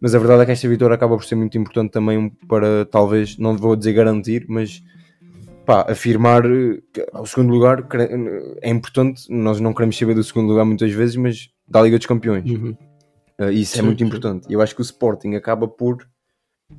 Mas 0.00 0.14
a 0.14 0.18
verdade 0.18 0.42
é 0.42 0.46
que 0.46 0.52
esta 0.52 0.68
vitória 0.68 0.94
acaba 0.94 1.16
por 1.16 1.24
ser 1.24 1.34
muito 1.34 1.56
importante 1.58 1.90
também 1.90 2.30
para, 2.48 2.86
talvez, 2.86 3.36
não 3.36 3.56
vou 3.56 3.76
dizer 3.76 3.92
garantir, 3.92 4.46
mas 4.48 4.82
pá, 5.66 5.86
afirmar 5.88 6.42
o 6.46 7.26
segundo 7.26 7.52
lugar 7.52 7.86
é 8.62 8.70
importante. 8.70 9.30
Nós 9.30 9.60
não 9.60 9.74
queremos 9.74 9.98
saber 9.98 10.14
do 10.14 10.24
segundo 10.24 10.48
lugar 10.48 10.64
muitas 10.64 10.90
vezes, 10.90 11.16
mas 11.16 11.50
da 11.68 11.82
Liga 11.82 11.98
dos 11.98 12.06
Campeões. 12.06 12.50
Uhum. 12.50 12.76
Uh, 13.38 13.50
isso 13.50 13.74
é 13.74 13.76
sim, 13.76 13.80
é 13.80 13.82
muito 13.82 13.98
sim. 13.98 14.06
importante. 14.06 14.46
Eu 14.50 14.60
acho 14.60 14.74
que 14.74 14.80
o 14.80 14.82
Sporting 14.82 15.34
acaba 15.34 15.68
por. 15.68 16.06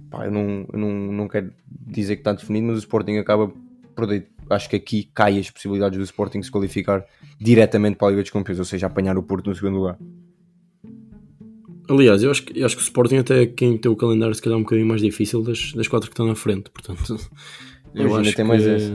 Pá, 0.10 0.26
eu 0.26 0.32
não, 0.32 0.66
eu 0.72 0.80
não, 0.80 0.92
não 0.92 1.28
quero 1.28 1.54
dizer 1.68 2.16
que 2.16 2.22
está 2.22 2.34
definido, 2.34 2.68
mas 2.68 2.78
o 2.78 2.80
Sporting 2.80 3.18
acaba 3.18 3.52
por. 3.96 4.08
Acho 4.50 4.70
que 4.70 4.76
aqui 4.76 5.10
cai 5.14 5.40
as 5.40 5.50
possibilidades 5.50 5.98
do 5.98 6.04
Sporting 6.04 6.42
se 6.42 6.52
qualificar 6.52 7.06
diretamente 7.40 7.96
para 7.96 8.10
a 8.10 8.12
Liga 8.12 8.22
dos 8.22 8.32
Campeões, 8.32 8.60
ou 8.60 8.66
seja, 8.66 8.88
apanhar 8.88 9.18
o 9.18 9.24
Porto 9.24 9.50
no 9.50 9.56
segundo 9.56 9.78
lugar. 9.78 9.98
Aliás, 11.90 12.24
eu 12.24 12.32
acho, 12.32 12.44
que, 12.44 12.60
eu 12.60 12.66
acho 12.66 12.76
que 12.76 12.82
o 12.82 12.86
Sporting 12.86 13.18
até 13.18 13.44
é 13.44 13.46
quem 13.46 13.78
tem 13.78 13.92
o 13.92 13.96
calendário 13.96 14.34
se 14.34 14.42
calhar 14.42 14.58
um 14.58 14.64
bocadinho 14.64 14.88
mais 14.88 15.02
difícil 15.02 15.42
das, 15.42 15.74
das 15.74 15.88
quatro 15.88 16.10
que 16.10 16.14
estão 16.14 16.26
na 16.26 16.36
frente, 16.36 16.70
portanto 16.70 17.18
eu 17.94 18.16
acho 18.16 18.36
tem 18.36 18.46
mais 18.46 18.64
que, 18.64 18.70
essa. 18.70 18.94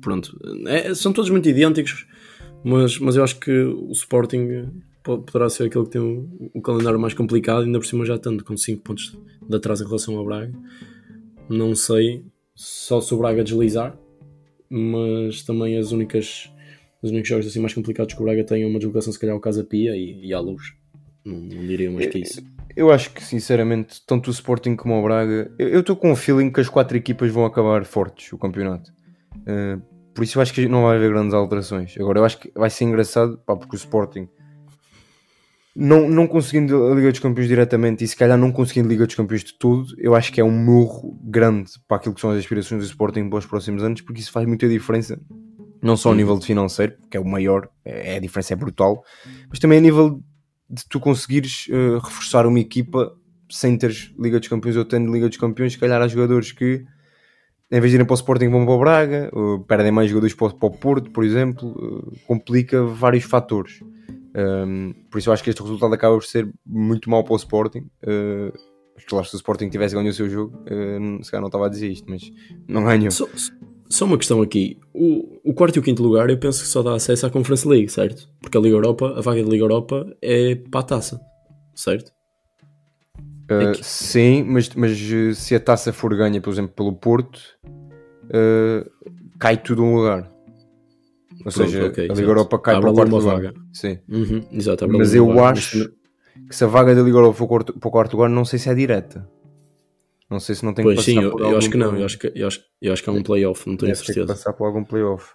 Pronto, 0.00 0.38
é, 0.66 0.94
são 0.94 1.12
todos 1.12 1.30
muito 1.30 1.48
idênticos, 1.48 2.06
mas, 2.62 2.98
mas 2.98 3.16
eu 3.16 3.24
acho 3.24 3.40
que 3.40 3.50
o 3.50 3.90
Sporting 3.92 4.68
poderá 5.02 5.48
ser 5.48 5.64
aquele 5.64 5.84
que 5.84 5.90
tem 5.90 6.00
o, 6.00 6.50
o 6.54 6.60
calendário 6.60 7.00
mais 7.00 7.14
complicado, 7.14 7.62
ainda 7.62 7.78
por 7.78 7.86
cima 7.86 8.04
já 8.04 8.16
estando 8.16 8.44
com 8.44 8.56
5 8.56 8.82
pontos 8.82 9.16
de 9.48 9.56
atraso 9.56 9.82
em 9.82 9.86
relação 9.86 10.16
ao 10.16 10.24
Braga. 10.24 10.52
Não 11.48 11.74
sei 11.74 12.22
só 12.58 13.00
se 13.00 13.14
o 13.14 13.18
Braga 13.18 13.44
deslizar, 13.44 13.96
mas 14.68 15.42
também 15.42 15.78
as 15.78 15.92
únicas 15.92 16.52
os 17.00 17.12
únicos 17.12 17.28
jogos 17.28 17.46
assim 17.46 17.60
mais 17.60 17.72
complicados 17.72 18.12
que 18.12 18.20
o 18.20 18.24
Braga 18.24 18.42
tem 18.42 18.64
é 18.64 18.66
uma 18.66 18.80
deslocação 18.80 19.12
se 19.12 19.18
calhar 19.18 19.32
ao 19.32 19.40
Casa 19.40 19.62
Pia 19.62 19.96
e, 19.96 20.26
e 20.26 20.34
à 20.34 20.40
Luz. 20.40 20.74
Não, 21.24 21.38
não 21.38 21.66
diria 21.66 21.88
mais 21.88 22.08
que 22.08 22.18
isso. 22.18 22.42
Eu 22.74 22.90
acho 22.90 23.12
que, 23.12 23.22
sinceramente, 23.22 24.02
tanto 24.04 24.26
o 24.26 24.30
Sporting 24.32 24.74
como 24.74 24.98
o 24.98 25.02
Braga, 25.04 25.52
eu 25.56 25.80
estou 25.80 25.94
com 25.94 26.10
um 26.10 26.16
feeling 26.16 26.50
que 26.50 26.60
as 26.60 26.68
quatro 26.68 26.96
equipas 26.96 27.30
vão 27.30 27.44
acabar 27.44 27.84
fortes 27.84 28.32
o 28.32 28.38
campeonato. 28.38 28.92
Uh, 29.36 29.80
por 30.12 30.24
isso 30.24 30.38
eu 30.38 30.42
acho 30.42 30.52
que 30.52 30.66
não 30.66 30.82
vai 30.82 30.96
haver 30.96 31.10
grandes 31.10 31.34
alterações. 31.34 31.94
Agora, 31.96 32.18
eu 32.18 32.24
acho 32.24 32.38
que 32.38 32.50
vai 32.56 32.70
ser 32.70 32.84
engraçado, 32.84 33.38
pá, 33.46 33.54
porque 33.54 33.76
o 33.76 33.78
Sporting, 33.78 34.28
não, 35.74 36.08
não 36.08 36.26
conseguindo 36.26 36.86
a 36.86 36.94
Liga 36.94 37.10
dos 37.10 37.20
Campeões 37.20 37.48
diretamente 37.48 38.04
e 38.04 38.08
se 38.08 38.16
calhar 38.16 38.36
não 38.36 38.50
conseguindo 38.50 38.88
a 38.88 38.90
Liga 38.90 39.06
dos 39.06 39.14
Campeões 39.14 39.44
de 39.44 39.54
tudo, 39.54 39.94
eu 39.98 40.14
acho 40.14 40.32
que 40.32 40.40
é 40.40 40.44
um 40.44 40.50
murro 40.50 41.18
grande 41.22 41.72
para 41.86 41.98
aquilo 41.98 42.14
que 42.14 42.20
são 42.20 42.30
as 42.30 42.38
aspirações 42.38 42.82
do 42.82 42.86
Sporting 42.86 43.28
para 43.28 43.38
os 43.38 43.46
próximos 43.46 43.82
anos, 43.82 44.00
porque 44.00 44.20
isso 44.20 44.32
faz 44.32 44.46
muita 44.46 44.68
diferença. 44.68 45.20
Não 45.80 45.96
só 45.96 46.10
a 46.10 46.14
nível 46.14 46.36
de 46.36 46.44
financeiro, 46.44 46.94
que 47.08 47.16
é 47.16 47.20
o 47.20 47.24
maior, 47.24 47.68
é, 47.84 48.16
a 48.16 48.20
diferença 48.20 48.52
é 48.52 48.56
brutal, 48.56 49.04
mas 49.48 49.60
também 49.60 49.78
a 49.78 49.80
nível 49.80 50.20
de 50.68 50.86
tu 50.88 50.98
conseguires 50.98 51.68
uh, 51.68 51.98
reforçar 51.98 52.46
uma 52.46 52.58
equipa 52.58 53.12
sem 53.48 53.78
teres 53.78 54.12
Liga 54.18 54.38
dos 54.40 54.48
Campeões 54.48 54.76
ou 54.76 54.84
tendo 54.84 55.12
Liga 55.12 55.28
dos 55.28 55.38
Campeões, 55.38 55.72
se 55.72 55.78
calhar 55.78 56.02
há 56.02 56.08
jogadores 56.08 56.52
que 56.52 56.84
em 57.70 57.80
vez 57.80 57.90
de 57.90 57.96
irem 57.96 58.06
para 58.06 58.14
o 58.14 58.16
Sporting 58.16 58.48
vão 58.48 58.64
para 58.64 58.74
o 58.74 58.78
Braga, 58.78 59.30
uh, 59.32 59.60
perdem 59.64 59.92
mais 59.92 60.08
jogadores 60.08 60.34
para 60.34 60.46
o, 60.46 60.54
para 60.54 60.68
o 60.68 60.72
Porto, 60.72 61.10
por 61.10 61.22
exemplo, 61.22 61.68
uh, 61.68 62.18
complica 62.26 62.82
vários 62.82 63.24
fatores. 63.24 63.80
Um, 64.38 64.94
por 65.10 65.18
isso 65.18 65.28
eu 65.28 65.32
acho 65.32 65.42
que 65.42 65.50
este 65.50 65.60
resultado 65.60 65.92
acaba 65.92 66.14
por 66.14 66.24
ser 66.24 66.48
muito 66.64 67.10
mau 67.10 67.24
para 67.24 67.32
o 67.32 67.36
Sporting. 67.36 67.90
Uh, 68.04 68.52
claro, 69.08 69.26
se 69.26 69.34
o 69.34 69.36
Sporting 69.36 69.68
tivesse 69.68 69.96
ganho 69.96 70.08
o 70.08 70.12
seu 70.12 70.30
jogo, 70.30 70.56
uh, 70.58 71.24
se 71.24 71.30
calhar 71.30 71.40
não 71.40 71.48
estava 71.48 71.66
a 71.66 71.68
dizer 71.68 71.88
isto, 71.88 72.08
mas 72.08 72.30
não 72.68 72.84
ganhou. 72.84 73.10
So, 73.10 73.28
só 73.88 74.04
uma 74.04 74.18
questão 74.18 74.40
aqui. 74.40 74.78
O, 74.94 75.40
o 75.50 75.54
quarto 75.54 75.76
e 75.76 75.78
o 75.80 75.82
quinto 75.82 76.02
lugar 76.02 76.28
eu 76.30 76.38
penso 76.38 76.60
que 76.60 76.68
só 76.68 76.82
dá 76.82 76.94
acesso 76.94 77.26
à 77.26 77.30
Conference 77.30 77.66
League, 77.66 77.88
certo? 77.88 78.28
Porque 78.40 78.56
a 78.56 78.60
Liga 78.60 78.76
Europa, 78.76 79.14
a 79.16 79.20
vaga 79.20 79.42
da 79.42 79.48
Liga 79.48 79.64
Europa 79.64 80.06
é 80.22 80.54
para 80.54 80.80
a 80.80 80.84
taça, 80.84 81.20
certo? 81.74 82.12
Uh, 83.50 83.70
é 83.70 83.72
que... 83.72 83.84
Sim, 83.84 84.44
mas, 84.44 84.68
mas 84.74 84.92
eh, 84.92 85.32
se 85.32 85.54
a 85.54 85.60
taça 85.60 85.90
for 85.92 86.14
ganha, 86.14 86.40
por 86.40 86.52
exemplo, 86.52 86.74
pelo 86.74 86.92
Porto, 86.92 87.40
uh, 87.64 88.88
cai 89.38 89.56
tudo 89.56 89.82
um 89.82 89.96
lugar. 89.96 90.30
Ou 91.44 91.52
Pronto, 91.52 91.70
seja, 91.70 91.86
okay, 91.86 92.04
a 92.04 92.08
Liga 92.08 92.12
exato. 92.14 92.30
Europa 92.30 92.58
cai 92.58 92.80
para 92.80 92.90
o 92.90 92.94
quarto 92.94 93.16
lugar. 93.16 93.36
Vaga. 93.36 93.54
Sim. 93.72 93.98
Uhum, 94.08 94.44
exato, 94.52 94.88
mas 94.88 95.14
eu 95.14 95.44
acho 95.44 95.88
que 96.48 96.54
se 96.54 96.64
a 96.64 96.66
vaga 96.66 96.94
da 96.94 97.02
Liga 97.02 97.16
Europa 97.16 97.38
for 97.38 97.64
para 97.64 97.88
o 97.88 97.90
quarto 97.90 98.12
lugar, 98.14 98.28
não 98.28 98.44
sei 98.44 98.58
se 98.58 98.68
é 98.68 98.74
direta. 98.74 99.28
Não 100.30 100.40
sei 100.40 100.54
se 100.54 100.64
não 100.64 100.74
tem 100.74 100.84
pois 100.84 101.04
que 101.04 101.14
passar 101.14 101.20
sim, 101.20 101.26
eu, 101.26 101.38
eu 101.38 101.56
acho 101.56 101.70
que 101.70 101.76
não, 101.76 101.96
eu 101.96 102.04
acho 102.04 102.18
que, 102.18 102.32
eu 102.34 102.46
acho, 102.46 102.60
eu 102.82 102.92
acho 102.92 103.02
que 103.02 103.08
há 103.08 103.12
um 103.12 103.22
playoff, 103.22 103.66
não 103.66 103.76
tenho 103.76 103.96
certeza. 103.96 104.18
Tem 104.18 104.26
que 104.26 104.32
passar 104.32 104.52
por 104.52 104.66
algum 104.66 104.84
playoff. 104.84 105.26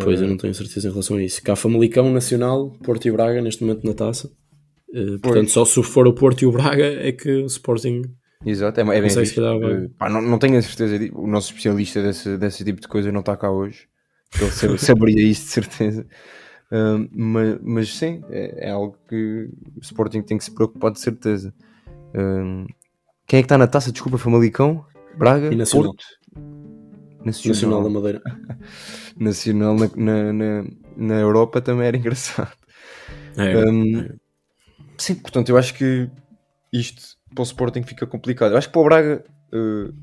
Pois, 0.00 0.20
eu 0.20 0.28
não 0.28 0.36
tenho 0.36 0.54
certeza 0.54 0.88
em 0.88 0.90
relação 0.90 1.16
a 1.16 1.22
isso. 1.22 1.42
Cá 1.42 1.56
Famalicão, 1.56 2.12
Nacional, 2.12 2.70
Porto 2.82 3.06
e 3.06 3.12
Braga, 3.12 3.40
neste 3.40 3.64
momento 3.64 3.84
na 3.84 3.92
taça. 3.92 4.30
Uh, 4.88 5.18
portanto, 5.20 5.50
só 5.50 5.64
se 5.64 5.82
for 5.82 6.06
o 6.06 6.12
Porto 6.12 6.42
e 6.42 6.46
o 6.46 6.52
Braga 6.52 6.84
é 6.84 7.12
que 7.12 7.30
o 7.30 7.46
Sporting. 7.46 8.02
Exato, 8.46 8.80
é, 8.80 8.82
é 8.82 9.00
bem 9.00 9.02
visto. 9.02 9.40
Uh, 9.40 9.88
pá, 9.98 10.08
não, 10.08 10.22
não 10.22 10.38
tenho 10.38 10.58
a 10.58 10.62
certeza, 10.62 11.10
o 11.14 11.26
nosso 11.26 11.48
especialista 11.48 12.02
desse, 12.02 12.36
desse 12.36 12.64
tipo 12.64 12.80
de 12.80 12.88
coisa 12.88 13.10
não 13.10 13.20
está 13.20 13.36
cá 13.36 13.50
hoje. 13.50 13.88
Ele 14.40 14.78
saberia 14.78 15.22
isso 15.28 15.44
de 15.44 15.50
certeza. 15.50 16.06
Uh, 16.72 17.08
mas, 17.12 17.58
mas, 17.62 17.96
sim, 17.96 18.22
é, 18.30 18.68
é, 18.68 18.70
algo 18.70 18.96
que 19.08 19.48
o 19.76 19.80
Sporting 19.80 20.22
tem 20.22 20.36
que 20.36 20.44
se 20.44 20.50
preocupar 20.50 20.90
de 20.90 21.00
certeza. 21.00 21.54
Uh, 22.10 22.66
quem 23.26 23.38
é 23.38 23.42
que 23.42 23.46
está 23.46 23.56
na 23.56 23.66
taça? 23.66 23.92
Desculpa, 23.92 24.18
Famalicão, 24.18 24.84
Braga, 25.16 25.52
e 25.52 25.56
Nacional. 25.56 25.94
Porto. 25.94 26.04
Nacional. 27.24 27.54
Nacional 27.54 27.82
da 27.82 27.90
Madeira. 27.90 28.22
Nacional 29.16 29.76
na, 29.76 29.90
na, 29.96 30.32
na, 30.32 30.64
na, 30.96 31.14
Europa 31.14 31.60
também 31.60 31.86
era 31.86 31.96
engraçado. 31.96 32.52
É, 33.36 33.56
um, 33.66 34.00
é. 34.00 34.14
Sim, 34.98 35.14
portanto, 35.16 35.48
eu 35.48 35.56
acho 35.56 35.74
que 35.74 36.10
isto 36.72 37.16
para 37.34 37.42
o 37.42 37.44
Sporting 37.44 37.82
fica 37.82 38.06
complicado. 38.06 38.52
Eu 38.52 38.58
acho 38.58 38.68
que 38.68 38.72
para 38.72 38.82
o 38.82 38.84
Braga 38.84 39.24
uh, 39.52 39.94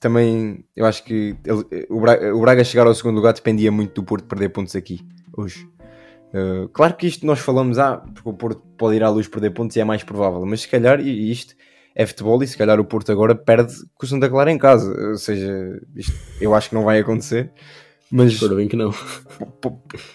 também, 0.00 0.64
eu 0.74 0.86
acho 0.86 1.04
que 1.04 1.36
ele, 1.44 1.86
o, 1.90 2.00
Braga, 2.00 2.34
o 2.34 2.40
Braga 2.40 2.64
chegar 2.64 2.86
ao 2.86 2.94
segundo 2.94 3.16
lugar 3.16 3.34
dependia 3.34 3.70
muito 3.70 3.94
do 3.94 4.02
Porto 4.02 4.26
perder 4.26 4.48
pontos 4.48 4.74
aqui, 4.74 5.00
hoje. 5.36 5.68
Uh, 6.32 6.68
claro 6.70 6.94
que 6.94 7.06
isto 7.06 7.26
nós 7.26 7.38
falamos, 7.38 7.78
ah, 7.78 7.98
porque 7.98 8.28
o 8.28 8.32
Porto 8.32 8.62
pode 8.78 8.96
ir 8.96 9.02
à 9.02 9.10
luz 9.10 9.28
perder 9.28 9.50
pontos 9.50 9.76
e 9.76 9.80
é 9.80 9.84
mais 9.84 10.02
provável, 10.02 10.44
mas 10.46 10.62
se 10.62 10.68
calhar, 10.68 11.00
isto 11.00 11.54
é 11.94 12.06
futebol 12.06 12.42
e 12.42 12.46
se 12.46 12.56
calhar 12.56 12.80
o 12.80 12.84
Porto 12.84 13.12
agora 13.12 13.34
perde 13.34 13.74
com 13.94 14.06
o 14.06 14.08
Santa 14.08 14.28
Clara 14.28 14.50
em 14.50 14.58
casa. 14.58 14.90
Ou 15.10 15.18
seja, 15.18 15.80
isto, 15.94 16.12
eu 16.40 16.54
acho 16.54 16.70
que 16.70 16.74
não 16.74 16.84
vai 16.84 16.98
acontecer. 16.98 17.52
Mas 18.10 18.32
Espero 18.32 18.56
bem 18.56 18.66
que 18.66 18.76
não. 18.76 18.92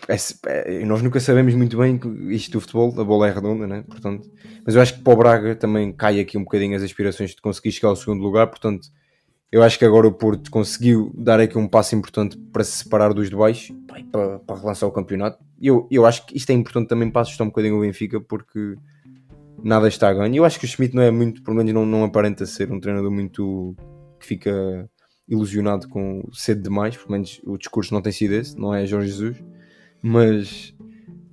É, 0.07 0.81
é, 0.81 0.85
nós 0.85 1.01
nunca 1.01 1.19
sabemos 1.19 1.53
muito 1.53 1.77
bem 1.77 1.99
isto 2.29 2.51
do 2.51 2.61
futebol, 2.61 2.93
a 2.99 3.03
bola 3.03 3.27
é 3.27 3.31
redonda, 3.31 3.65
né? 3.65 3.83
portanto, 3.87 4.29
mas 4.65 4.75
eu 4.75 4.81
acho 4.81 4.95
que 4.95 5.01
para 5.01 5.13
o 5.13 5.15
Braga 5.15 5.55
também 5.55 5.93
cai 5.93 6.19
aqui 6.19 6.37
um 6.37 6.43
bocadinho 6.43 6.75
as 6.75 6.83
aspirações 6.83 7.31
de 7.31 7.41
conseguir 7.41 7.71
chegar 7.71 7.89
ao 7.89 7.95
segundo 7.95 8.21
lugar, 8.21 8.47
portanto, 8.47 8.87
eu 9.51 9.63
acho 9.63 9.79
que 9.79 9.85
agora 9.85 10.07
o 10.07 10.11
Porto 10.11 10.51
conseguiu 10.51 11.11
dar 11.15 11.39
aqui 11.39 11.57
um 11.57 11.67
passo 11.67 11.95
importante 11.95 12.37
para 12.51 12.63
se 12.63 12.83
separar 12.83 13.13
dos 13.13 13.29
de 13.29 13.35
baixo 13.35 13.73
para, 14.11 14.39
para 14.39 14.59
relançar 14.59 14.89
o 14.89 14.91
campeonato. 14.91 15.43
Eu, 15.61 15.87
eu 15.89 16.05
acho 16.05 16.25
que 16.25 16.35
isto 16.35 16.49
é 16.49 16.53
importante 16.53 16.89
também 16.89 17.09
para 17.09 17.21
assustar 17.21 17.45
um 17.45 17.49
bocadinho 17.49 17.77
o 17.77 17.81
Benfica, 17.81 18.19
porque 18.19 18.75
nada 19.63 19.87
está 19.87 20.09
a 20.09 20.13
ganho. 20.13 20.35
Eu 20.35 20.45
acho 20.45 20.59
que 20.59 20.65
o 20.65 20.67
Schmidt 20.67 20.95
não 20.95 21.03
é 21.03 21.11
muito, 21.11 21.41
pelo 21.43 21.55
menos 21.55 21.73
não, 21.73 21.85
não 21.85 22.03
aparenta 22.03 22.45
ser 22.45 22.71
um 22.71 22.79
treinador 22.79 23.11
muito 23.11 23.75
que 24.19 24.25
fica 24.25 24.89
ilusionado 25.27 25.87
com 25.87 26.27
cedo 26.31 26.61
demais, 26.61 26.95
pelo 26.95 27.11
menos 27.11 27.41
o 27.43 27.57
discurso 27.57 27.93
não 27.93 28.01
tem 28.01 28.11
sido 28.11 28.33
esse, 28.33 28.57
não 28.57 28.73
é 28.73 28.85
Jorge 28.85 29.07
Jesus, 29.07 29.43
mas, 30.01 30.75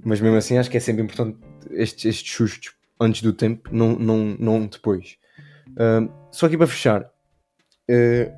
mas 0.03 0.21
mesmo 0.21 0.37
assim 0.37 0.57
acho 0.57 0.71
que 0.71 0.77
é 0.77 0.81
sempre 0.81 1.03
importante 1.03 1.39
estes, 1.71 2.05
estes 2.07 2.33
sustos 2.33 2.75
antes 2.99 3.21
do 3.21 3.33
tempo, 3.33 3.69
não, 3.73 3.99
não, 3.99 4.37
não 4.39 4.67
depois. 4.67 5.17
Uh, 5.71 6.11
só 6.31 6.47
aqui 6.47 6.57
para 6.57 6.67
fechar, 6.67 7.12
uh, 7.91 8.33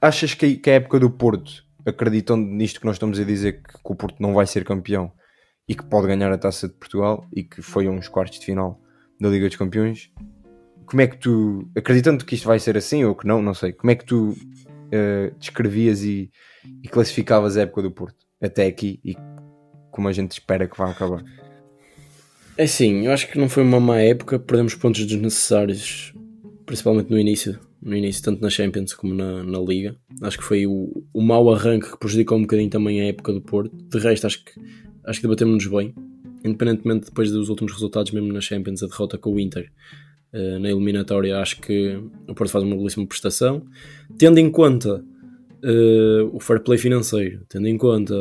achas 0.00 0.34
que, 0.34 0.56
que 0.56 0.70
a 0.70 0.74
época 0.74 0.98
do 0.98 1.10
Porto, 1.10 1.64
acreditando 1.86 2.46
nisto 2.46 2.80
que 2.80 2.86
nós 2.86 2.96
estamos 2.96 3.18
a 3.18 3.24
dizer, 3.24 3.62
que, 3.62 3.74
que 3.74 3.92
o 3.92 3.94
Porto 3.94 4.20
não 4.20 4.34
vai 4.34 4.46
ser 4.46 4.64
campeão 4.64 5.12
e 5.68 5.74
que 5.74 5.84
pode 5.84 6.06
ganhar 6.06 6.32
a 6.32 6.38
taça 6.38 6.68
de 6.68 6.74
Portugal 6.74 7.26
e 7.32 7.42
que 7.44 7.62
foi 7.62 7.88
uns 7.88 8.08
quartos 8.08 8.38
de 8.38 8.46
final 8.46 8.80
da 9.20 9.28
Liga 9.28 9.46
dos 9.46 9.56
Campeões, 9.56 10.10
como 10.84 11.00
é 11.00 11.06
que 11.06 11.16
tu, 11.16 11.70
acreditando 11.76 12.24
que 12.24 12.34
isto 12.34 12.46
vai 12.46 12.58
ser 12.58 12.76
assim 12.76 13.04
ou 13.04 13.14
que 13.14 13.26
não, 13.26 13.40
não 13.40 13.54
sei, 13.54 13.72
como 13.72 13.90
é 13.90 13.94
que 13.94 14.04
tu 14.04 14.30
uh, 14.30 15.38
descrevias 15.38 16.02
e, 16.02 16.30
e, 16.82 16.88
classificavas 16.88 17.56
a 17.56 17.62
época 17.62 17.82
do 17.82 17.90
Porto 17.90 18.26
até 18.40 18.66
aqui 18.66 19.00
e 19.04 19.16
como 19.90 20.08
a 20.08 20.12
gente 20.12 20.32
espera 20.32 20.66
que 20.66 20.76
vá 20.76 20.90
acabar? 20.90 21.22
É 22.58 22.66
sim, 22.66 23.06
eu 23.06 23.12
acho 23.12 23.28
que 23.30 23.38
não 23.38 23.48
foi 23.48 23.62
uma 23.62 23.80
má 23.80 24.00
época, 24.00 24.38
perdemos 24.38 24.74
pontos 24.74 25.06
desnecessários, 25.06 26.12
principalmente 26.66 27.10
no 27.10 27.18
início, 27.18 27.58
no 27.82 27.96
início, 27.96 28.22
tanto 28.22 28.40
na 28.40 28.48
Champions 28.48 28.94
como 28.94 29.12
na, 29.12 29.42
na 29.42 29.58
Liga. 29.58 29.96
Acho 30.22 30.38
que 30.38 30.44
foi 30.44 30.66
o, 30.66 31.04
o 31.12 31.20
mau 31.20 31.52
arranque 31.52 31.90
que 31.90 31.98
prejudicou 31.98 32.38
um 32.38 32.42
bocadinho 32.42 32.70
também 32.70 33.00
a 33.00 33.06
época 33.06 33.32
do 33.32 33.40
Porto. 33.40 33.74
De 33.76 33.98
resto, 33.98 34.26
acho 34.26 34.44
que, 34.44 34.52
acho 35.04 35.20
que 35.20 35.26
debatemos-nos 35.26 35.66
bem, 35.66 35.94
independentemente 36.44 37.06
depois 37.06 37.30
dos 37.30 37.48
últimos 37.48 37.72
resultados, 37.72 38.12
mesmo 38.12 38.32
na 38.32 38.40
Champions, 38.40 38.82
a 38.82 38.86
derrota 38.86 39.18
com 39.18 39.32
o 39.32 39.40
Inter 39.40 39.70
uh, 40.32 40.58
na 40.60 40.70
eliminatória, 40.70 41.38
acho 41.38 41.60
que 41.60 41.98
o 42.28 42.34
Porto 42.34 42.50
faz 42.50 42.64
uma 42.64 42.76
belíssima 42.76 43.06
prestação. 43.06 43.66
Tendo 44.16 44.38
em 44.38 44.50
conta 44.50 45.04
uh, 45.64 46.30
o 46.32 46.38
fair 46.38 46.60
play 46.60 46.78
financeiro, 46.78 47.44
tendo 47.48 47.66
em 47.66 47.76
conta 47.76 48.14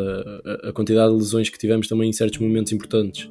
a, 0.43 0.69
a, 0.69 0.73
quantidade 0.73 1.11
de 1.11 1.19
lesões 1.19 1.49
que 1.49 1.57
tivemos 1.57 1.87
também 1.87 2.09
em 2.09 2.13
certos 2.13 2.39
momentos 2.39 2.71
importantes, 2.71 3.25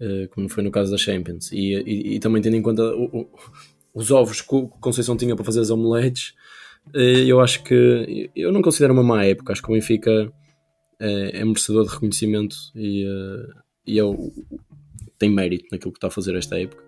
uh, 0.00 0.28
como 0.30 0.48
foi 0.48 0.64
no 0.64 0.70
caso 0.70 0.90
da 0.90 0.98
Champions, 0.98 1.52
e, 1.52 1.74
e, 1.74 2.14
e 2.16 2.18
também 2.18 2.42
tendo 2.42 2.56
em 2.56 2.62
conta 2.62 2.82
o, 2.94 3.04
o, 3.04 3.28
os 3.94 4.10
ovos 4.10 4.40
que 4.40 4.54
o 4.54 4.68
Conceição 4.68 5.16
tinha 5.16 5.34
para 5.34 5.44
fazer 5.44 5.60
as 5.60 5.70
omeletes, 5.70 6.34
eu 6.94 7.40
acho 7.40 7.62
que 7.62 8.30
eu 8.34 8.52
não 8.52 8.62
considero 8.62 8.92
uma 8.92 9.02
má 9.02 9.24
época, 9.24 9.52
acho 9.52 9.62
que 9.62 9.70
o 9.70 9.74
Benfica 9.74 10.32
é, 10.98 11.40
é 11.40 11.44
merecedor 11.44 11.84
de 11.84 11.92
reconhecimento 11.92 12.56
e, 12.74 13.04
e 13.86 13.98
é 13.98 14.04
o, 14.04 14.32
tem 15.18 15.30
mérito 15.30 15.66
naquilo 15.70 15.92
que 15.92 15.98
está 15.98 16.08
a 16.08 16.10
fazer 16.10 16.34
esta 16.36 16.58
época. 16.58 16.82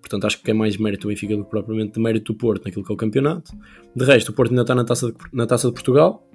Portanto, 0.00 0.26
acho 0.26 0.42
que 0.42 0.50
é 0.50 0.54
mais 0.54 0.76
mérito 0.76 1.02
do 1.02 1.08
Benfica 1.08 1.36
do 1.36 1.44
que 1.44 1.50
propriamente 1.50 1.98
mérito 1.98 2.32
do 2.32 2.38
Porto 2.38 2.64
naquilo 2.64 2.84
que 2.84 2.92
é 2.92 2.94
o 2.94 2.96
campeonato. 2.96 3.52
De 3.94 4.04
resto, 4.04 4.30
o 4.30 4.32
Porto 4.34 4.50
ainda 4.50 4.62
está 4.62 4.74
na 4.74 4.84
taça 4.84 5.10
de, 5.10 5.14
na 5.32 5.46
taça 5.46 5.68
de 5.68 5.74
Portugal. 5.74 6.28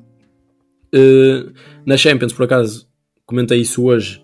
Na 1.85 1.95
Champions, 1.95 2.33
por 2.33 2.45
acaso, 2.45 2.87
comentei 3.25 3.59
isso 3.61 3.83
hoje. 3.83 4.23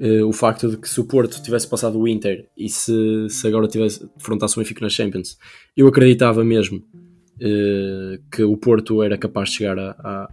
Uh, 0.00 0.26
o 0.26 0.32
facto 0.32 0.70
de 0.70 0.78
que 0.78 0.88
se 0.88 0.98
o 0.98 1.04
Porto 1.04 1.42
tivesse 1.42 1.68
passado 1.68 1.98
o 1.98 2.08
Inter 2.08 2.48
e 2.56 2.70
se, 2.70 3.28
se 3.28 3.46
agora 3.46 3.68
tivesse 3.68 4.08
defrontasse 4.16 4.56
o 4.56 4.60
Benfica 4.60 4.80
na 4.80 4.88
Champions, 4.88 5.36
eu 5.76 5.86
acreditava 5.86 6.42
mesmo 6.42 6.78
uh, 6.78 8.22
que 8.32 8.42
o 8.42 8.56
Porto 8.56 9.02
era 9.02 9.18
capaz 9.18 9.50
de 9.50 9.56
chegar 9.56 9.78
a, 9.78 9.90
a, 9.90 10.28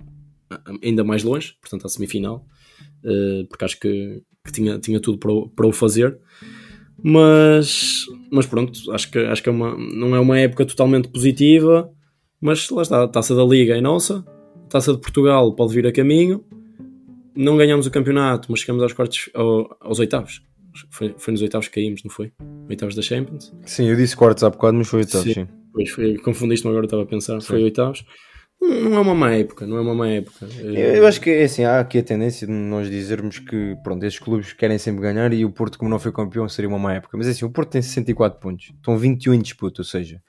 a 0.52 0.62
ainda 0.82 1.04
mais 1.04 1.22
longe, 1.22 1.56
portanto 1.60 1.86
à 1.86 1.90
semifinal, 1.90 2.46
porque 3.50 3.66
acho 3.66 3.80
que, 3.80 4.24
que, 4.46 4.52
tinha, 4.54 4.80
tinha 4.80 5.00
tudo 5.02 5.18
para 5.18 5.32
o, 5.32 5.50
para 5.50 5.68
o 5.68 5.74
fazer. 5.74 6.18
Mas, 7.04 8.06
mas 8.32 8.46
pronto, 8.46 8.92
acho 8.92 9.12
que, 9.12 9.20
acho 9.20 9.44
que 9.44 9.50
é 9.50 9.52
uma, 9.52 9.78
não 9.78 10.16
é 10.16 10.20
uma 10.20 10.40
época 10.40 10.66
totalmente 10.66 11.08
positiva. 11.10 11.92
Mas 12.40 12.70
lá 12.70 12.82
está, 12.82 13.04
a 13.04 13.08
taça 13.08 13.36
da 13.36 13.44
Liga 13.44 13.76
é 13.76 13.82
nossa, 13.82 14.24
a 14.56 14.70
taça 14.70 14.94
de 14.94 15.00
Portugal 15.00 15.54
pode 15.56 15.74
vir 15.74 15.88
a 15.88 15.92
caminho. 15.92 16.44
Não 17.38 17.56
ganhamos 17.56 17.86
o 17.86 17.92
campeonato, 17.92 18.48
mas 18.50 18.62
chegamos 18.62 18.82
aos 18.82 18.94
quartos, 18.94 19.30
aos 19.80 20.00
oitavos. 20.00 20.42
Foi, 20.90 21.16
foi 21.18 21.32
nos 21.32 21.42
oitavos 21.42 21.68
que 21.68 21.76
caímos, 21.76 22.04
não 22.04 22.12
foi? 22.12 22.32
Oitavos 22.70 22.96
da 22.96 23.02
Champions. 23.02 23.54
Sim, 23.66 23.88
eu 23.88 23.96
disse 23.96 24.16
quartos 24.16 24.44
há 24.44 24.50
bocado, 24.50 24.78
mas 24.78 24.88
foi 24.88 25.00
oitavos, 25.00 25.28
sim. 25.28 25.34
sim. 25.34 25.48
Pois 25.74 25.90
foi, 25.90 26.18
confundiste-me 26.18 26.72
agora, 26.72 26.86
estava 26.86 27.04
a 27.04 27.06
pensar, 27.06 27.40
sim. 27.40 27.48
foi 27.48 27.64
oitavos. 27.64 28.04
Não 28.60 28.96
é 28.96 29.00
uma 29.00 29.14
má 29.14 29.32
época, 29.32 29.68
não 29.68 29.78
é 29.78 29.82
uma 29.82 29.94
má 29.94 30.10
época. 30.10 30.48
Eu, 30.60 30.96
eu 30.96 31.08
acho 31.08 31.22
que 31.22 31.30
é 31.30 31.44
assim, 31.44 31.64
há 31.64 31.80
aqui 31.80 32.00
a 32.00 32.04
tendência 32.04 32.48
de 32.48 32.54
nós 32.54 32.90
dizermos 32.90 33.38
que 33.38 33.76
pronto, 33.84 34.04
estes 34.04 34.22
clubes 34.22 34.52
querem 34.52 34.80
sempre 34.80 35.02
ganhar 35.02 35.32
e 35.32 35.46
o 35.46 35.52
Porto, 35.52 35.78
como 35.78 35.92
não 35.92 36.00
foi 36.00 36.12
campeão, 36.12 36.50
seria 36.50 36.68
uma 36.68 36.80
má 36.80 36.96
época. 36.96 37.16
Mas 37.18 37.28
é 37.28 37.32
assim, 37.32 37.46
o 37.46 37.52
Porto 37.52 37.70
tem 37.70 37.82
64 37.82 38.40
pontos, 38.40 38.72
estão 38.76 38.98
21 38.98 39.36
em 39.36 39.42
disputa, 39.42 39.82
ou 39.82 39.86
seja, 39.86 40.20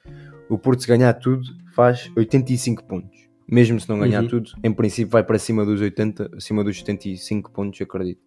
o 0.48 0.58
Porto 0.58 0.82
se 0.82 0.88
ganhar 0.88 1.14
tudo 1.14 1.42
faz 1.74 2.10
85 2.14 2.84
pontos. 2.84 3.27
Mesmo 3.50 3.80
se 3.80 3.88
não 3.88 3.98
ganhar 3.98 4.22
uhum. 4.22 4.28
tudo, 4.28 4.50
em 4.62 4.72
princípio 4.72 5.10
vai 5.10 5.24
para 5.24 5.38
cima 5.38 5.64
dos 5.64 5.80
80, 5.80 6.30
acima 6.36 6.62
dos 6.62 6.78
75 6.78 7.50
pontos, 7.50 7.80
acredito. 7.80 8.20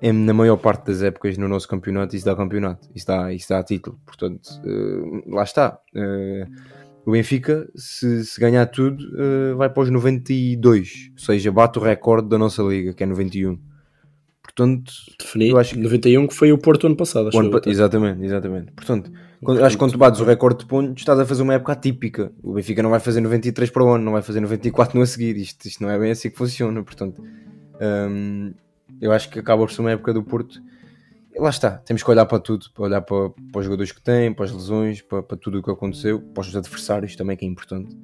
É, 0.00 0.12
na 0.12 0.34
maior 0.34 0.56
parte 0.56 0.86
das 0.86 1.02
épocas 1.02 1.38
no 1.38 1.48
nosso 1.48 1.66
campeonato, 1.66 2.14
isso 2.14 2.26
dá 2.26 2.36
campeonato, 2.36 2.88
isso 2.94 3.06
dá, 3.06 3.32
isso 3.32 3.48
dá 3.48 3.62
título. 3.62 3.98
Portanto, 4.04 4.46
uh, 4.64 5.34
lá 5.34 5.42
está. 5.42 5.78
Uh, 5.94 6.46
o 7.06 7.12
Benfica, 7.12 7.68
se, 7.74 8.24
se 8.24 8.40
ganhar 8.40 8.66
tudo, 8.66 9.02
uh, 9.02 9.56
vai 9.56 9.68
para 9.68 9.82
os 9.82 9.90
92, 9.90 11.10
ou 11.12 11.18
seja, 11.18 11.50
bate 11.50 11.78
o 11.78 11.82
recorde 11.82 12.28
da 12.28 12.38
nossa 12.38 12.62
liga, 12.62 12.94
que 12.94 13.02
é 13.02 13.06
91. 13.06 13.58
Portanto, 14.42 14.92
Definido, 15.18 15.56
eu 15.56 15.58
acho 15.58 15.74
que 15.74 15.80
91 15.80 16.26
que 16.28 16.34
foi 16.34 16.52
o 16.52 16.58
Porto 16.58 16.86
ano 16.86 16.96
passado, 16.96 17.28
acho 17.28 17.38
ano, 17.38 17.60
Exatamente, 17.66 18.22
exatamente. 18.24 18.72
Portanto, 18.72 19.10
quando, 19.44 19.64
acho 19.64 19.76
que 19.76 19.78
quando 19.78 19.92
tu 19.92 19.98
bates 19.98 20.20
o 20.20 20.24
recorde 20.24 20.60
de 20.60 20.66
pontos, 20.66 21.02
estás 21.02 21.18
a 21.18 21.26
fazer 21.26 21.42
uma 21.42 21.54
época 21.54 21.72
atípica. 21.72 22.32
O 22.42 22.54
Benfica 22.54 22.82
não 22.82 22.90
vai 22.90 23.00
fazer 23.00 23.20
93 23.20 23.70
para 23.70 23.84
o 23.84 23.88
ano, 23.88 24.04
não 24.04 24.12
vai 24.12 24.22
fazer 24.22 24.40
94 24.40 24.96
no 24.96 25.02
a 25.02 25.06
seguir. 25.06 25.36
Isto, 25.36 25.66
isto 25.66 25.82
não 25.82 25.90
é 25.90 25.98
bem 25.98 26.10
assim 26.10 26.30
que 26.30 26.36
funciona. 26.36 26.82
Portanto, 26.82 27.22
um, 28.10 28.52
eu 29.00 29.12
acho 29.12 29.28
que 29.28 29.38
acaba 29.38 29.62
por 29.62 29.70
ser 29.70 29.80
uma 29.80 29.90
época 29.90 30.12
do 30.12 30.22
Porto 30.22 30.60
lá 31.36 31.50
está, 31.50 31.78
temos 31.78 32.02
que 32.02 32.10
olhar 32.10 32.26
para 32.26 32.38
tudo, 32.38 32.66
para 32.72 32.84
olhar 32.84 33.00
para, 33.00 33.30
para 33.30 33.58
os 33.58 33.64
jogadores 33.64 33.92
que 33.92 34.00
têm, 34.00 34.32
para 34.32 34.44
as 34.44 34.52
lesões, 34.52 35.02
para, 35.02 35.22
para, 35.22 35.36
tudo 35.36 35.58
o 35.58 35.62
que 35.62 35.70
aconteceu, 35.70 36.20
para 36.20 36.40
os 36.42 36.54
adversários 36.54 37.16
também, 37.16 37.36
que 37.36 37.44
é 37.44 37.48
importante. 37.48 37.96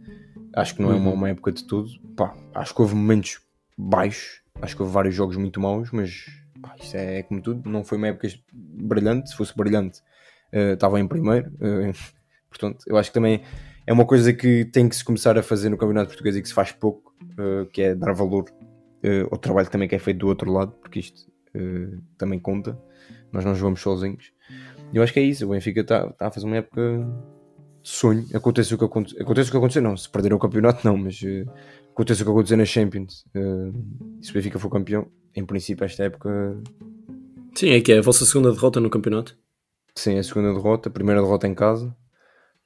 Acho 0.54 0.74
que 0.74 0.82
não 0.82 0.90
é 0.90 0.94
uma, 0.94 1.10
uhum. 1.10 1.14
uma 1.14 1.28
época 1.28 1.52
de 1.52 1.64
tudo. 1.64 1.90
Pá, 2.16 2.34
acho 2.54 2.74
que 2.74 2.82
houve 2.82 2.94
momentos 2.94 3.40
baixos, 3.76 4.42
acho 4.60 4.74
que 4.74 4.82
houve 4.82 4.92
vários 4.92 5.14
jogos 5.14 5.36
muito 5.36 5.60
maus, 5.60 5.90
mas 5.92 6.26
pá, 6.60 6.74
isso 6.80 6.96
é, 6.96 7.22
como 7.22 7.40
tudo. 7.40 7.68
Não 7.70 7.84
foi 7.84 7.98
uma 7.98 8.08
época 8.08 8.28
brilhante. 8.52 9.30
Se 9.30 9.36
fosse 9.36 9.56
brilhante, 9.56 10.02
uh, 10.54 10.74
estava 10.74 11.00
em 11.00 11.06
primeiro. 11.06 11.50
Uh, 11.54 11.92
portanto, 12.48 12.84
eu 12.86 12.96
acho 12.96 13.10
que 13.10 13.14
também 13.14 13.42
é 13.86 13.92
uma 13.92 14.04
coisa 14.04 14.32
que 14.32 14.64
tem 14.66 14.88
que 14.88 14.96
se 14.96 15.04
começar 15.04 15.38
a 15.38 15.42
fazer 15.42 15.68
no 15.68 15.76
Campeonato 15.76 16.08
Português 16.08 16.36
e 16.36 16.42
que 16.42 16.48
se 16.48 16.54
faz 16.54 16.72
pouco, 16.72 17.14
uh, 17.38 17.66
que 17.66 17.82
é 17.82 17.94
dar 17.94 18.12
valor 18.12 18.44
ao 19.30 19.38
trabalho 19.38 19.70
também 19.70 19.88
que 19.88 19.94
é 19.94 19.98
feito 19.98 20.18
do 20.18 20.28
outro 20.28 20.52
lado, 20.52 20.72
porque 20.72 20.98
isto 20.98 21.32
também 22.18 22.38
conta 22.38 22.78
nós 23.32 23.44
não 23.44 23.54
jogamos 23.54 23.80
sozinhos. 23.80 24.32
E 24.92 24.96
eu 24.96 25.02
acho 25.02 25.12
que 25.12 25.20
é 25.20 25.22
isso. 25.22 25.46
O 25.46 25.50
Benfica 25.50 25.80
está 25.80 26.10
tá 26.10 26.26
a 26.28 26.30
fazer 26.30 26.46
uma 26.46 26.56
época 26.56 27.06
de 27.82 27.88
sonho. 27.88 28.26
Acontece 28.34 28.74
o 28.74 28.78
que 28.78 28.84
aconteceu. 28.84 29.22
Acontece 29.22 29.48
o 29.48 29.52
que 29.52 29.56
aconteceu, 29.56 29.82
não. 29.82 29.96
Se 29.96 30.08
perder 30.08 30.32
o 30.32 30.38
campeonato, 30.38 30.86
não. 30.86 30.96
Mas 30.96 31.20
uh, 31.22 31.48
acontece 31.92 32.22
o 32.22 32.24
que 32.24 32.30
aconteceu 32.30 32.56
na 32.56 32.64
Champions. 32.64 33.24
Uh, 33.34 33.72
se 34.20 34.30
o 34.30 34.34
Benfica 34.34 34.58
for 34.58 34.70
campeão, 34.70 35.06
em 35.34 35.44
princípio, 35.44 35.84
esta 35.84 36.04
época. 36.04 36.60
Sim, 37.54 37.70
é 37.70 37.80
que 37.80 37.92
é 37.92 37.98
a 37.98 38.02
vossa 38.02 38.24
segunda 38.24 38.52
derrota 38.52 38.80
no 38.80 38.90
campeonato. 38.90 39.38
Sim, 39.94 40.14
é 40.14 40.18
a 40.18 40.22
segunda 40.22 40.52
derrota. 40.52 40.88
A 40.88 40.92
primeira 40.92 41.20
derrota 41.20 41.46
em 41.46 41.54
casa. 41.54 41.94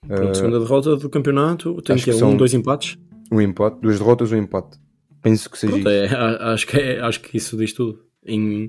Pronto, 0.06 0.30
uh, 0.30 0.34
segunda 0.34 0.60
derrota 0.60 0.96
do 0.96 1.08
campeonato. 1.08 1.80
Tem 1.82 1.96
que, 1.96 2.04
que 2.04 2.24
um, 2.24 2.36
dois 2.36 2.54
empates. 2.54 2.98
Um 3.32 3.40
empate, 3.40 3.80
duas 3.80 3.98
derrotas, 3.98 4.32
um 4.32 4.36
empate. 4.36 4.78
Penso 5.22 5.48
que 5.48 5.58
seja 5.58 5.72
Pronto, 5.72 5.88
isso. 5.88 6.14
É, 6.14 6.52
acho, 6.52 6.66
que 6.66 6.76
é, 6.76 7.00
acho 7.00 7.20
que 7.20 7.36
isso 7.36 7.56
diz 7.56 7.72
tudo. 7.72 8.04
Em, 8.26 8.68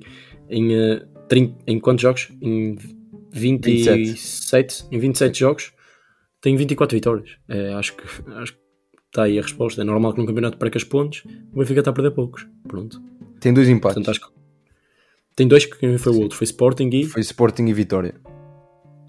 em 0.50 0.70
30, 1.28 1.64
em 1.68 1.80
quantos 1.80 2.02
jogos? 2.02 2.30
Em 2.42 2.76
27, 3.32 3.98
27 3.98 4.86
em 4.92 5.00
27 5.00 5.40
jogos 5.40 5.74
tem 6.46 6.56
24 6.56 6.96
vitórias. 6.96 7.38
É, 7.50 7.74
acho, 7.74 7.96
que, 7.96 8.04
acho 8.34 8.54
que 8.54 8.60
está 9.08 9.24
aí 9.24 9.40
a 9.40 9.42
resposta. 9.42 9.82
É 9.82 9.84
normal 9.84 10.14
que 10.14 10.20
num 10.20 10.28
campeonato 10.28 10.58
percas 10.58 10.84
pontos, 10.84 11.24
o 11.52 11.58
Benfica 11.58 11.80
está 11.80 11.90
a 11.90 11.94
perder 11.94 12.12
poucos. 12.12 12.48
Pronto. 12.68 13.02
Tem 13.40 13.52
dois 13.52 13.68
empates. 13.68 13.96
Portanto, 13.96 14.28
que... 14.28 14.36
Tem 15.36 15.48
dois, 15.48 15.66
que 15.66 15.98
foi 15.98 16.14
o 16.14 16.22
outro? 16.22 16.38
Foi 16.38 16.46
Sporting 16.46 16.90
e. 16.94 17.06
Foi 17.06 17.22
Sporting 17.22 17.66
e 17.66 17.74
Vitória. 17.74 18.14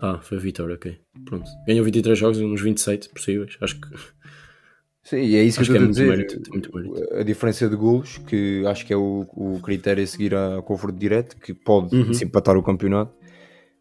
Ah, 0.00 0.18
foi 0.20 0.38
a 0.38 0.40
Vitória, 0.40 0.74
ok. 0.74 0.98
Pronto. 1.24 1.48
Ganhou 1.66 1.84
23 1.84 2.18
jogos 2.18 2.38
nos 2.38 2.60
27 2.60 3.08
possíveis. 3.08 3.56
Acho 3.60 3.80
que 3.80 3.88
Sim, 5.06 5.18
é 5.18 5.42
isso 5.44 5.60
acho 5.60 5.70
que 5.70 5.78
eu 5.78 5.88
estou 5.88 6.04
é 6.04 6.08
a 6.08 6.16
dizer. 6.16 6.40
Mérito, 6.40 7.18
a 7.20 7.22
diferença 7.22 7.68
de 7.68 7.76
golos, 7.76 8.18
que 8.18 8.64
acho 8.66 8.84
que 8.84 8.92
é 8.92 8.96
o, 8.96 9.24
o 9.36 9.60
critério 9.62 10.02
a 10.02 10.06
seguir 10.06 10.34
a 10.34 10.60
confronto 10.62 10.98
direto, 10.98 11.36
que 11.36 11.54
pode 11.54 11.94
uhum. 11.94 12.10
empatar 12.10 12.56
o 12.56 12.62
campeonato, 12.62 13.14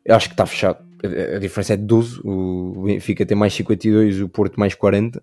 acho 0.08 0.28
que 0.28 0.34
está 0.34 0.46
fechado. 0.46 0.86
A, 1.04 1.38
a, 1.38 1.40
diferença 1.40 1.74
é 1.74 1.78
de 1.78 1.84
12, 1.84 2.22
o 2.24 2.84
Benfica 2.86 3.26
tem 3.26 3.36
mais 3.36 3.56
52, 3.56 4.22
o 4.22 4.30
Porto 4.30 4.60
mais 4.60 4.76
40. 4.76 5.22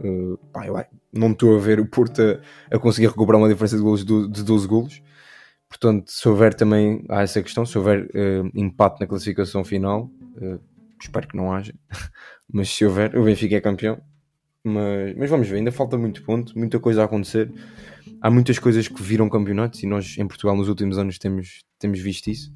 Uh, 0.00 0.36
eu, 0.66 0.84
não 1.12 1.30
estou 1.30 1.56
a 1.56 1.60
ver 1.60 1.78
o 1.78 1.86
Porto 1.86 2.20
a, 2.20 2.74
a, 2.74 2.78
conseguir 2.80 3.06
recuperar 3.06 3.40
uma 3.40 3.48
diferença 3.48 3.76
de 3.76 3.82
golos 3.82 4.04
de, 4.04 4.28
de 4.28 4.42
12 4.42 4.66
golos. 4.66 5.02
Portanto, 5.68 6.10
se 6.10 6.28
houver 6.28 6.52
também, 6.52 7.04
há 7.08 7.22
essa 7.22 7.40
questão, 7.40 7.64
se 7.64 7.78
houver 7.78 8.06
uh, 8.06 8.50
empate 8.56 9.00
na 9.00 9.06
classificação 9.06 9.62
final, 9.62 10.10
uh, 10.36 10.60
espero 11.00 11.28
que 11.28 11.36
não 11.36 11.52
haja, 11.52 11.74
mas 12.52 12.68
se 12.68 12.84
houver, 12.84 13.16
o 13.16 13.24
Benfica 13.24 13.56
é 13.56 13.60
campeão 13.60 14.00
Mas, 14.62 15.14
mas 15.16 15.30
vamos 15.30 15.48
ver, 15.48 15.56
ainda 15.56 15.72
falta 15.72 15.96
muito 15.96 16.22
ponto, 16.22 16.58
muita 16.58 16.78
coisa 16.78 17.02
a 17.02 17.04
acontecer. 17.04 17.52
Há 18.20 18.30
muitas 18.30 18.58
coisas 18.58 18.88
que 18.88 19.02
viram 19.02 19.28
campeonatos 19.28 19.82
e 19.82 19.86
nós 19.86 20.16
em 20.18 20.26
Portugal 20.26 20.56
nos 20.56 20.68
últimos 20.68 20.98
anos 20.98 21.18
temos, 21.18 21.62
temos 21.78 22.00
visto 22.00 22.28
isso. 22.28 22.52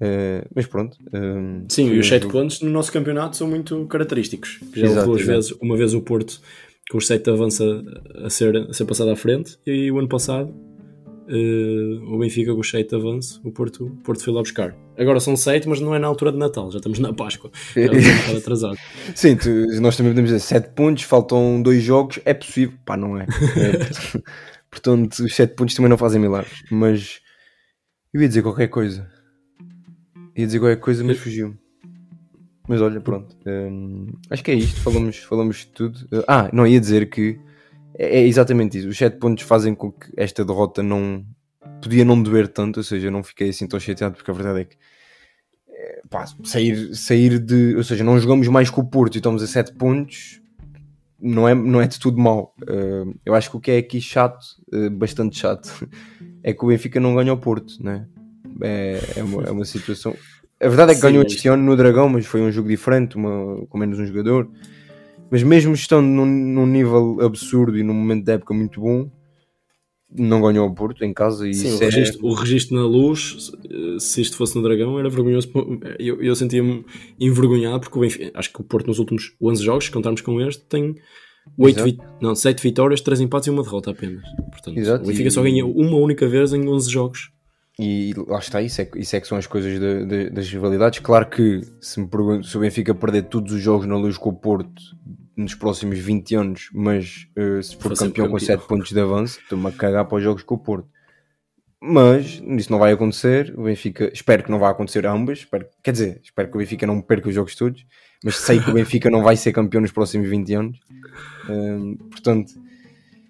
Uh, 0.00 0.46
mas 0.54 0.66
pronto. 0.66 0.96
Uh, 1.08 1.64
Sim, 1.68 1.90
e 1.90 1.98
os 1.98 2.08
7 2.08 2.28
pontos 2.28 2.60
no 2.60 2.70
nosso 2.70 2.92
campeonato 2.92 3.36
são 3.36 3.48
muito 3.48 3.86
característicos. 3.86 4.60
Já 4.74 4.86
exato, 4.86 5.06
duas 5.06 5.22
vezes, 5.22 5.50
uma 5.60 5.76
vez 5.76 5.94
o 5.94 6.00
Porto 6.00 6.40
com 6.90 6.98
os 6.98 7.06
7 7.06 7.30
avança 7.30 7.64
a 8.24 8.30
ser, 8.30 8.56
a 8.56 8.72
ser 8.72 8.84
passado 8.84 9.10
à 9.10 9.16
frente 9.16 9.58
e 9.66 9.90
o 9.90 9.98
ano 9.98 10.08
passado 10.08 10.54
uh, 11.28 12.14
o 12.14 12.18
Benfica 12.18 12.52
com 12.52 12.60
os 12.60 12.70
7 12.70 12.94
avança, 12.94 13.40
o 13.44 13.52
Porto, 13.52 13.86
o 13.86 13.96
Porto 14.02 14.24
foi 14.24 14.32
lá 14.32 14.40
buscar. 14.40 14.74
Agora 14.96 15.20
são 15.20 15.36
7, 15.36 15.68
mas 15.68 15.80
não 15.80 15.94
é 15.94 15.98
na 15.98 16.06
altura 16.06 16.32
de 16.32 16.38
Natal, 16.38 16.70
já 16.70 16.78
estamos 16.78 16.98
na 16.98 17.12
Páscoa. 17.12 17.50
Já 17.74 17.82
estamos 17.82 18.34
um 18.34 18.36
atrasado. 18.38 18.78
Sim, 19.14 19.36
tu, 19.36 19.50
nós 19.80 19.96
também 19.96 20.12
podemos 20.12 20.30
dizer 20.30 20.40
7 20.40 20.70
pontos, 20.74 21.04
faltam 21.04 21.62
2 21.62 21.82
jogos, 21.82 22.18
é 22.24 22.34
possível. 22.34 22.76
Pá, 22.84 22.96
não 22.96 23.18
é. 23.18 23.24
é 23.24 24.18
portanto, 24.70 25.20
os 25.20 25.34
7 25.34 25.54
pontos 25.54 25.74
também 25.74 25.90
não 25.90 25.98
fazem 25.98 26.20
milagres. 26.20 26.62
Mas 26.70 27.20
eu 28.12 28.22
ia 28.22 28.28
dizer 28.28 28.42
qualquer 28.42 28.68
coisa. 28.68 29.08
Ia 30.36 30.46
dizer 30.46 30.58
qualquer 30.58 30.80
coisa, 30.80 31.04
mas 31.04 31.18
fugiu-me. 31.18 31.56
Mas 32.68 32.82
olha, 32.82 33.00
pronto. 33.00 33.34
Hum, 33.46 34.06
acho 34.28 34.44
que 34.44 34.50
é 34.50 34.54
isto. 34.54 34.80
Falamos, 34.80 35.16
falamos 35.18 35.56
de 35.56 35.66
tudo. 35.68 36.08
Ah, 36.26 36.50
não, 36.52 36.66
ia 36.66 36.78
dizer 36.78 37.08
que 37.08 37.40
é, 37.98 38.20
é 38.20 38.26
exatamente 38.26 38.78
isso. 38.78 38.88
Os 38.88 38.96
7 38.96 39.18
pontos 39.18 39.44
fazem 39.44 39.74
com 39.74 39.90
que 39.90 40.10
esta 40.16 40.44
derrota 40.44 40.82
não 40.82 41.24
podia 41.82 42.04
não 42.04 42.22
doer 42.22 42.48
tanto, 42.48 42.78
ou 42.78 42.84
seja, 42.84 43.08
eu 43.08 43.12
não 43.12 43.22
fiquei 43.22 43.50
assim 43.50 43.66
tão 43.66 43.78
chateado, 43.78 44.14
porque 44.14 44.30
a 44.30 44.34
verdade 44.34 44.60
é 44.60 44.64
que 44.64 44.76
é, 45.68 46.02
pá, 46.08 46.24
sair, 46.44 46.94
sair 46.94 47.38
de. 47.38 47.74
Ou 47.76 47.84
seja, 47.84 48.04
não 48.04 48.18
jogamos 48.18 48.46
mais 48.48 48.70
com 48.70 48.80
o 48.80 48.86
Porto 48.86 49.16
e 49.16 49.18
estamos 49.18 49.42
a 49.42 49.46
7 49.46 49.74
pontos. 49.74 50.40
Não 51.20 51.48
é, 51.48 51.54
não 51.54 51.80
é 51.80 51.86
de 51.88 51.98
tudo 51.98 52.20
mau. 52.20 52.54
Uh, 52.62 53.12
eu 53.26 53.34
acho 53.34 53.50
que 53.50 53.56
o 53.56 53.60
que 53.60 53.72
é 53.72 53.78
aqui 53.78 54.00
chato, 54.00 54.38
uh, 54.72 54.88
bastante 54.88 55.36
chato, 55.36 55.68
é 56.44 56.52
que 56.52 56.64
o 56.64 56.68
Benfica 56.68 57.00
não 57.00 57.16
ganha 57.16 57.32
o 57.32 57.36
Porto, 57.36 57.82
né? 57.82 58.06
É, 58.62 59.00
é, 59.16 59.24
uma, 59.24 59.42
é 59.42 59.50
uma 59.50 59.64
situação. 59.64 60.14
A 60.60 60.68
verdade 60.68 60.92
é 60.92 60.94
que 60.94 61.00
Sim, 61.00 61.08
ganhou 61.08 61.24
este 61.24 61.48
ano 61.48 61.64
no 61.64 61.76
Dragão, 61.76 62.08
mas 62.08 62.24
foi 62.24 62.40
um 62.40 62.52
jogo 62.52 62.68
diferente, 62.68 63.16
uma, 63.16 63.66
com 63.66 63.78
menos 63.78 63.98
um 63.98 64.06
jogador. 64.06 64.48
Mas 65.30 65.42
mesmo 65.42 65.74
estando 65.74 66.06
num, 66.06 66.26
num, 66.26 66.66
nível 66.66 67.18
absurdo 67.20 67.76
e 67.78 67.82
num 67.82 67.94
momento 67.94 68.24
de 68.24 68.32
época 68.32 68.54
muito 68.54 68.80
bom, 68.80 69.10
não 70.10 70.40
ganhou 70.40 70.66
o 70.66 70.74
Porto 70.74 71.04
em 71.04 71.12
casa. 71.12 71.48
E 71.48 71.52
Sim, 71.52 71.76
o, 71.76 71.82
é... 71.82 71.84
registro, 71.84 72.26
o 72.26 72.34
registro 72.34 72.76
na 72.76 72.86
luz, 72.86 73.50
se 73.98 74.20
isto 74.22 74.36
fosse 74.36 74.56
no 74.56 74.62
Dragão, 74.62 74.98
era 74.98 75.08
vergonhoso. 75.10 75.50
Eu, 75.98 76.22
eu 76.22 76.34
sentia-me 76.34 76.84
envergonhado 77.20 77.80
porque 77.80 77.98
Benfica, 77.98 78.30
acho 78.34 78.52
que 78.52 78.60
o 78.60 78.64
Porto 78.64 78.86
nos 78.86 78.98
últimos 78.98 79.34
11 79.40 79.62
jogos, 79.62 79.84
se 79.84 79.90
contarmos 79.90 80.20
com 80.22 80.40
este, 80.40 80.64
tem 80.64 80.94
8 81.56 81.84
vi... 81.84 81.98
não, 82.20 82.34
7 82.34 82.62
vitórias, 82.62 83.00
3 83.00 83.20
empates 83.20 83.46
e 83.46 83.50
uma 83.50 83.62
derrota 83.62 83.90
apenas. 83.90 84.22
Portanto, 84.50 84.78
Exato. 84.78 85.04
o 85.04 85.06
Benfica 85.06 85.28
e... 85.28 85.30
só 85.30 85.42
ganha 85.42 85.64
uma 85.64 85.96
única 85.96 86.26
vez 86.26 86.52
em 86.52 86.66
11 86.66 86.90
jogos. 86.90 87.30
E 87.80 88.12
lá 88.26 88.40
está, 88.40 88.60
isso 88.60 88.80
é, 88.80 88.90
isso 88.96 89.14
é 89.14 89.20
que 89.20 89.28
são 89.28 89.38
as 89.38 89.46
coisas 89.46 89.78
de, 89.78 90.04
de, 90.04 90.30
das 90.30 90.50
rivalidades. 90.50 90.98
Claro 90.98 91.26
que 91.26 91.60
se, 91.80 92.00
me 92.00 92.08
pergunto, 92.08 92.44
se 92.44 92.56
o 92.56 92.60
Benfica 92.60 92.92
perder 92.92 93.22
todos 93.24 93.52
os 93.52 93.60
jogos 93.60 93.86
na 93.86 93.96
luz 93.96 94.18
com 94.18 94.30
o 94.30 94.36
Porto 94.36 94.82
nos 95.36 95.54
próximos 95.54 95.96
20 96.00 96.34
anos, 96.34 96.70
mas 96.72 97.28
uh, 97.38 97.62
se 97.62 97.76
for 97.76 97.90
campeão, 97.90 98.26
campeão, 98.26 98.30
com 98.30 98.38
7 98.40 98.66
pontos 98.66 98.90
de 98.90 99.00
avanço, 99.00 99.38
estou-me 99.40 99.68
a 99.68 99.72
cagar 99.72 100.04
para 100.06 100.16
os 100.16 100.24
jogos 100.24 100.42
com 100.42 100.56
o 100.56 100.58
Porto. 100.58 100.88
Mas 101.80 102.42
isso 102.44 102.72
não 102.72 102.80
vai 102.80 102.90
acontecer. 102.90 103.54
O 103.56 103.62
Benfica, 103.62 104.10
espero 104.12 104.42
que 104.42 104.50
não 104.50 104.58
vá 104.58 104.70
acontecer 104.70 105.06
ambas. 105.06 105.38
Espero, 105.38 105.64
quer 105.80 105.92
dizer, 105.92 106.20
espero 106.24 106.50
que 106.50 106.56
o 106.56 106.58
Benfica 106.58 106.84
não 106.84 107.00
perca 107.00 107.28
os 107.28 107.34
jogos 107.36 107.54
todos, 107.54 107.86
mas 108.24 108.36
sei 108.38 108.58
que 108.60 108.70
o 108.70 108.74
Benfica 108.74 109.08
não 109.08 109.22
vai 109.22 109.36
ser 109.36 109.52
campeão 109.52 109.80
nos 109.80 109.92
próximos 109.92 110.28
20 110.28 110.54
anos. 110.54 110.80
Uh, 111.48 111.96
portanto 112.10 112.52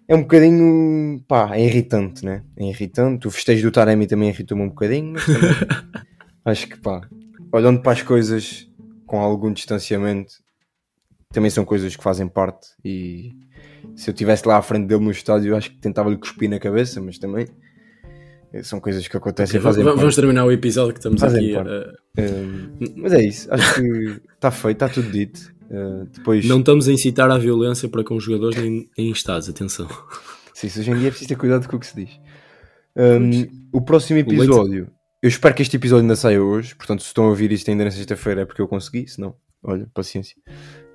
é 0.09 0.15
um 0.15 0.23
bocadinho, 0.23 1.23
pá, 1.29 1.55
é 1.55 1.63
irritante, 1.63 2.25
né? 2.25 2.43
É 2.57 2.65
irritante. 2.65 3.29
O 3.29 3.31
festejo 3.31 3.69
do 3.69 3.73
Taremi 3.73 4.07
também 4.07 4.31
irritou-me 4.31 4.65
um 4.65 4.71
bocadinho, 4.71 5.13
mas 5.13 5.25
também, 5.27 5.51
acho 6.47 6.67
que, 6.67 6.79
pá, 6.79 7.07
olhando 7.53 7.83
para 7.83 7.93
as 7.93 8.03
coisas 8.03 8.67
com 9.07 9.21
algum 9.21 9.53
distanciamento, 9.53 10.33
também 11.31 11.51
são 11.51 11.63
coisas 11.63 11.95
que 11.95 12.03
fazem 12.03 12.27
parte. 12.27 12.69
E 12.83 13.33
se 13.95 14.09
eu 14.09 14.13
estivesse 14.13 14.49
lá 14.49 14.57
à 14.57 14.63
frente 14.63 14.87
dele 14.87 15.05
no 15.05 15.11
estádio, 15.11 15.55
acho 15.55 15.71
que 15.71 15.79
tentava-lhe 15.79 16.17
cuspir 16.17 16.49
na 16.49 16.59
cabeça, 16.59 17.03
mas 17.03 17.19
também 17.19 17.47
são 18.63 18.81
coisas 18.81 19.07
que 19.07 19.17
acontecem. 19.17 19.61
Okay, 19.61 19.73
vamos 19.83 20.01
parte. 20.01 20.15
terminar 20.17 20.45
o 20.45 20.53
episódio 20.53 20.93
que 20.93 20.99
estamos 20.99 21.21
fazem 21.21 21.57
aqui. 21.57 21.71
Uh... 21.71 22.93
mas 22.97 23.13
é 23.13 23.23
isso, 23.23 23.53
acho 23.53 23.75
que 23.75 24.21
está 24.35 24.51
feito, 24.51 24.85
está 24.85 24.89
tudo 24.89 25.11
dito. 25.11 25.53
Uh, 25.71 26.07
depois... 26.13 26.47
Não 26.47 26.61
estamos 26.61 26.89
a 26.89 26.93
incitar 26.93 27.31
à 27.31 27.37
violência 27.37 27.89
para 27.89 28.03
com 28.03 28.17
os 28.17 28.25
jogadores 28.25 28.57
nem 28.59 28.89
em 28.97 29.11
estados, 29.11 29.49
atenção. 29.49 29.87
Sim, 30.55 30.67
hoje 30.67 30.91
em 30.91 30.99
dia 30.99 31.09
é 31.09 31.11
preciso 31.11 31.29
ter 31.29 31.37
cuidado 31.37 31.69
com 31.69 31.77
o 31.77 31.81
que 31.81 31.87
se 31.87 31.95
diz. 31.95 32.11
Um, 32.97 33.47
o 33.73 33.81
próximo 33.81 34.19
episódio, 34.19 34.91
eu 35.23 35.29
espero 35.29 35.55
que 35.55 35.63
este 35.63 35.77
episódio 35.77 36.03
ainda 36.03 36.17
saia 36.17 36.43
hoje, 36.43 36.75
portanto, 36.75 37.03
se 37.03 37.09
estão 37.09 37.25
a 37.25 37.29
ouvir 37.29 37.53
isto 37.53 37.71
ainda 37.71 37.85
na 37.85 37.91
sexta-feira 37.91 38.41
é 38.41 38.45
porque 38.45 38.61
eu 38.61 38.67
consegui, 38.67 39.07
se 39.07 39.21
não, 39.21 39.35
olha, 39.63 39.89
paciência, 39.95 40.37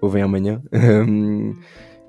ouvem 0.01 0.21
amanhã. 0.21 0.61
Um, 0.73 1.55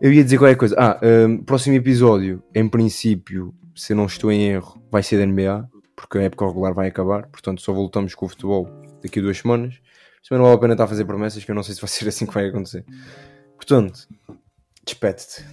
eu 0.05 0.13
ia 0.13 0.23
dizer 0.23 0.39
qualquer 0.39 0.57
coisa. 0.57 0.77
Ah, 0.79 1.01
um, 1.03 1.39
próximo 1.39 1.75
episódio, 1.75 2.43
em 2.55 2.69
princípio, 2.69 3.55
se 3.75 3.93
eu 3.93 3.97
não 3.97 4.07
estou 4.07 4.31
em 4.31 4.49
erro, 4.49 4.81
vai 4.91 5.03
ser 5.03 5.19
da 5.19 5.27
NBA, 5.27 5.69
porque 5.97 6.19
a 6.19 6.23
época 6.23 6.47
regular 6.47 6.75
vai 6.75 6.89
acabar, 6.89 7.27
portanto, 7.27 7.61
só 7.63 7.73
voltamos 7.73 8.15
com 8.15 8.27
o 8.27 8.29
futebol 8.29 8.69
daqui 9.03 9.19
a 9.19 9.23
duas 9.23 9.39
semanas 9.39 9.81
também 10.29 10.39
não 10.39 10.45
vale 10.47 10.57
a 10.57 10.61
pena 10.61 10.75
estar 10.75 10.85
a 10.85 10.89
fazer 10.89 11.05
promessas 11.05 11.45
que 11.45 11.51
eu 11.51 11.55
não 11.55 11.63
sei 11.63 11.75
se 11.75 11.81
vai 11.81 11.89
ser 11.89 12.09
assim 12.09 12.27
que 12.27 12.35
vai 12.35 12.49
acontecer. 12.49 12.85
Portanto, 13.57 14.09
despede-te. 14.85 15.45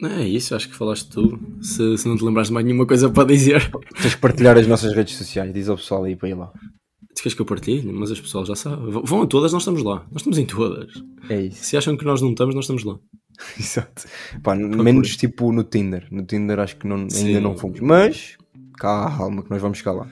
É 0.00 0.22
isso, 0.22 0.54
acho 0.54 0.68
que 0.68 0.76
falaste 0.76 1.08
tudo. 1.08 1.40
Se, 1.60 1.98
se 1.98 2.06
não 2.06 2.16
te 2.16 2.24
lembraste 2.24 2.50
de 2.50 2.54
mais 2.54 2.64
nenhuma 2.64 2.86
coisa 2.86 3.10
para 3.10 3.26
dizer. 3.26 3.68
Tens 4.00 4.14
que 4.14 4.20
partilhar 4.20 4.56
as 4.56 4.66
nossas 4.66 4.92
redes 4.94 5.16
sociais, 5.16 5.52
diz 5.52 5.68
ao 5.68 5.76
pessoal 5.76 6.04
aí 6.04 6.14
para 6.14 6.28
ir 6.28 6.34
lá 6.34 6.52
estatísticas 7.18 7.34
que 7.34 7.42
eu 7.42 7.46
partilhe, 7.46 7.92
mas 7.92 8.10
as 8.10 8.20
pessoas 8.20 8.48
já 8.48 8.54
sabem. 8.54 8.90
Vão 8.90 9.22
a 9.22 9.26
todas, 9.26 9.52
nós 9.52 9.62
estamos 9.62 9.82
lá. 9.82 10.06
Nós 10.10 10.22
estamos 10.22 10.38
em 10.38 10.46
todas. 10.46 10.92
É 11.28 11.42
isso. 11.42 11.64
Se 11.64 11.76
acham 11.76 11.96
que 11.96 12.04
nós 12.04 12.22
não 12.22 12.30
estamos, 12.30 12.54
nós 12.54 12.64
estamos 12.64 12.84
lá. 12.84 12.98
Exato. 13.58 14.04
Pá, 14.42 14.54
menos 14.54 15.16
tipo 15.16 15.52
no 15.52 15.64
Tinder. 15.64 16.06
No 16.10 16.24
Tinder 16.24 16.58
acho 16.58 16.76
que 16.76 16.86
não, 16.86 17.06
ainda 17.14 17.40
não 17.40 17.56
fomos. 17.56 17.80
Mas 17.80 18.36
calma 18.78 19.42
que 19.42 19.50
nós 19.50 19.60
vamos 19.60 19.78
ficar 19.78 19.92
lá. 19.92 20.08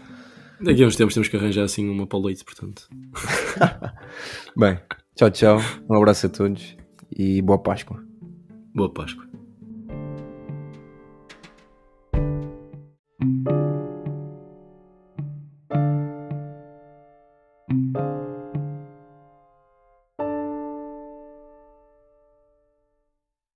Daqui 0.61 0.83
a 0.83 0.87
uns 0.87 0.97
tempos 0.97 1.15
temos 1.15 1.29
que 1.29 1.37
arranjar 1.37 1.65
assim 1.65 1.89
uma 1.89 2.07
para 2.07 2.19
o 2.19 2.27
leite, 2.27 2.45
portanto. 2.45 2.89
Bem, 4.57 4.79
tchau, 5.15 5.31
tchau. 5.31 5.61
Um 5.89 5.97
abraço 5.97 6.27
a 6.27 6.29
todos 6.29 6.77
e 7.15 7.43
boa 7.43 7.59
Páscoa. 7.59 8.03
Boa 8.75 8.93
Páscoa. 8.93 9.27